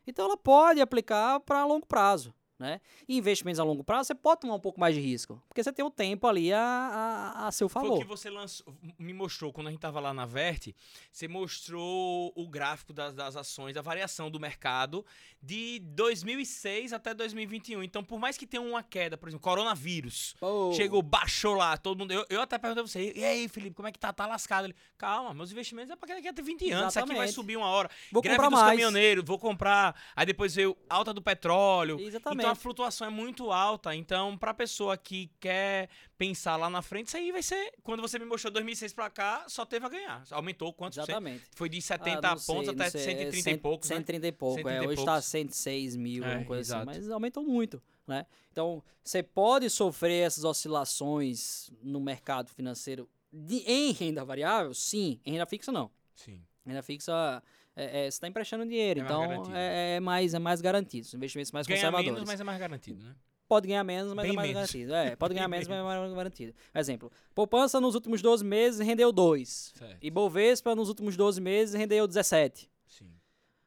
[0.06, 2.78] Então ela pode aplicar para longo prazo, Né?
[3.08, 5.72] E investimentos a longo prazo, você pode tomar um pouco mais de risco, porque você
[5.72, 7.98] tem o tempo ali a, a, a seu Foi o favor.
[8.00, 8.66] que você lançou,
[8.98, 10.76] me mostrou quando a gente tava lá na Verte.
[11.11, 15.06] Você mostrou o gráfico das, das ações, a variação do mercado
[15.42, 17.82] de 2006 até 2021.
[17.82, 21.99] Então, por mais que tenha uma queda, por exemplo, coronavírus, Pô, chegou, baixou lá, todo
[21.99, 22.12] mundo.
[22.12, 24.12] Eu, eu até perguntei a você, e aí, Felipe, como é que tá?
[24.12, 24.66] Tá lascado?
[24.66, 26.92] Ele, calma, meus investimentos é pra daqui a 20 anos.
[26.92, 27.32] Isso aqui vai Exatamente.
[27.32, 27.88] subir uma hora.
[28.12, 28.70] vou Greve comprar dos mais.
[28.72, 29.99] caminhoneiros, vou comprar.
[30.14, 31.99] Aí depois veio alta do petróleo.
[31.99, 32.41] Exatamente.
[32.41, 33.94] Então a flutuação é muito alta.
[33.94, 37.72] Então, pra pessoa que quer pensar lá na frente, isso aí vai ser.
[37.82, 40.22] Quando você me mostrou 2006 pra cá, só teve a ganhar.
[40.30, 40.94] Aumentou cento?
[40.98, 41.44] Exatamente.
[41.54, 43.96] Foi de Ah, 70 não sei, pontos não até sei, 130 é e poucos, né?
[43.96, 44.84] 130 e pouco, 130 é.
[44.84, 45.14] e Hoje poucos.
[45.14, 46.90] tá 106 mil, É, uma coisa exato.
[46.90, 47.00] assim.
[47.00, 48.26] Mas aumentou muito, né?
[48.52, 54.74] Então, você pode sofrer essas oscilações no mercado financeiro de- em renda variável?
[54.74, 55.20] Sim.
[55.24, 55.90] Em renda fixa, não.
[56.14, 56.42] Sim.
[56.66, 57.42] Renda fixa,
[57.82, 61.07] é, é, você está emprestando dinheiro, É então é, é mais, é mais garantido.
[61.07, 62.12] São investimentos mais Ganha conservadores.
[62.12, 63.14] menos, mas é mais garantido, né?
[63.48, 64.54] Pode ganhar menos, mas Bem é mais menos.
[64.72, 64.94] garantido.
[64.94, 66.54] É, pode ganhar menos, mas é mais garantido.
[66.74, 69.72] Exemplo, poupança nos últimos 12 meses rendeu 2.
[69.76, 69.98] Certo.
[70.00, 72.70] E Bovespa nos últimos 12 meses rendeu 17.
[72.86, 73.11] Sim.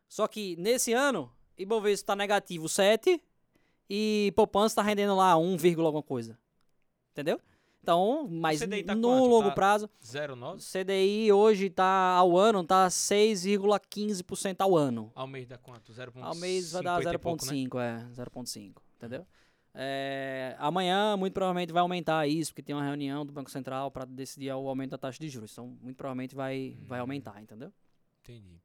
[0.08, 3.22] Só que nesse ano, Ibovespa está negativo 7
[3.90, 6.38] e poupança está rendendo lá 1, vírgula alguma coisa.
[7.12, 7.40] Entendeu?
[7.84, 9.26] Então, mas tá no quanto?
[9.28, 15.12] longo Tá prazo, 0,9 o CDI hoje tá ao ano tá 6,15% ao ano.
[15.14, 15.92] ao mês dá quanto?
[15.92, 19.28] 0,5 Ao mês vai dar 0,5, é, 0,5, entendeu?
[19.76, 24.06] É, amanhã, muito provavelmente, vai aumentar isso, porque tem uma reunião do Banco Central para
[24.06, 25.52] decidir o aumento da taxa de juros.
[25.52, 27.02] Então, muito provavelmente vai, vai Hum.
[27.02, 27.74] aumentar, entendeu?
[28.24, 28.62] Entendi.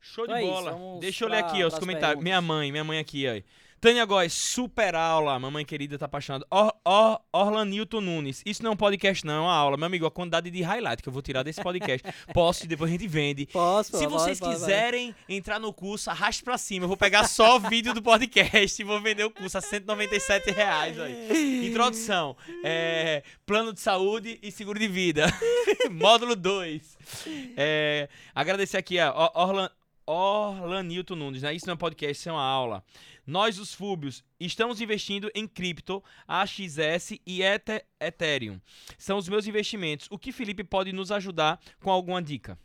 [0.00, 0.70] Show Então de é isso, bola.
[0.72, 2.22] vamos Deixa eu ler aqui ó, os comentários.
[2.22, 3.42] Minha mãe, minha mãe aqui, ó.
[3.80, 5.38] Tânia Góes, super aula.
[5.38, 6.44] Mamãe querida, tá apaixonada.
[6.50, 8.42] Or, Or, Orlanilton Nunes.
[8.44, 9.78] Isso não é um podcast, não, é uma aula.
[9.78, 12.06] Meu amigo, a quantidade de highlight que eu vou tirar desse podcast.
[12.34, 13.46] Posso e depois a gente vende.
[13.46, 14.54] Posso, Se vocês pode.
[14.54, 16.84] quiserem entrar no curso, arraste pra cima.
[16.84, 20.50] Eu vou pegar só o vídeo do podcast e vou vender o curso a 197
[20.50, 21.00] reais.
[21.00, 21.66] Aí.
[21.66, 22.36] Introdução.
[22.62, 25.24] é, plano de saúde e seguro de vida.
[25.90, 26.98] Módulo 2.
[28.34, 29.70] agradecer aqui a Or- Orlan,
[30.06, 31.40] Orlanilton Nunes.
[31.42, 31.54] Né?
[31.54, 32.84] Isso não é podcast, isso é uma aula.
[33.30, 38.60] Nós, os Fúbios, estamos investindo em cripto, AXS e Ethe- Ethereum.
[38.98, 40.08] São os meus investimentos.
[40.10, 42.58] O que Felipe pode nos ajudar com alguma dica?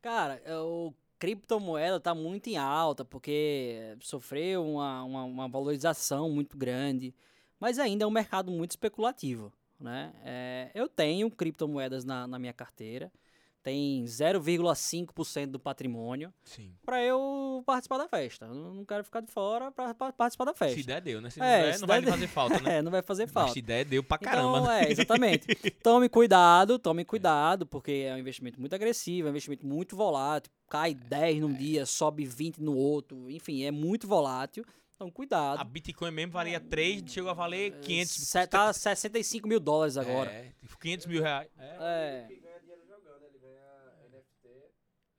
[0.00, 6.56] Cara, é, o criptomoeda tá muito em alta, porque sofreu uma, uma, uma valorização muito
[6.56, 7.14] grande,
[7.60, 10.12] mas ainda é um mercado muito especulativo, né?
[10.24, 13.12] É, eu tenho criptomoedas na, na minha carteira,
[13.62, 16.32] tem 0,5% do patrimônio
[16.84, 18.46] para eu participar da festa.
[18.46, 20.76] Eu não quero ficar de fora para participar da festa.
[20.76, 21.30] Se der, deu, né?
[21.30, 22.78] Se É, não der, se não vai der, fazer falta, né?
[22.78, 23.52] É, não vai fazer Mas falta.
[23.52, 24.58] se der, deu pra caramba.
[24.58, 24.84] Então, né?
[24.84, 25.46] é, exatamente.
[25.82, 30.50] Tome cuidado, tome cuidado, porque é um investimento muito agressivo, é um investimento muito volátil.
[30.68, 31.40] Cai 10 É.
[31.40, 34.64] num dia, sobe 20 no outro, enfim, é muito volátil.
[34.94, 35.64] Então, A cuidado.
[35.64, 38.10] Bitcoin mesmo valia 3, chegou a valer 500...
[38.12, 40.30] Se- Tá 65 mil dólares agora.
[40.30, 41.48] É, 500 mil reais.
[41.58, 41.76] É.
[41.80, 42.26] É.
[42.28, 44.48] Que ganha dinheiro jogando, ele ganha NFT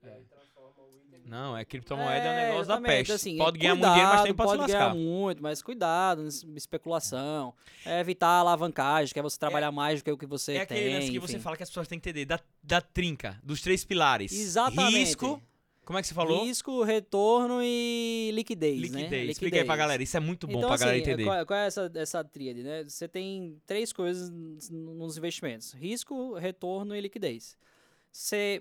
[0.03, 1.21] e aí transforma o item.
[1.33, 3.11] Não, é criptomoeda é, um negócio da peste.
[3.11, 4.95] assim, pode é ganhar muito dinheiro, mas cuidado, tem se pode ganhar lascar.
[4.95, 7.53] muito, mas cuidado, especulação.
[7.85, 10.65] É evitar a alavancagem, que é você trabalhar mais do que o que você É
[10.65, 10.77] tem.
[10.77, 13.61] aquele lance que você fala que as pessoas têm que entender, da, da trinca, dos
[13.61, 14.31] três pilares.
[14.31, 14.95] Exatamente.
[14.97, 15.41] Risco,
[15.83, 16.45] como é que você falou?
[16.45, 19.09] Risco, retorno e liquidez, Liquidez.
[19.11, 19.23] né?
[19.25, 21.23] Explica aí pra galera, isso é muito bom então, pra galera assim, entender.
[21.25, 22.83] Qual, qual é essa, essa tríade, né?
[22.83, 24.29] Você tem três coisas
[24.69, 27.57] nos investimentos: risco, retorno e liquidez.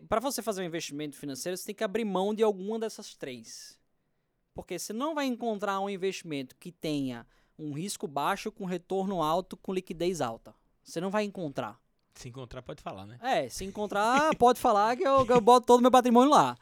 [0.09, 3.79] Para você fazer um investimento financeiro, você tem que abrir mão de alguma dessas três.
[4.55, 7.27] Porque você não vai encontrar um investimento que tenha
[7.59, 10.55] um risco baixo com retorno alto com liquidez alta.
[10.83, 11.79] Você não vai encontrar.
[12.15, 13.19] Se encontrar, pode falar, né?
[13.23, 16.57] É, se encontrar, pode falar que eu, eu boto todo o meu patrimônio lá.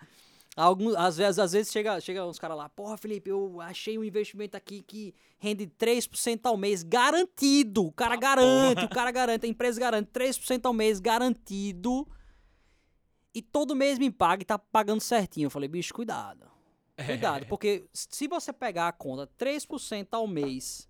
[0.56, 4.04] Alguns, às vezes, às vezes chega, chega uns caras lá, porra, Felipe, eu achei um
[4.04, 7.86] investimento aqui que rende 3% ao mês, garantido.
[7.86, 8.86] O cara Ah, garante, porra.
[8.86, 12.06] o cara garante, a empresa garante 3% ao mês, garantido.
[13.34, 15.46] E todo mês me paga e tá pagando certinho.
[15.46, 16.46] Eu falei, bicho, cuidado.
[17.06, 20.88] Cuidado, porque se você pegar a conta 3% ao mês,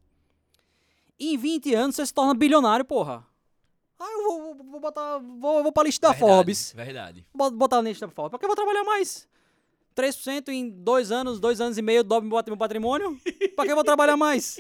[1.18, 3.24] em 20 anos você se torna bilionário, porra.
[3.98, 5.18] Ah, eu vou, vou- vou botar.
[5.18, 6.72] Vou, vou pra lista da Verdade, Forbes.
[6.74, 7.26] Verdade.
[7.34, 8.30] Bot- Botar na lista da Forbes.
[8.30, 9.28] Pra que eu vou trabalhar mais?
[9.94, 13.20] 3% em dois anos, dois anos e meio, dobro meu patrimônio?
[13.54, 14.58] pra que eu vou trabalhar mais?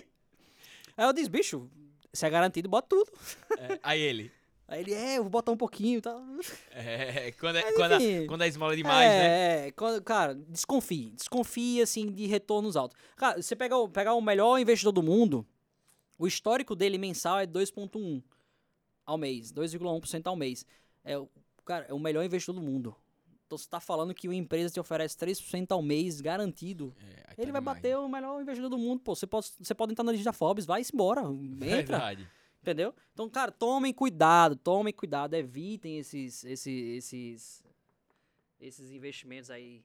[0.96, 1.70] Aí eu disse, bicho,
[2.12, 3.10] se é garantido, bota tudo.
[3.58, 4.30] É, aí ele.
[4.70, 6.22] Aí ele, é, eu vou botar um pouquinho e tal.
[6.72, 7.98] É, quando, é, Mas, quando, a,
[8.28, 9.26] quando a esmola é demais, né?
[9.26, 11.10] é, é, quando- cara, desconfie.
[11.10, 12.96] Desconfie, assim, de retornos altos.
[13.16, 15.44] Cara, você pegar, o- pegar o melhor investidor do mundo,
[16.16, 18.22] o histórico dele mensal é 2,1
[19.04, 19.52] ao mês.
[19.52, 20.64] 2,1% ao mês.
[21.04, 21.28] É, o-
[21.64, 22.94] cara, é o melhor investidor do mundo.
[23.46, 26.94] Então você tá falando que uma empresa te oferece 3% ao mês garantido.
[27.00, 29.16] É, tá Ele vai bater o melhor investidor do mundo, pô.
[29.16, 31.22] Você pode, você pode entrar na lista da Forbes, vai embora.
[31.60, 31.66] Entra.
[31.66, 32.28] Verdade.
[32.62, 32.94] Entendeu?
[33.12, 37.64] Então, cara, tomem cuidado, tomem cuidado, evitem esses, esses, esses,
[38.60, 39.82] esses investimentos aí.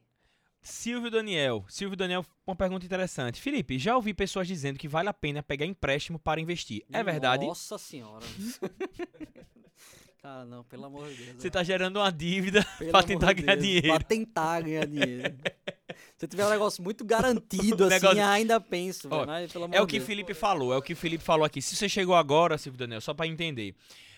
[0.61, 1.63] Silvio Daniel.
[1.69, 3.39] Silvio Daniel, uma pergunta interessante.
[3.39, 6.83] Felipe, já ouvi pessoas dizendo que vale a pena pegar empréstimo para investir.
[6.91, 7.45] É verdade?
[7.45, 8.25] Nossa senhora.
[10.25, 11.41] cara, não, pelo amor de Deus.
[11.41, 11.51] Você ó.
[11.51, 13.87] tá gerando uma dívida Pelo pra tentar de ganhar Deus, dinheiro.
[13.87, 15.35] Pra tentar ganhar dinheiro.
[16.17, 19.75] Se tiver um negócio muito garantido O assim, negócio- ainda penso, Ó, mas pelo amor
[19.75, 20.07] É o que Deus.
[20.07, 21.61] Felipe falou, é o que Felipe falou aqui.
[21.61, 23.75] Se você chegou agora, Silvio Daniel, só pra entender.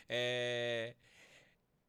[0.07, 0.95] É...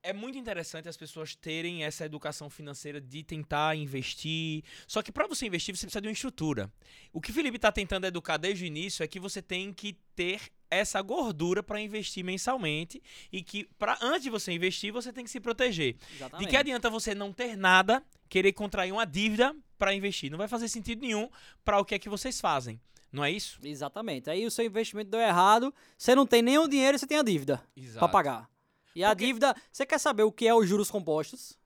[0.03, 4.65] é muito interessante as pessoas terem essa educação financeira de tentar investir.
[4.87, 6.71] Só que pra você investir, você precisa de uma estrutura.
[7.13, 10.41] O que Felipe tá tentando educar desde o início é que você tem que ter
[10.71, 15.31] essa gordura pra investir mensalmente e que para antes de você investir, você tem que
[15.31, 15.95] se proteger.
[15.95, 16.49] De Exatamente.
[16.51, 20.31] que adianta você não ter nada, querer contrair uma dívida pra investir?
[20.31, 21.29] Não vai fazer sentido nenhum
[21.65, 22.81] pra o que é que vocês fazem.
[23.11, 23.59] Não é isso?
[23.63, 24.29] Exatamente.
[24.29, 27.23] Aí o seu investimento deu errado, você não tem nenhum dinheiro e você tem a
[27.23, 27.63] dívida
[27.99, 28.51] pra pagar.
[28.95, 31.57] E a Porque- dívida, você quer saber o que é os juros compostos?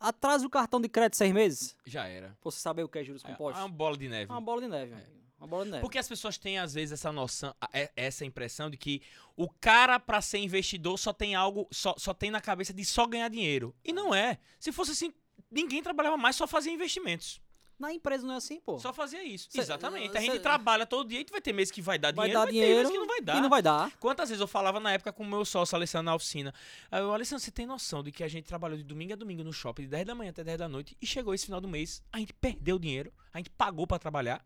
[0.00, 1.76] Atrasa o cartão de crédito seis meses.
[1.84, 2.28] Já era.
[2.28, 3.60] Pra você saber o que é juros É compostos.
[3.62, 4.30] uma bola de neve.
[4.30, 5.10] É uma bola de neve, amigo.
[5.40, 5.80] Uma bola de neve.
[5.80, 9.00] Porque as pessoas têm, às vezes, essa noção, a- é- essa impressão de que
[9.36, 13.06] o cara, pra ser investidor, só tem algo, só, só tem na cabeça de só
[13.06, 13.74] ganhar dinheiro.
[13.84, 14.38] E não é.
[14.58, 15.12] Se fosse assim,
[15.50, 17.40] ninguém trabalhava mais, só fazia investimentos.
[17.78, 18.78] Na empresa não é assim, pô.
[18.78, 19.48] Só fazia isso.
[19.50, 20.14] Cê- Exatamente.
[20.14, 22.38] A cê- gente trabalha todo dia e vai ter mês que vai dar vai dinheiro,
[22.38, 23.36] dar vai dinheiro ter mês que não vai dar.
[23.38, 23.90] e não vai dar.
[23.98, 26.52] Quantas vezes eu falava na época com o meu sócio, Alessandro, na oficina.
[26.90, 29.42] Aí eu, Alessandro, você tem noção de que a gente trabalhou de domingo a domingo
[29.42, 31.68] no shopping, de 10 da manhã até 10 da noite, e chegou esse final do
[31.68, 34.44] mês, a gente perdeu dinheiro, a gente pagou pra trabalhar.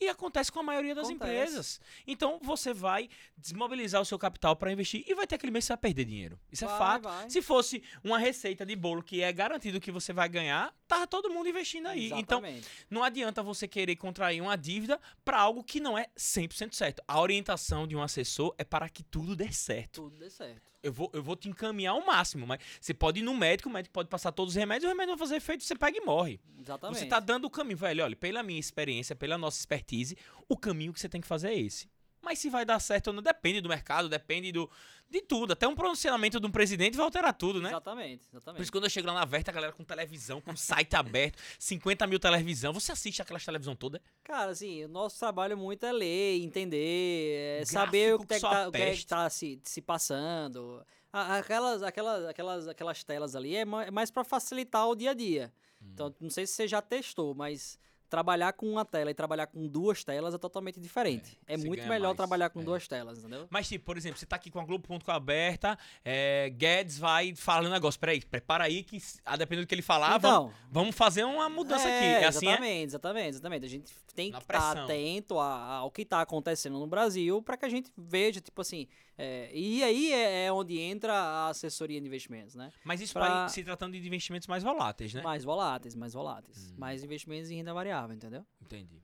[0.00, 1.32] E acontece com a maioria das Acontece.
[1.32, 1.80] empresas.
[2.06, 5.66] Então você vai desmobilizar o seu capital pra investir e vai ter aquele mês que
[5.68, 6.38] você vai perder dinheiro.
[6.52, 7.02] Isso é Vai, fato.
[7.02, 7.30] vai.
[7.30, 11.28] Se fosse uma receita de bolo que é garantido que você vai ganhar, tava todo
[11.30, 12.06] mundo investindo aí.
[12.12, 12.68] Então Exatamente.
[12.88, 17.02] não adianta você querer contrair uma dívida para algo que não é 100% certo.
[17.08, 20.02] A orientação de um assessor é para que tudo dê certo.
[20.02, 20.62] Tudo dê certo.
[20.82, 23.72] Eu vou, eu vou te encaminhar ao máximo, mas você pode ir no médico, o
[23.72, 26.40] médico pode passar todos os remédios, o remédio vai fazer efeito, você pega e morre.
[26.56, 26.98] Exatamente.
[27.00, 28.04] Você tá dando o caminho, velho.
[28.04, 30.16] Olha, pela minha experiência, pela nossa expertise,
[30.48, 31.88] o caminho que você tem que fazer é esse.
[32.20, 34.70] Mas se vai dar certo ou não, depende do mercado, depende do,
[35.08, 35.52] de tudo.
[35.52, 37.70] Até um pronunciamento de um presidente vai alterar tudo, né?
[37.70, 38.62] Exatamente, Por exatamente.
[38.62, 42.06] isso, quando eu chego lá na Verta, a galera com televisão, com site aberto, 50
[42.06, 42.72] mil televisão.
[42.72, 44.00] Você assiste aquelas televisão toda?
[44.24, 48.42] Cara, assim, o nosso trabalho muito é ler, entender, é saber o que é que
[48.42, 50.84] tá, o que é que tá se, se passando.
[51.10, 55.52] Aquelas, aquelas, aquelas, aquelas telas ali é é mais para facilitar o dia a dia.
[55.80, 55.86] Hum.
[55.94, 57.78] Então, não sei se você já testou, mas
[58.08, 61.38] trabalhar com uma tela e trabalhar com duas telas é totalmente diferente.
[61.46, 62.64] É, você muito melhor mais, trabalhar com é.
[62.64, 63.46] duas telas, entendeu?
[63.50, 67.66] Mas, tipo, por exemplo, você tá aqui com a Globo.com aberta, é, Guedes vai falando
[67.68, 67.98] um negócio.
[68.00, 71.48] Peraí, prepara aí que, a depender do que ele falar, vamos, então, vamos fazer uma
[71.48, 72.04] mudança aqui.
[72.04, 72.50] É assim, é?
[72.50, 73.64] exatamente, exatamente, exatamente.
[73.66, 74.84] A gente tem Na que estar pressão.
[74.84, 78.86] atento a- ao que está acontecendo no Brasil para que a gente veja, tipo assim.
[79.18, 82.70] É, e aí é, é onde entra a assessoria de investimentos, né?
[82.84, 85.20] Mas isso pra- se tratando de investimentos mais voláteis, né?
[85.22, 86.70] Mais voláteis, mais voláteis.
[86.70, 86.74] Hum.
[86.78, 88.46] Mais investimentos em renda variável, entendeu?
[88.62, 89.02] Entendi.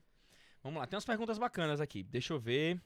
[0.62, 2.02] Vamos lá, tem umas perguntas bacanas aqui.
[2.02, 2.80] Deixa eu ver.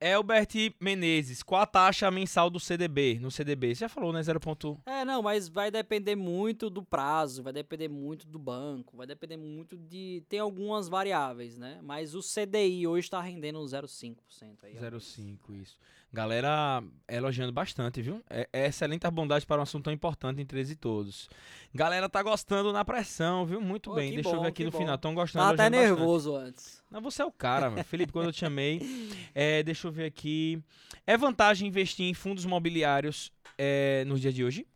[0.00, 0.48] Elbert
[0.80, 3.18] Menezes, qual a taxa mensal do CDB?
[3.20, 4.22] No CDB, você já falou, né?
[4.22, 4.38] 0.
[4.38, 9.06] ponto- É, não, mas vai depender muito do prazo, vai depender muito do banco, vai
[9.06, 10.22] depender muito de.
[10.28, 11.80] Tem algumas variáveis, né?
[11.82, 14.76] Mas o CDI hoje está rendendo um 0,5% aí.
[14.76, 14.80] ó.
[14.80, 15.76] 0,5, isso.
[16.10, 18.22] Galera elogiando bastante, viu?
[18.30, 21.28] É, é excelente a bondade para um assunto tão importante entre eles e todos.
[21.74, 23.60] Galera tá gostando na pressão, viu?
[23.60, 24.14] Muito Pô, bem.
[24.14, 24.78] Deixa eu bom, ver aqui no bom.
[24.78, 24.94] final.
[24.94, 25.44] Estão gostando.
[25.44, 25.76] Até bastante.
[25.76, 26.82] nervoso antes.
[26.90, 27.84] Não, você é o cara, mano.
[27.84, 28.80] Felipe, quando eu te chamei.
[29.34, 30.62] é, deixa eu ver aqui.
[31.06, 34.66] É vantagem investir em fundos mobiliários é, nos dias de hoje?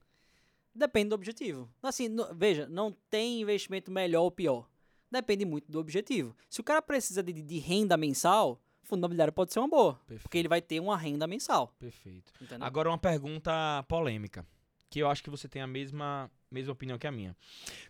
[0.75, 1.67] Depende do objetivo.
[1.83, 4.69] Assim, no- veja, não tem investimento melhor ou pior.
[5.11, 6.37] Depende muito do objetivo.
[6.49, 10.01] Se o cara precisa de, de renda mensal, fundo imobiliário pode ser uma boa.
[10.23, 11.75] Porque ele vai ter uma renda mensal.
[11.79, 12.33] Perfeito.
[12.41, 12.67] Entendeu?
[12.67, 14.47] Agora uma pergunta polêmica,
[14.91, 17.37] que eu acho que você tem a mesma, mesma opinião que a minha.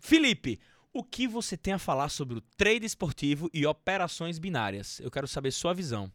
[0.00, 0.60] Felipe,
[0.92, 5.00] o que você tem a falar sobre o trade esportivo e operações binárias?
[5.00, 6.12] Eu quero saber sua visão.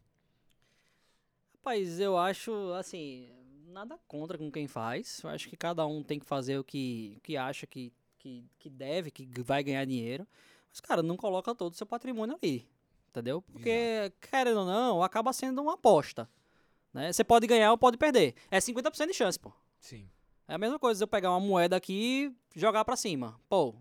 [1.56, 3.28] Rapaz, eu acho, assim,
[3.66, 5.20] nada contra com quem faz.
[5.22, 8.70] Eu acho que cada um tem que fazer o que, que acha que, que, que
[8.70, 10.26] deve, que vai ganhar dinheiro.
[10.70, 12.66] Mas, cara, não coloca todo o seu patrimônio ali.
[13.10, 13.42] Entendeu?
[13.42, 16.28] Porque, querendo ou não, acaba sendo uma aposta.
[16.92, 17.12] Né?
[17.12, 18.34] Você pode ganhar ou pode perder.
[18.50, 19.52] É 50% de chance, pô.
[19.80, 20.08] Sim.
[20.46, 23.38] É a mesma coisa eu pegar uma moeda aqui e jogar pra cima.
[23.48, 23.74] Pô,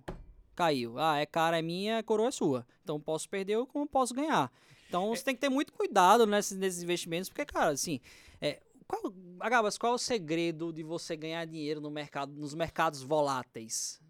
[0.56, 0.98] caiu.
[1.00, 2.66] Ah, é cara, é minha, a coroa é sua.
[2.84, 4.52] Então posso perder ou como posso ganhar.
[4.88, 8.00] Então você tem que ter muito cuidado nesses, nesses investimentos, porque, cara, assim,
[8.42, 13.02] é, qual, Agabas, qual é o segredo de você ganhar dinheiro no mercado, nos mercados
[13.02, 14.02] voláteis?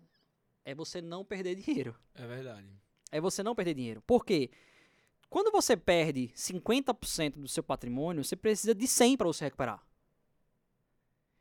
[0.68, 1.96] é você não perder dinheiro.
[2.14, 2.68] É verdade.
[3.10, 4.02] É você não perder dinheiro.
[4.02, 4.52] Por quê?
[5.30, 9.84] Quando você perde 50% do seu patrimônio, você precisa de 100 para você recuperar.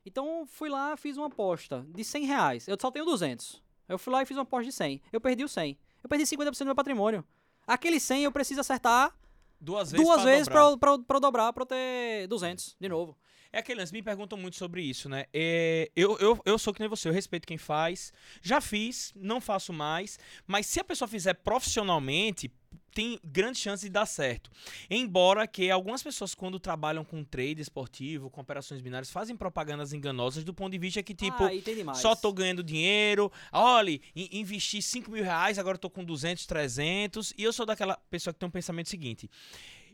[0.05, 2.69] Então, fui lá, fiz uma aposta de 100 reais.
[2.69, 3.63] Eu só tenho 200.
[3.89, 5.03] Eu fui lá e fiz uma aposta de 100.
[5.13, 5.79] Eu perdi o 100.
[6.03, 7.25] Eu perdi 50% do meu patrimônio.
[7.67, 9.17] Aquele 100 eu preciso acertar
[9.61, 10.61] Duas vezes duas pra vezes dobrar.
[10.61, 13.17] pra, eu- pra, eu- pra eu dobrar, pra eu ter 200 de novo.
[13.53, 15.25] É aquele lance, me perguntam muito sobre isso, né?
[15.33, 18.13] É, eu, eu, eu sou que nem você, eu respeito quem faz.
[18.43, 20.19] Já fiz, não faço mais.
[20.47, 22.53] Mas se a pessoa fizer profissionalmente,
[22.97, 24.51] tem grande chance de dar certo.
[24.89, 30.43] Embora que algumas pessoas, quando trabalham com trade esportivo, com operações binárias, fazem propagandas enganosas
[30.45, 31.53] do ponto de vista que, tipo, ah,
[32.01, 33.31] só tô ganhando dinheiro.
[33.53, 37.35] Olha, in- investi 5 mil reais, agora tô com 200, 300.
[37.37, 39.29] E eu sou daquela pessoa que tem um pensamento seguinte: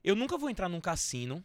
[0.05, 1.43] eu nunca vou entrar num cassino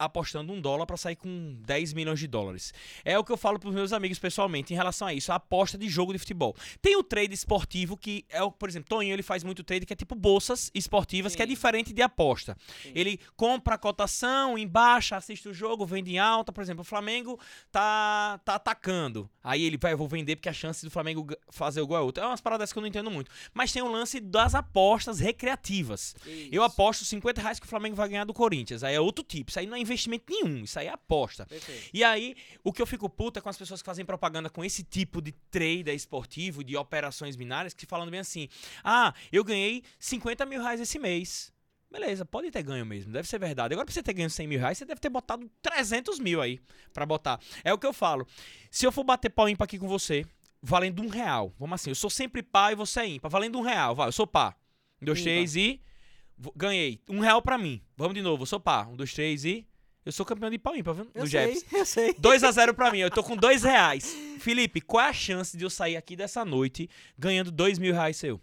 [0.00, 2.72] apostando um dólar pra sair com 10 milhões de dólares.
[3.04, 5.76] É o que eu falo pros meus amigos pessoalmente em relação a isso, a aposta
[5.76, 6.56] de jogo de futebol.
[6.80, 9.92] Tem o trade esportivo que é, o, por exemplo, Toninho ele faz muito trade que
[9.92, 11.50] é tipo bolsas esportivas, que é Sim.
[11.50, 12.56] diferente de aposta.
[12.82, 12.92] Sim.
[12.94, 17.38] Ele compra a cotação, embaixo, assiste o jogo, vende em alta, por exemplo, o Flamengo
[17.70, 19.28] tá tá atacando.
[19.42, 22.00] Aí ele vai, eu vou vender porque a chance do Flamengo fazer o gol é
[22.00, 22.24] outra.
[22.24, 23.30] É umas paradas que eu não entendo muito.
[23.54, 26.14] Mas tem o lance das apostas recreativas.
[26.26, 26.62] Eu Isso.
[26.62, 28.84] aposto 50 reais que o Flamengo vai ganhar do Corinthians.
[28.84, 29.50] Aí é outro tipo.
[29.50, 30.64] Isso aí não é investimento nenhum.
[30.64, 31.46] Isso aí é aposta.
[31.46, 31.90] Perfeito.
[31.92, 34.64] E aí, o que eu fico puta é com as pessoas que fazem propaganda com
[34.64, 38.48] esse tipo de trader esportivo, de operações binárias, que falando bem assim:
[38.84, 41.52] ah, eu ganhei 50 mil reais esse mês.
[41.90, 43.74] Beleza, pode ter ganho mesmo, deve ser verdade.
[43.74, 46.60] Agora, pra você ter ganho 100 mil reais, você deve ter botado 300 mil aí
[46.92, 47.40] pra botar.
[47.64, 48.24] É o que eu falo.
[48.70, 50.24] Se eu for bater pau ímpar aqui com você,
[50.62, 53.62] valendo um real, vamos assim, eu sou sempre pá e você é ímpar, valendo um
[53.62, 54.54] real, vai, eu sou pá.
[55.02, 55.80] Um, dois, três e.
[56.54, 57.00] Ganhei.
[57.08, 57.82] Um real pra mim.
[57.96, 58.86] Vamos de novo, eu sou pá.
[58.86, 59.66] Um, dois, três e.
[60.04, 61.10] Eu sou campeão de pau ímpar, viu?
[61.14, 61.72] Eu Do sei, Jeps.
[61.72, 62.14] eu sei.
[62.14, 64.14] 2x0 pra mim, eu tô com 2 reais.
[64.38, 68.16] Felipe, qual é a chance de eu sair aqui dessa noite ganhando 2 mil reais
[68.16, 68.40] seu?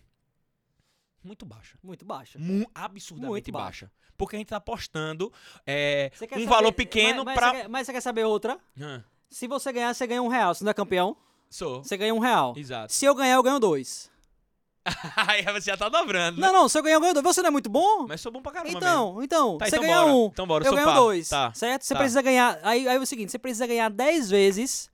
[1.23, 1.77] Muito baixa.
[1.83, 2.37] Muito baixa.
[2.39, 3.91] Mu- absurdamente Muito baixa.
[4.15, 5.31] Porque a gente tá apostando
[5.65, 7.49] é, um saber- valor pequeno mas, mas pra.
[7.51, 8.59] Você quer, mas você quer saber outra?
[8.81, 10.53] Ah, Se você ganhar, você ganha um real.
[10.55, 11.17] Se não é campeão,
[11.49, 11.83] sou.
[11.83, 12.53] você ganha um real.
[12.55, 12.93] Exato.
[12.93, 14.09] Se eu ganhar, eu ganho dois.
[15.15, 16.39] Aí você já tá dobrando.
[16.39, 16.47] né?
[16.47, 17.25] Não, não, se eu ganhar, eu ganho dois.
[17.25, 18.05] Você não é muito bom?
[18.07, 18.79] Mas sou bom pra caramba mesmo.
[18.79, 20.11] Então, então, Tá, você então ganha bora.
[20.13, 20.25] um.
[20.27, 20.93] Então bora, eu eu ganho pá.
[20.95, 21.29] dois.
[21.29, 21.51] Tá.
[21.53, 21.83] Certo?
[21.83, 21.99] Você tá.
[21.99, 22.59] precisa ganhar.
[22.63, 24.89] Aí, aí é o seguinte: você precisa ganhar 10 vezes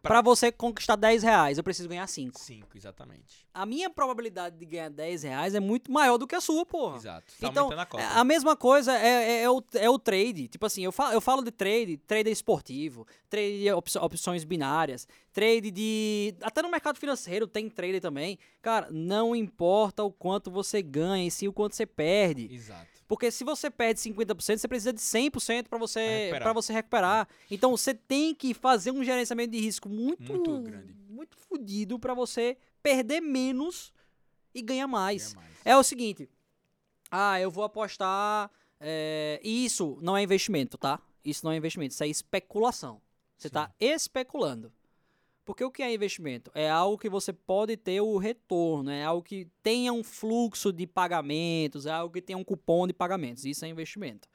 [0.00, 1.58] Pra você conquistar 10 reais.
[1.58, 2.38] Eu preciso ganhar 5.
[2.38, 3.46] 5, exatamente.
[3.52, 6.96] A minha probabilidade de ganhar 10 reais é muito maior do que a sua, porra.
[6.96, 7.32] Exato.
[7.40, 10.46] Tá Então, a é, a mesma coisa é, é- é o, é o trade.
[10.48, 15.06] Tipo assim, eu falo, eu falo de trade, trade esportivo, trade de op- opções binárias,
[15.32, 16.34] trade de.
[16.42, 18.38] Até no mercado financeiro tem trade também.
[18.62, 22.48] Cara, não importa o quanto você ganha, e sim o quanto você perde.
[22.52, 22.97] Exato.
[23.08, 26.42] Porque se você perde 50%, você precisa de 100% para você, recuperar.
[26.42, 27.28] pra você recuperar.
[27.50, 30.94] Então você tem que fazer um gerenciamento de risco muito, Muito grande.
[31.08, 33.92] muito fodido para você perder menos
[34.54, 35.32] e ganhar mais.
[35.32, 35.56] Ganha mais.
[35.64, 36.28] É o seguinte.
[37.10, 38.50] Ah, eu vou apostar.
[38.78, 41.00] é, isso não é investimento, tá?
[41.24, 43.00] Isso não é investimento, isso é especulação.
[43.38, 44.70] Você está especulando.
[45.48, 46.50] Porque o que é investimento?
[46.54, 50.86] É algo que você pode ter o retorno, é algo que tenha um fluxo de
[50.86, 53.46] pagamentos, é algo que tenha um cupom de pagamentos.
[53.46, 54.28] Isso é investimento.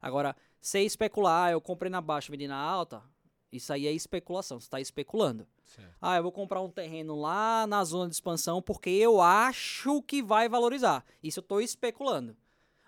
[0.00, 3.02] Agora, se especular, eu comprei na baixa, vendi na alta,
[3.50, 5.44] isso aí é especulação, você está especulando.
[5.64, 5.92] Certo.
[6.00, 10.22] Ah, eu vou comprar um terreno lá na zona de expansão porque eu acho que
[10.22, 11.04] vai valorizar.
[11.20, 12.36] Isso eu estou especulando.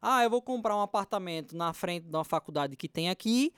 [0.00, 3.52] Ah, eu vou comprar um apartamento na frente de uma faculdade que tem aqui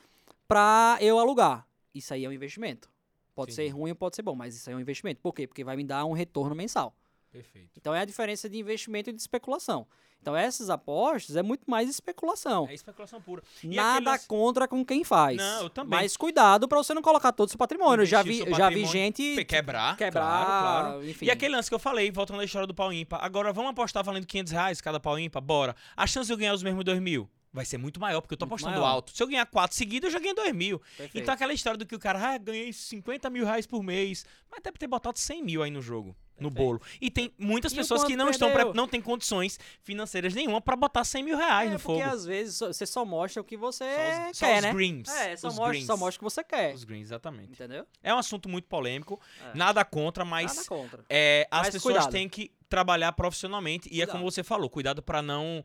[0.49, 1.69] para eu alugar.
[1.95, 2.94] Isso aí é um investimento.
[3.35, 3.79] Pode ser Entendi.
[3.81, 5.21] ruim ou pode ser bom, mas isso aí é um investimento.
[5.21, 5.47] Por quê?
[5.47, 6.95] Porque vai me dar um retorno mensal.
[7.33, 7.71] Perfeito.
[7.77, 9.87] Então é a diferença de investimento e de especulação.
[10.23, 12.67] Então essas apostas é muito mais especulação.
[12.71, 13.43] É especulação pura.
[13.63, 15.37] E Nada aqueles- contra com quem faz.
[15.37, 15.91] Não, eu também.
[15.91, 18.03] Mas cuidado para você não colocar todo o seu patrimônio.
[18.03, 21.07] Eu já vi, eu já vi patrimônio, gente Quebrar, quebrar, claro, claro.
[21.11, 21.27] enfim.
[21.27, 23.23] E aquele lance que eu falei, voltando à história do pau ímpar.
[23.23, 25.43] Agora, vamos apostar valendo 500 reais cada pau ímpar?
[25.43, 25.77] Bora.
[25.97, 28.39] A chance de eu ganhar os mesmos 2 mil vai ser muito maior, porque eu
[28.39, 28.93] tô Muito apostando maior.
[28.97, 29.17] alto.
[29.17, 30.79] Se eu ganhar 4 seguidos, eu já ganhei 2 mil.
[30.81, 31.19] Perfeito.
[31.19, 34.27] Então aquela história do que o cara, ah, ganhei 50 mil reais por mês.
[34.51, 36.55] Mas deve ter botado 100 mil aí no jogo, no Perfeito.
[36.55, 36.83] bolo.
[37.01, 38.71] E tem muitas E pessoas que não estão, perdeu?
[38.73, 42.15] pre- não tem condições financeiras nenhuma pra botar 100 mil reais é no porque fogo.
[42.15, 44.73] às vezes você só mostra o que você Só os, só quer, os né?
[44.75, 45.09] greens.
[45.09, 45.87] É, só os mostra, greens.
[45.87, 46.75] só mostra o que você quer.
[46.75, 47.53] Os greens, exatamente.
[47.53, 47.87] Entendeu?
[48.03, 49.21] É um assunto muito polêmico,
[49.53, 49.57] É.
[49.57, 51.05] nada contra, mas Nada contra.
[51.09, 52.11] é, as Mas pessoas cuidado.
[52.13, 54.33] têm que trabalhar profissionalmente e é como Cuidado.
[54.35, 55.65] você falou, cuidado pra não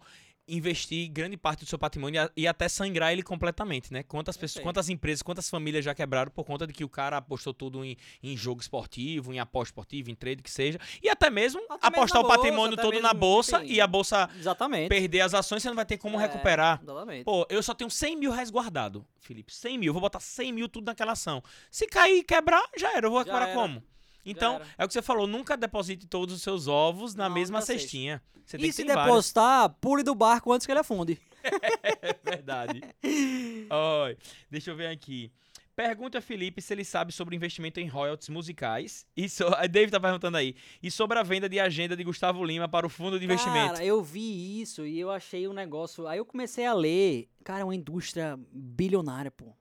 [0.50, 4.04] investir grande parte do seu patrimônio e até sangrar ele completamente, né?
[4.04, 4.66] Quantas pessoas, Perfeito.
[4.68, 7.96] quantas empresas, quantas famílias já quebraram por conta de que o cara apostou tudo em,
[8.24, 12.04] em jogo esportivo, em aposta esportiva, em trade que seja, e até mesmo Até mesmo
[12.04, 13.74] apostar na o patrimônio bolsa, todo até na mesmo, bolsa enfim.
[13.74, 14.90] e a bolsa Exatamente.
[14.90, 16.80] perder as ações, você não vai ter como É, recuperar.
[16.82, 17.24] Exatamente.
[17.24, 19.54] Pô, eu só tenho 100 mil reais guardado, Felipe.
[19.54, 19.94] 100 mil.
[19.94, 21.44] Vou botar 100 mil tudo naquela ação.
[21.70, 23.06] Se cair e quebrar, já era.
[23.08, 23.60] Eu vou Já recuperar era.
[23.60, 23.84] como?
[24.26, 27.62] Então, é o que você falou, nunca deposite todos os seus ovos na Não, mesma
[27.62, 28.22] cestinha.
[28.46, 29.06] Você tem E que se ter vários.
[29.06, 31.20] depositar, pule do barco antes que ele afunde.
[32.02, 32.82] É verdade.
[33.04, 34.18] Oi,
[34.52, 35.32] deixa eu ver aqui.
[35.74, 39.06] Pergunta a Felipe se ele sabe sobre investimento em royalties musicais.
[39.16, 39.46] E so...
[39.56, 40.54] a David tá perguntando aí.
[40.84, 43.76] E sobre a venda de agenda de Gustavo Lima para o fundo de investimento.
[43.76, 46.06] Cara, eu vi isso e eu achei um negócio.
[46.06, 47.30] Aí eu comecei a ler.
[47.46, 49.56] Cara, é uma indústria bilionária, pô.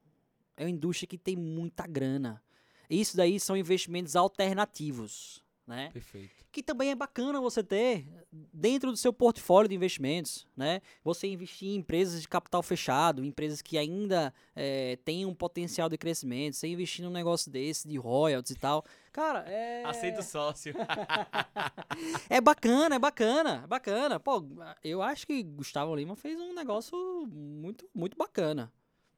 [0.56, 2.42] É uma indústria que tem muita grana.
[2.88, 5.90] Isso daí são investimentos alternativos, né?
[5.92, 6.38] Perfeito.
[6.50, 8.06] Que também é bacana você ter
[8.52, 10.80] dentro do seu portfólio de investimentos, né?
[11.04, 15.98] Você investir em empresas de capital fechado, empresas que ainda eh, têm um potencial de
[15.98, 16.54] crescimento.
[16.56, 18.82] Você investir num negócio desse, de royalties e tal.
[19.12, 19.84] Cara, é.
[19.84, 20.74] Aceita o sócio.
[22.30, 24.20] É bacana, é bacana, é bacana.
[24.20, 24.42] Pô,
[24.82, 26.96] eu acho que Gustavo Lima fez um negócio
[27.26, 28.72] muito, muito bacana.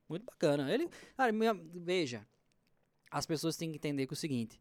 [0.08, 0.72] Muito bacana.
[0.72, 2.26] Ele, cara, minha- veja,
[3.10, 4.60] as pessoas têm que entender que é o seguinte: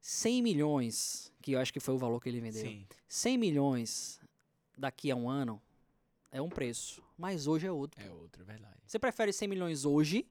[0.00, 2.86] 100 milhões, que eu acho que foi o valor que ele vendeu, Sim.
[3.08, 4.20] 100 milhões
[4.76, 5.60] daqui a um ano
[6.30, 8.02] é um preço, mas hoje é outro.
[8.04, 8.76] É outro, é verdade.
[8.86, 10.26] Você prefere 100 milhões hoje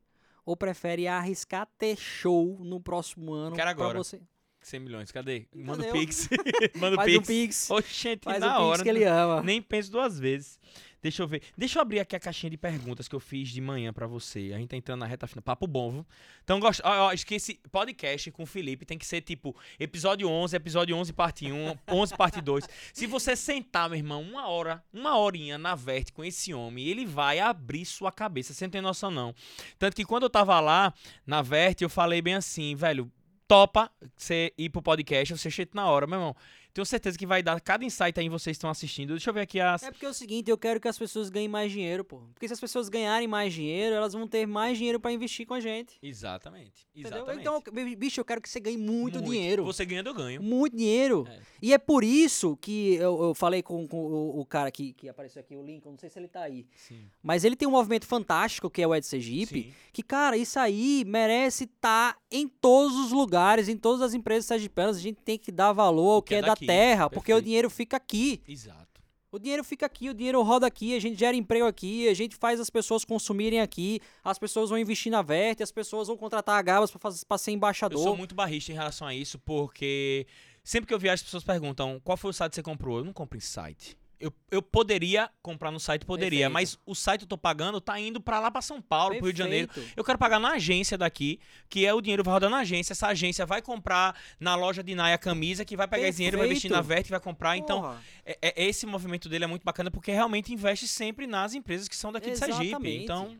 [0.45, 3.98] ou prefere arriscar ter show no próximo ano Quero pra agora.
[3.98, 4.22] você?
[4.61, 5.48] 100 milhões, cadê?
[5.53, 5.91] Manda o?
[5.94, 6.28] Pix.
[6.76, 7.28] Manda o Faz um Pix.
[7.28, 8.78] pix, Oxente, faz na hora.
[8.80, 9.41] pix que ele ama.
[9.41, 10.60] Nem penso duas vezes.
[11.08, 11.42] Deixa eu ver.
[11.58, 14.52] Deixa eu abrir aqui a caixinha de perguntas que eu fiz de manhã pra você.
[14.54, 15.42] A gente tá entrando na reta final.
[15.42, 16.06] Papo bom, viu?
[16.44, 16.82] Então, gosto.
[16.84, 17.60] Ó, ó, esqueci.
[17.72, 22.18] Podcast com o Felipe tem que ser tipo episódio 11, episódio 11, parte 1, 11,
[22.18, 22.68] parte 2.
[22.94, 27.06] Se você sentar, meu irmão, uma hora, uma horinha na Verte com esse homem, ele
[27.06, 28.54] vai abrir sua cabeça.
[28.54, 29.34] Você não tem noção, não.
[29.80, 30.94] Tanto que quando eu tava lá
[31.26, 33.10] na Verte, eu falei bem assim, velho.
[33.48, 36.36] Topa você ir pro podcast, você chega na hora, meu irmão.
[36.78, 39.10] Tenho certeza que vai dar cada insight aí vocês estão assistindo.
[39.10, 39.82] Deixa eu ver aqui as.
[39.82, 42.20] É porque é o seguinte, eu quero que as pessoas ganhem mais dinheiro, pô.
[42.36, 45.56] Porque se as pessoas ganharem mais dinheiro, elas vão ter mais dinheiro pra investir com
[45.56, 45.98] a gente.
[46.04, 46.88] Exatamente.
[46.95, 47.24] Entendeu?
[47.24, 47.41] Exatamente.
[47.41, 47.64] Então,
[47.98, 49.66] bicho, eu quero que você ganhe muito, dinheiro.
[49.66, 50.44] Você ganhando, eu ganho.
[50.44, 51.26] Muito dinheiro.
[51.28, 51.40] É.
[51.64, 55.10] E é por isso que eu, eu falei com, com o, o cara que, que
[55.10, 56.68] apareceu aqui, o Lincoln, não sei se ele tá aí.
[56.76, 57.10] Sim.
[57.24, 59.74] Mas ele tem um movimento fantástico, que é o Ed Sergipe, Sim.
[59.91, 64.98] que, cara, isso aí merece estar em todos os lugares, em todas as empresas sergipanas.
[64.98, 67.45] A gente tem que dar valor ao O que é da terra, porque o perfeito.
[67.45, 68.41] dinheiro fica aqui.
[68.48, 68.88] Exato.
[69.30, 72.35] O dinheiro fica aqui, o dinheiro roda aqui, a gente gera emprego aqui, a gente
[72.35, 76.57] faz as pessoas consumirem aqui, as pessoas vão investir na Verte, as pessoas vão contratar
[76.57, 76.91] a Gabas
[77.27, 78.02] pra ser Eu embaixador.
[78.02, 80.26] sou muito barrista em relação a isso, porque
[80.64, 82.99] sempre que eu viajo, as pessoas perguntam qual foi o site que você comprou.
[82.99, 83.98] Eu não compro em site.
[84.19, 86.53] Eu, eu poderia comprar no site, poderia, Perfeito.
[86.53, 89.26] mas o site que eu tô pagando tá indo pra lá pra São Paulo, pro
[89.26, 89.68] Rio de Janeiro.
[89.68, 89.94] Perfeito.
[89.95, 91.39] Eu quero pagar na agência daqui,
[91.69, 92.94] que é o dinheiro vai rodar na agência.
[92.94, 96.48] Essa agência vai comprar na loja de Naya camisa, que vai pegar esse dinheiro, vai
[96.48, 96.95] investir na Perfeito.
[96.95, 97.57] Verte, vai comprar.
[97.57, 101.53] Então, Porra, é- é- esse movimento dele é muito bacana porque realmente investe sempre nas
[101.53, 102.65] empresas que são daqui de Sergipe.
[102.69, 103.03] Exatamente.
[103.03, 103.38] Então,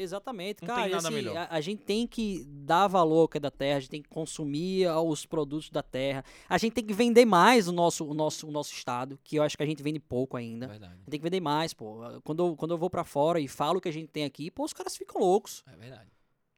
[0.00, 0.82] exatamente, Não cara.
[0.82, 1.36] tem nada assim, melhor.
[1.36, 4.02] A, a gente tem que dar valor ao que é da terra, a gente tem
[4.02, 6.24] que consumir os produtos da terra.
[6.48, 9.42] A gente tem que vender mais o nosso, o nosso, o nosso estado, que eu
[9.42, 10.66] acho que a gente vende pouco ainda.
[10.68, 10.94] verdade.
[11.08, 12.00] Tem que vender mais, pô.
[12.24, 14.50] Quando eu, quando eu vou pra fora e falo o que a gente tem aqui,
[14.50, 15.62] pô, os caras ficam loucos.
[15.66, 16.10] É verdade.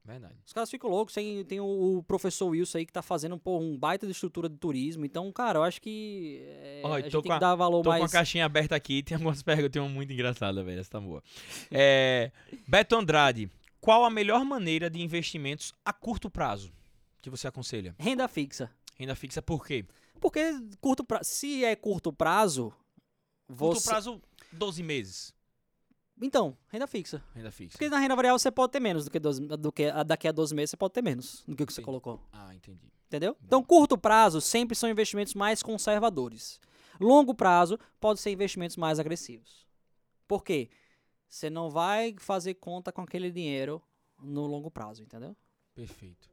[0.05, 0.35] Verdade.
[0.45, 1.13] Os caras ficam loucos.
[1.13, 4.57] Tem, tem o, professor Wilson aí que tá fazendo pô, um baita de estrutura de
[4.57, 5.05] turismo.
[5.05, 7.89] Então, cara, eu acho que é, Ó, a gente tô tem que dar valor Tô
[7.89, 8.11] com a mais.
[8.11, 11.23] caixinha aberta aqui, tem algumas perguntas, tem uma muito engraçada, velho, essa tá boa.
[11.71, 12.31] É,
[12.67, 13.49] Beto Andrade,
[13.79, 16.73] qual a melhor maneira de investimentos a curto prazo
[17.21, 17.95] que você aconselha?
[17.97, 18.69] Renda fixa.
[18.99, 19.85] Renda fixa por quê?
[20.19, 20.41] Porque
[20.81, 22.73] curto prazo, se é curto prazo,
[23.47, 23.89] Curto você...
[23.89, 24.21] prazo,
[24.51, 25.33] 12 meses.
[26.21, 27.23] Então, renda fixa.
[27.35, 27.71] Renda fixa.
[27.77, 30.27] Porque na renda variável você pode ter menos do que, 12, do que a- daqui
[30.27, 32.21] a 12 meses você pode ter menos do que o que você colocou.
[32.31, 32.91] Ah, entendi.
[33.07, 33.35] Entendeu?
[33.43, 36.59] Então, curto prazo sempre são investimentos mais conservadores.
[36.99, 39.67] Longo prazo pode ser investimentos mais agressivos.
[40.27, 40.69] Por quê?
[41.27, 43.81] Você não vai fazer conta com aquele dinheiro
[44.19, 45.35] no longo prazo, entendeu?
[45.75, 46.31] Perfeito.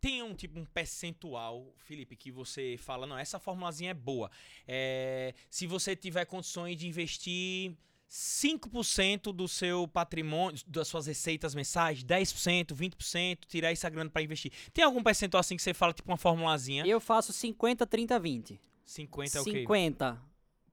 [0.00, 4.30] Tem um tipo um percentual, Felipe, que você fala, não, essa formulazinha é boa.
[4.66, 7.76] É, se você tiver condições de investir
[8.12, 14.52] 5% do seu patrimônio, das suas receitas mensais, 10%, 20%, tirar essa grana para investir.
[14.70, 16.86] Tem algum percentual assim que você fala, tipo uma formulazinha?
[16.86, 18.60] Eu faço 50, 30, 20.
[18.84, 19.50] 50 é o quê?
[19.60, 20.22] 50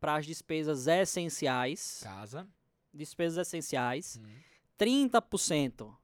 [0.02, 2.02] para as despesas essenciais.
[2.04, 2.46] Casa.
[2.94, 4.20] Despesas essenciais.
[4.22, 4.28] Hum.
[4.78, 5.96] 30%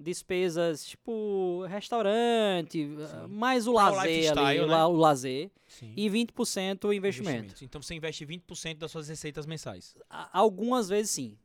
[0.00, 2.96] despesas tipo restaurante, Sim.
[3.28, 4.84] mais o o lazer lifestyle, ali, o né?
[4.84, 5.50] o lazer.
[5.66, 5.92] Sim.
[5.96, 6.96] E 20% investimento.
[6.96, 7.62] Investimentos.
[7.62, 9.94] Então você investe 20% das suas receitas mensais.
[10.32, 11.36] Algumas vezes sim.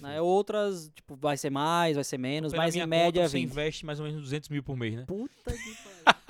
[0.00, 0.18] Né?
[0.18, 3.50] Outras, tipo, vai ser mais, vai ser menos, Pela mas em média conta, você 20.
[3.50, 5.04] investe mais ou menos 200 mil por mês, né?
[5.06, 6.24] Puta que pariu.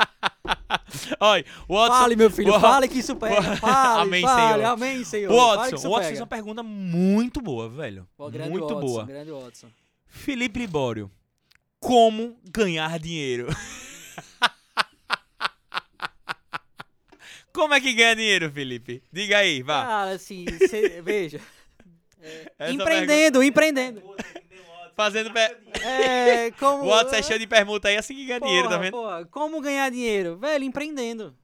[1.20, 3.42] Olha, o Watson, Fale, meu filho, fale que isso pega.
[3.56, 4.72] Fale, Amém, fale, Senhor.
[4.72, 5.32] amém, Senhor.
[5.32, 8.08] o Watson, o Watson fez uma pergunta muito boa, velho.
[8.16, 9.04] Pô, muito Watson, boa.
[9.04, 9.68] Grande Watson.
[10.06, 11.10] Felipe Libório,
[11.84, 13.48] como ganhar dinheiro?
[17.52, 19.02] Como é que ganha dinheiro, Felipe?
[19.12, 19.84] Diga aí, vá.
[19.84, 21.40] Cara, assim, cê- veja.
[22.58, 24.02] É, empreendendo, empreendendo.
[24.96, 25.30] Fazendo.
[25.30, 25.40] Pe...
[25.86, 26.84] É, como.
[26.84, 28.92] O WhatsApp é cheio de permuta aí, assim que ganha dinheiro, tá Porra, vendo?
[28.92, 30.38] porra, como ganhar dinheiro?
[30.38, 31.36] Velho, empreendendo.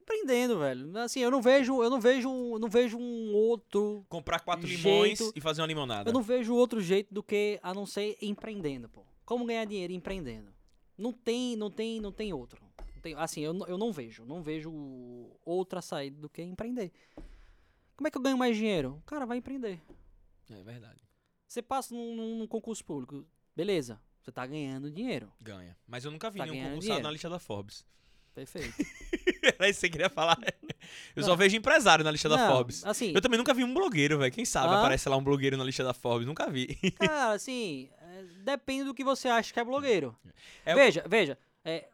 [0.00, 0.96] Empreendendo, velho.
[0.96, 5.20] Assim, eu não vejo, eu não vejo, não vejo um outro, Comprar quatro Jeito- limões
[5.36, 6.08] e fazer uma limonada.
[6.08, 9.04] eu não vejo outro jeito do que a não ser empreendendo, pô.
[9.24, 10.52] Como ganhar dinheiro empreendendo?
[10.96, 12.62] Não tem, não tem, não tem outro.
[12.94, 14.70] Não tem- assim, eu, não- eu não vejo, não vejo
[15.44, 16.92] outra saída do que empreender.
[17.96, 19.02] Como é que eu ganho mais dinheiro?
[19.06, 19.80] Cara, vai empreender.
[20.50, 21.00] É verdade.
[21.46, 23.24] Você passa num, num- concurso público,
[23.54, 24.00] beleza?
[24.20, 25.32] Você tá ganhando dinheiro.
[25.40, 25.76] Ganha.
[25.86, 27.02] Mas eu nunca vi Tá nenhum concursado dinheiro.
[27.04, 27.84] na lista da Forbes.
[28.34, 28.72] Perfeito.
[29.58, 30.38] Era isso que você queria falar.
[31.14, 31.36] Eu só Não.
[31.36, 32.84] vejo empresário na lista da Não, Forbes.
[32.86, 34.32] Assim, Eu também nunca vi um blogueiro, velho.
[34.32, 34.78] Quem sabe Hã?
[34.78, 36.26] aparece lá um blogueiro na lista da Forbes.
[36.26, 36.66] Nunca vi.
[36.92, 37.90] Cara, assim,
[38.44, 40.16] depende do que você acha que é blogueiro.
[40.64, 41.88] É o- veja, veja, é,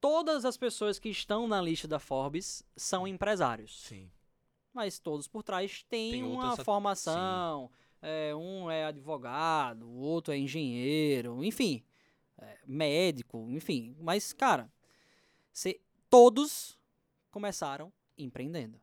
[0.00, 3.82] todas as pessoas que estão na lista da Forbes são empresários.
[3.84, 4.10] Sim.
[4.72, 7.70] Mas todos por trás têm Tem uma outras- formação.
[8.02, 11.82] é, um é advogado, o outro é engenheiro, enfim,
[12.38, 13.96] é, médico, enfim.
[13.98, 14.70] Mas, cara,
[15.52, 16.78] cê- todos
[17.30, 18.78] começaram empreendendo.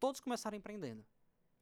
[0.00, 1.04] Todos começaram empreendendo.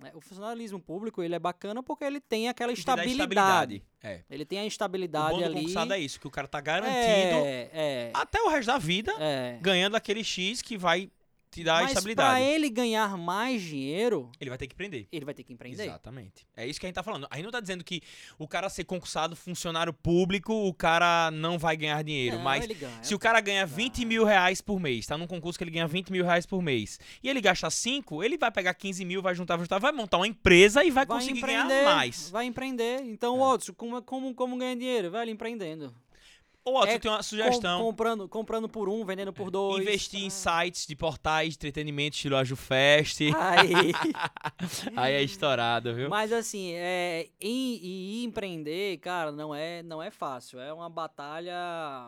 [0.01, 0.11] Né?
[0.15, 3.83] O funcionalismo público ele é bacana porque ele tem aquela dá estabilidade.
[4.03, 4.21] É.
[4.31, 5.55] Ele tem a O estabilidade bom do ali.
[5.57, 6.97] concursado é isso, que o cara tá garantido
[7.45, 9.59] É, é, até o resto da vida é.
[9.61, 11.11] ganhando aquele X que vai
[11.51, 12.29] te a Mas estabilidade.
[12.31, 15.09] para ele ganhar mais dinheiro, Ele vai ter que empreender.
[15.11, 15.83] ele vai ter que empreender.
[15.85, 16.47] Exatamente.
[16.57, 17.27] É isso que a gente tá falando.
[17.31, 18.01] A gente não tá dizendo que
[18.39, 22.37] o cara ser concursado funcionário público, o cara não vai ganhar dinheiro.
[22.37, 23.03] Não, mas ganha.
[23.03, 25.89] se o cara ganha 20 mil reais por mês, tá num concurso que ele ganha
[25.89, 29.35] 20 mil reais por mês, e ele gasta 5, ele vai pegar 15 mil, vai
[29.35, 32.31] juntar, vai juntar, vai montar uma empresa e vai, conseguir ganhar mais.
[32.31, 33.01] Vai empreender.
[33.03, 33.59] Então, É.
[33.77, 35.11] como, como, como ganha dinheiro?
[35.11, 35.93] Velho, empreendendo.
[36.65, 37.81] Ô, Otto, É eu tenho uma Com- sugestão.
[37.83, 39.83] comprando, comprando por um, vendendo por dois.
[39.83, 40.31] Investir em Ah.
[40.31, 43.21] sites de portais de entretenimento estilo AjuFest.
[43.35, 43.93] Aí.
[44.97, 46.09] Aí é estourado, viu?
[46.11, 50.61] Mas assim, é, e, e empreender, cara, não é, não é fácil.
[50.61, 51.55] É uma batalha,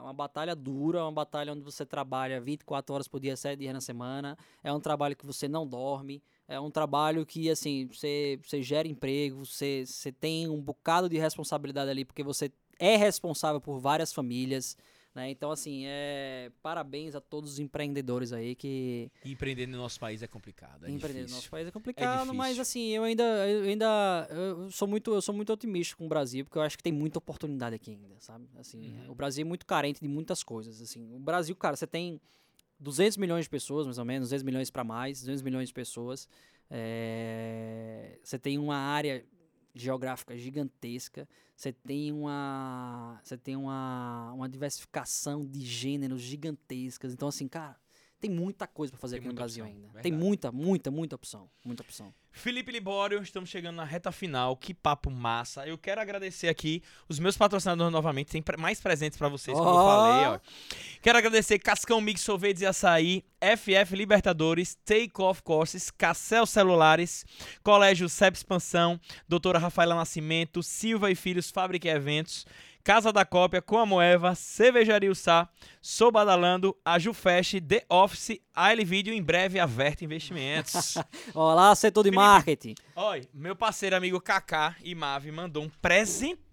[0.03, 3.81] uma batalha dura, uma batalha onde você trabalha 24 horas por dia, 7 dias na
[3.81, 4.37] semana.
[4.63, 6.23] É um trabalho que você não dorme.
[6.47, 11.17] É um trabalho que, assim, você, você gera emprego, você, você tem um bocado de
[11.17, 12.53] responsabilidade ali, porque você
[12.85, 14.77] é responsável por várias famílias.
[15.15, 15.29] Né?
[15.31, 20.27] Então, assim, é, parabéns a todos os empreendedores aí que, empreender no nosso país é
[20.27, 20.87] complicado.
[20.87, 21.37] É empreender no difícil.
[21.37, 22.63] nosso país é complicado, mas difícil.
[22.63, 26.47] assim, eu ainda, eu ainda eu sou muito, eu sou muito otimista com o Brasil,
[26.47, 28.49] porque eu acho que tem muita oportunidade aqui ainda, sabe?
[28.59, 29.11] Assim, Uhum.
[29.11, 31.13] o Brasil é muito carente de muitas coisas, assim.
[31.15, 32.19] O Brasil, cara, você tem
[32.81, 36.27] 200 milhões de pessoas, mais ou menos, 200 milhões para mais, 200 milhões de pessoas.
[36.71, 39.25] é, Você tem uma área
[39.75, 41.29] geográfica gigantesca.
[41.57, 47.13] Você tem uma, você tem uma, uma diversificação de gêneros gigantescas.
[47.13, 47.77] Então, assim, cara,
[48.23, 49.89] tem muita coisa para fazer Tem aqui no Brasil opção, ainda.
[50.01, 50.25] Tem verdade.
[50.25, 51.51] muita, muita, muita opção.
[51.65, 52.15] Muita opção.
[52.31, 54.57] Felipe Libório, estamos chegando na reta final.
[54.57, 55.67] Que papo massa.
[55.67, 58.31] Eu quero agradecer aqui os meus patrocinadores novamente.
[58.31, 59.87] Tem mais presentes pra vocês, como eu Ó.
[59.87, 60.41] falei, ó.
[61.03, 67.27] Quero agradecer Cascão Mix Sorvetes e Açaí, FF Libertadores, Take Off Courses, Cassel Celulares,
[67.63, 72.47] Colégio CEP Expansão, Doutora Rafaela Nascimento, Silva e Filhos Fábrica e Eventos,
[72.85, 75.49] Casa da Cópia, Com a Moeva, Cervejaria Ussá,
[75.81, 80.97] Sou Badalando, a Jufest, The Office, a L Video, em breve, a Vert Investimentos.
[81.33, 82.25] Olá, setor de Felipe.
[82.25, 82.75] marketing.
[82.97, 85.71] Olha, meu parceiro amigo Kaká e Mavi mandou um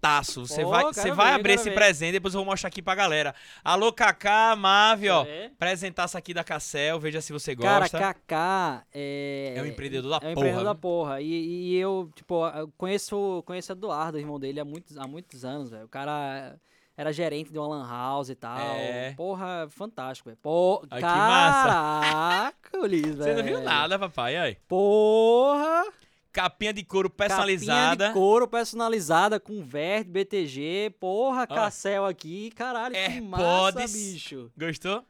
[0.00, 0.46] presentaço.
[0.46, 1.74] Você Pô, vai, você vai ver, abrir esse ver.
[1.74, 3.34] presente, depois eu vou mostrar aqui pra galera.
[3.62, 5.24] Alô, Kaká, Mavi, ó.
[5.24, 5.50] É.
[5.58, 7.98] Presentaço aqui da Cassel, veja se você Cara, gosta.
[7.98, 9.54] Kaká é...
[9.56, 11.20] É um empreendedor da é um porra, empreendedor da porra.
[11.20, 15.44] E, e eu, tipo, eu conheço, conheço o Eduardo, irmão dele, há muitos, há muitos
[15.44, 15.84] anos, velho.
[15.84, 16.58] O cara
[16.96, 18.58] era gerente de uma lan house e tal.
[18.58, 19.12] É.
[19.16, 20.38] Porra, fantástico, velho.
[20.42, 23.64] Pô, Ai, caraca, Ulisses, Você não viu velho.
[23.64, 24.36] nada, papai.
[24.36, 24.56] Aí.
[24.66, 25.84] Porra!
[26.32, 28.08] Capinha de couro Capinha personalizada.
[28.08, 30.94] de couro personalizada com verde, BTG.
[31.00, 32.50] Porra, Cassel aqui.
[32.52, 33.44] Caralho, que massa,
[33.80, 33.92] AirPods.
[33.92, 34.52] bicho.
[34.56, 35.04] Gostou?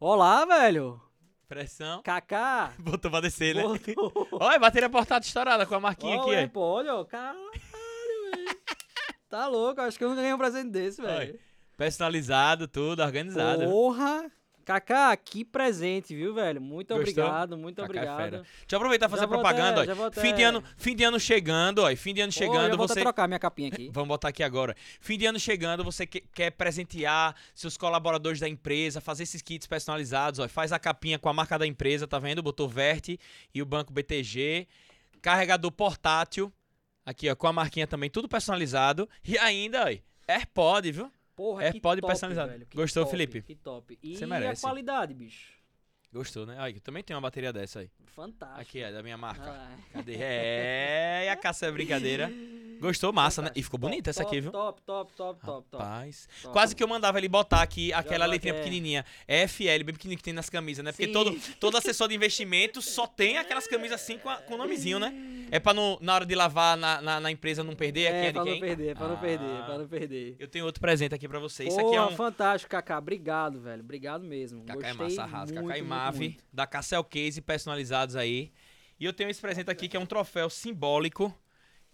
[0.00, 1.00] Olá, velho.
[1.48, 2.02] Pressão.
[2.02, 2.72] Kaká.
[2.80, 3.62] Botou pra descer, né?
[3.62, 4.28] Botou.
[4.32, 6.34] Olha, bateria portátil estourada com a marquinha aqui, o ó.
[6.34, 7.04] AirPod, ó.
[7.04, 8.56] Caralho, velho.
[9.28, 11.36] Tá louco, acho que eu não ganhei um presente desse, velho.
[11.76, 13.64] Personalizado, tudo, organizado.
[13.64, 14.30] Porra!
[14.66, 16.60] Kaká, que presente, viu, velho?
[16.60, 17.00] Muito Gostou?
[17.00, 18.12] obrigado, muito Kaká é fera.
[18.14, 18.42] obrigado.
[18.42, 20.10] Deixa eu aproveitar e fazer propaganda, até- ó.
[20.10, 21.94] Fim de ano, fim de ano chegando, ó.
[21.94, 23.88] Fim de ano Pô, chegando, eu vou você trocar minha capinha aqui.
[23.94, 24.74] Vamos botar aqui agora.
[25.00, 29.68] Fim de ano chegando, você que- quer presentear seus colaboradores da empresa, fazer esses kits
[29.68, 30.48] personalizados, ó.
[30.48, 32.42] Faz a capinha com a marca da empresa, tá vendo?
[32.42, 33.20] Botou Verte
[33.54, 34.66] e o banco BTG.
[35.22, 36.52] Carregador portátil,
[37.04, 39.08] aqui, ó, com a marquinha também, tudo personalizado.
[39.24, 39.94] E ainda, ó,
[40.28, 41.12] AirPod, viu?
[41.36, 42.48] Porra, É, que pode top, personalizar.
[42.48, 42.66] velho.
[42.74, 43.42] Gostou, top, Felipe?
[43.42, 43.98] Que top.
[44.02, 44.62] E Você a merece.
[44.62, 45.54] qualidade, bicho?
[46.12, 46.56] Gostou, né?
[46.58, 47.90] Aí, eu também tenho uma bateria dessa aí.
[48.06, 48.60] Fantástico.
[48.60, 49.50] Aqui, é da minha marca.
[49.50, 50.14] Ah, Cadê?
[50.18, 52.30] É, e a caça é brincadeira.
[52.80, 53.12] Gostou?
[53.12, 53.50] Massa, né?
[53.54, 54.50] E ficou Top, bonita essa aqui, viu?
[54.50, 55.82] Top, top, top, top, top.
[55.82, 56.28] Rapaz.
[56.42, 56.52] top.
[56.52, 58.58] Quase que eu mandava ele botar aqui aquela Já letrinha é.
[58.58, 59.04] pequenininha.
[59.48, 60.92] FL, bem pequenininho que tem nas camisas, né?
[60.92, 61.12] Porque Sim.
[61.12, 64.98] todo, todo assessor de investimento só tem aquelas camisas assim com, a- com o nomezinho,
[64.98, 65.12] né?
[65.50, 68.26] É pra não, na hora de lavar na, na, na empresa não perder aqui É,
[68.26, 69.62] é pra não perder, pra não perder, Ah.
[69.64, 70.36] pra não perder.
[70.38, 71.64] Eu tenho outro presente aqui pra você.
[71.64, 72.10] Isso aqui é um...
[72.16, 72.98] fantástico, Kaká.
[72.98, 73.82] Obrigado, velho.
[73.82, 74.64] Obrigado mesmo.
[74.64, 75.54] Cacá é massa, arrasa.
[75.54, 78.50] Cacá e Mave, da Cassel Case, personalizados aí.
[78.98, 81.32] E eu tenho esse presente aqui que é um troféu simbólico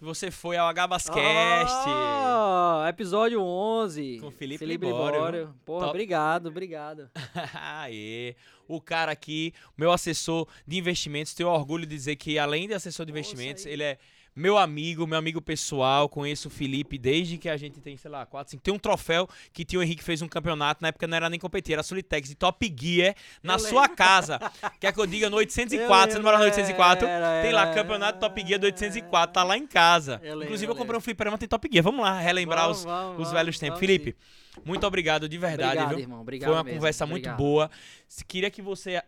[0.03, 1.87] que você foi ao Agabascast.
[1.87, 4.19] Ah, episódio 11.
[4.21, 5.15] Com Felipe Felipe Libório.
[5.15, 5.55] Libório.
[5.65, 5.91] Porra, Top.
[5.91, 7.09] obrigado, obrigado.
[7.55, 8.35] Aê.
[8.67, 13.07] O cara aqui, meu assessor de investimentos, tenho orgulho de dizer que além de assessor
[13.07, 13.99] de investimentos, ele é
[14.35, 16.09] meu amigo, meu amigo pessoal.
[16.09, 18.63] Conheço o Felipe desde que a gente tem, sei lá, 4, 5.
[18.63, 21.75] Tem um troféu que tio Henrique fez um campeonato, na época não era nem competir,
[21.75, 24.39] era Solitex de Top Gear na Eu sua casa.
[24.81, 27.07] Quer que eu diga no 804, você não mora no 804?
[27.07, 30.21] Era, Tem lá era, campeonato Top Gear do 804, tá lá em casa.
[30.23, 31.05] Eu lembro, Inclusive eu eu comprei um lembro.
[31.05, 31.85] fliperama tem Top Gear.
[31.85, 33.79] Vamos lá relembrar Vamos, os, vamos, os velhos tempos.
[33.81, 34.17] Felipe,
[34.65, 35.99] muito obrigado de verdade, Obrigado, viu?
[35.99, 36.21] irmão.
[36.21, 37.39] Obrigado Foi uma mesmo, conversa muito obrigado.
[37.39, 37.71] boa.
[38.09, 39.03] Se- Queria que você.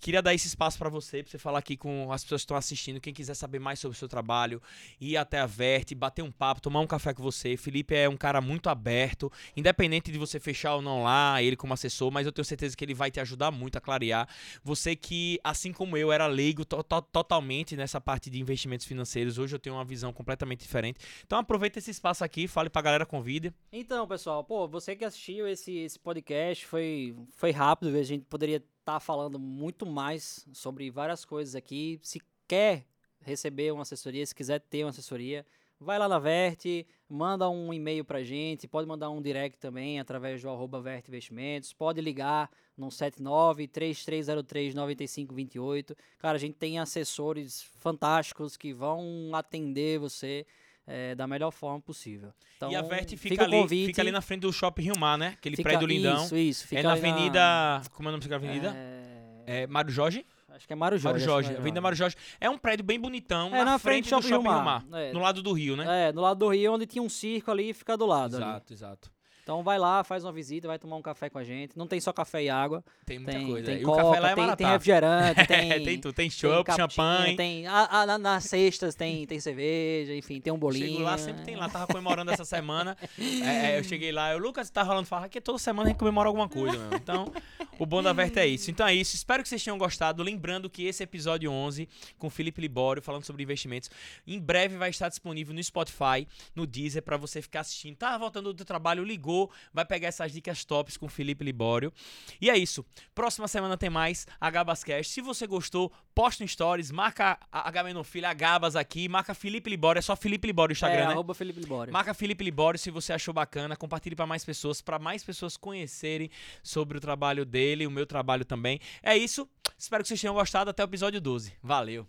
[0.00, 2.56] Queria dar esse espaço pra você, pra você falar aqui com as pessoas que estão
[2.56, 3.00] assistindo.
[3.00, 4.62] Quem quiser saber mais sobre o seu trabalho,
[5.00, 7.56] ir até a Verte, bater um papo, tomar um café com você.
[7.56, 11.74] Felipe é um cara muito aberto, independente de você fechar ou não lá, ele como
[11.74, 14.26] assessor, mas eu tenho certeza que ele vai te ajudar muito a clarear.
[14.64, 19.36] Você que, assim como eu, era leigo to- to- totalmente nessa parte de investimentos financeiros,
[19.36, 20.98] hoje eu tenho uma visão completamente diferente.
[21.26, 23.52] Então aproveita esse espaço aqui, fale pra galera, convide.
[23.70, 28.62] Então, pessoal, pô, você que assistiu esse, esse podcast foi, foi rápido, a gente poderia
[28.80, 32.00] estar falando muito mais sobre várias coisas aqui.
[32.02, 32.84] Se quer
[33.20, 35.46] receber uma assessoria, se quiser ter uma assessoria,
[35.78, 40.42] vai lá na Verte, manda um e-mail pra gente, pode mandar um direct também através
[40.42, 45.96] do arroba Verte Investimentos, pode ligar no 79 3303 9528.
[46.18, 50.46] Cara, a gente tem assessores fantásticos que vão atender você
[50.90, 52.32] eh, da melhor forma possível.
[52.56, 53.86] Então, e a Verte fica, fica ali, convite.
[53.86, 55.28] fica ali na frente do Shopping Rio Mar, né?
[55.38, 56.24] Aquele Fica- prédio lindão.
[56.24, 56.66] Isso, isso.
[56.66, 57.82] Fica é na ali Avenida.
[57.92, 58.74] Como é o nome daquela avenida?
[58.76, 60.24] É, É, Mário Jorge?
[60.50, 61.04] Acho que é Mário Jorge.
[61.14, 61.52] Mário que Jorge.
[61.54, 62.16] é Avenida Mário Jorge.
[62.40, 64.84] É um prédio bem bonitão, É, na, frente, do Shopping Rio Mar.
[64.92, 66.08] É, No lado do Rio, né?
[66.08, 68.36] é, no lado do Rio, onde tinha um circo ali, fica do lado.
[68.36, 68.44] ali.
[68.44, 69.10] exato, exato.
[69.42, 71.76] Então vai lá, faz uma visita, vai tomar um café com a gente.
[71.76, 72.84] Não tem só café e água.
[73.04, 73.66] Tem muita Tem, coisa.
[73.66, 76.12] tem e coca, o café lá é tem, tem refrigerante, tem, É, tem tudo.
[76.12, 77.36] Tem tem chopp, champanhe.
[77.36, 80.86] Tem, a, a- na- nas cestas tem, tem cerveja, enfim, tem um bolinho.
[80.88, 81.68] Chego lá, sempre tem lá.
[81.68, 82.96] Tava comemorando essa semana.
[83.42, 85.98] É, é, eu cheguei lá, eu, Lucas, tá rolando farra, que toda semana a gente
[85.98, 86.96] comemora alguma coisa, meu.
[86.98, 87.32] Então,
[87.78, 88.70] o bom da Verta é isso.
[88.70, 89.14] Então é isso.
[89.16, 90.22] Espero que vocês tenham gostado.
[90.22, 91.88] Lembrando que esse episódio 11,
[92.18, 93.90] com o Felipe Libório, falando sobre investimentos,
[94.26, 97.96] em breve vai estar disponível no Spotify, no Deezer, pra você ficar assistindo.
[97.96, 99.29] Tá voltando do trabalho, ligou,
[99.72, 101.92] vai pegar essas dicas tops com o Felipe Libório.
[102.40, 102.84] E é isso.
[103.14, 105.12] Próxima semana tem mais Agabascast.
[105.12, 109.70] Se você gostou, posta no Stories, marca a Agamenon Filho, a Gabas aqui, marca Felipe
[109.70, 111.12] Libório, é só Felipe Libório o Instagram, é, né?
[111.12, 111.92] arroba Felipe Libório.
[111.92, 116.30] Marca Felipe Libório se você achou bacana, compartilhe para mais pessoas, para mais pessoas conhecerem
[116.62, 118.80] sobre o trabalho dele, o meu trabalho também.
[119.02, 119.48] É isso.
[119.78, 120.70] Espero que vocês tenham gostado.
[120.70, 121.54] Até o episódio 12.
[121.62, 122.06] Valeu.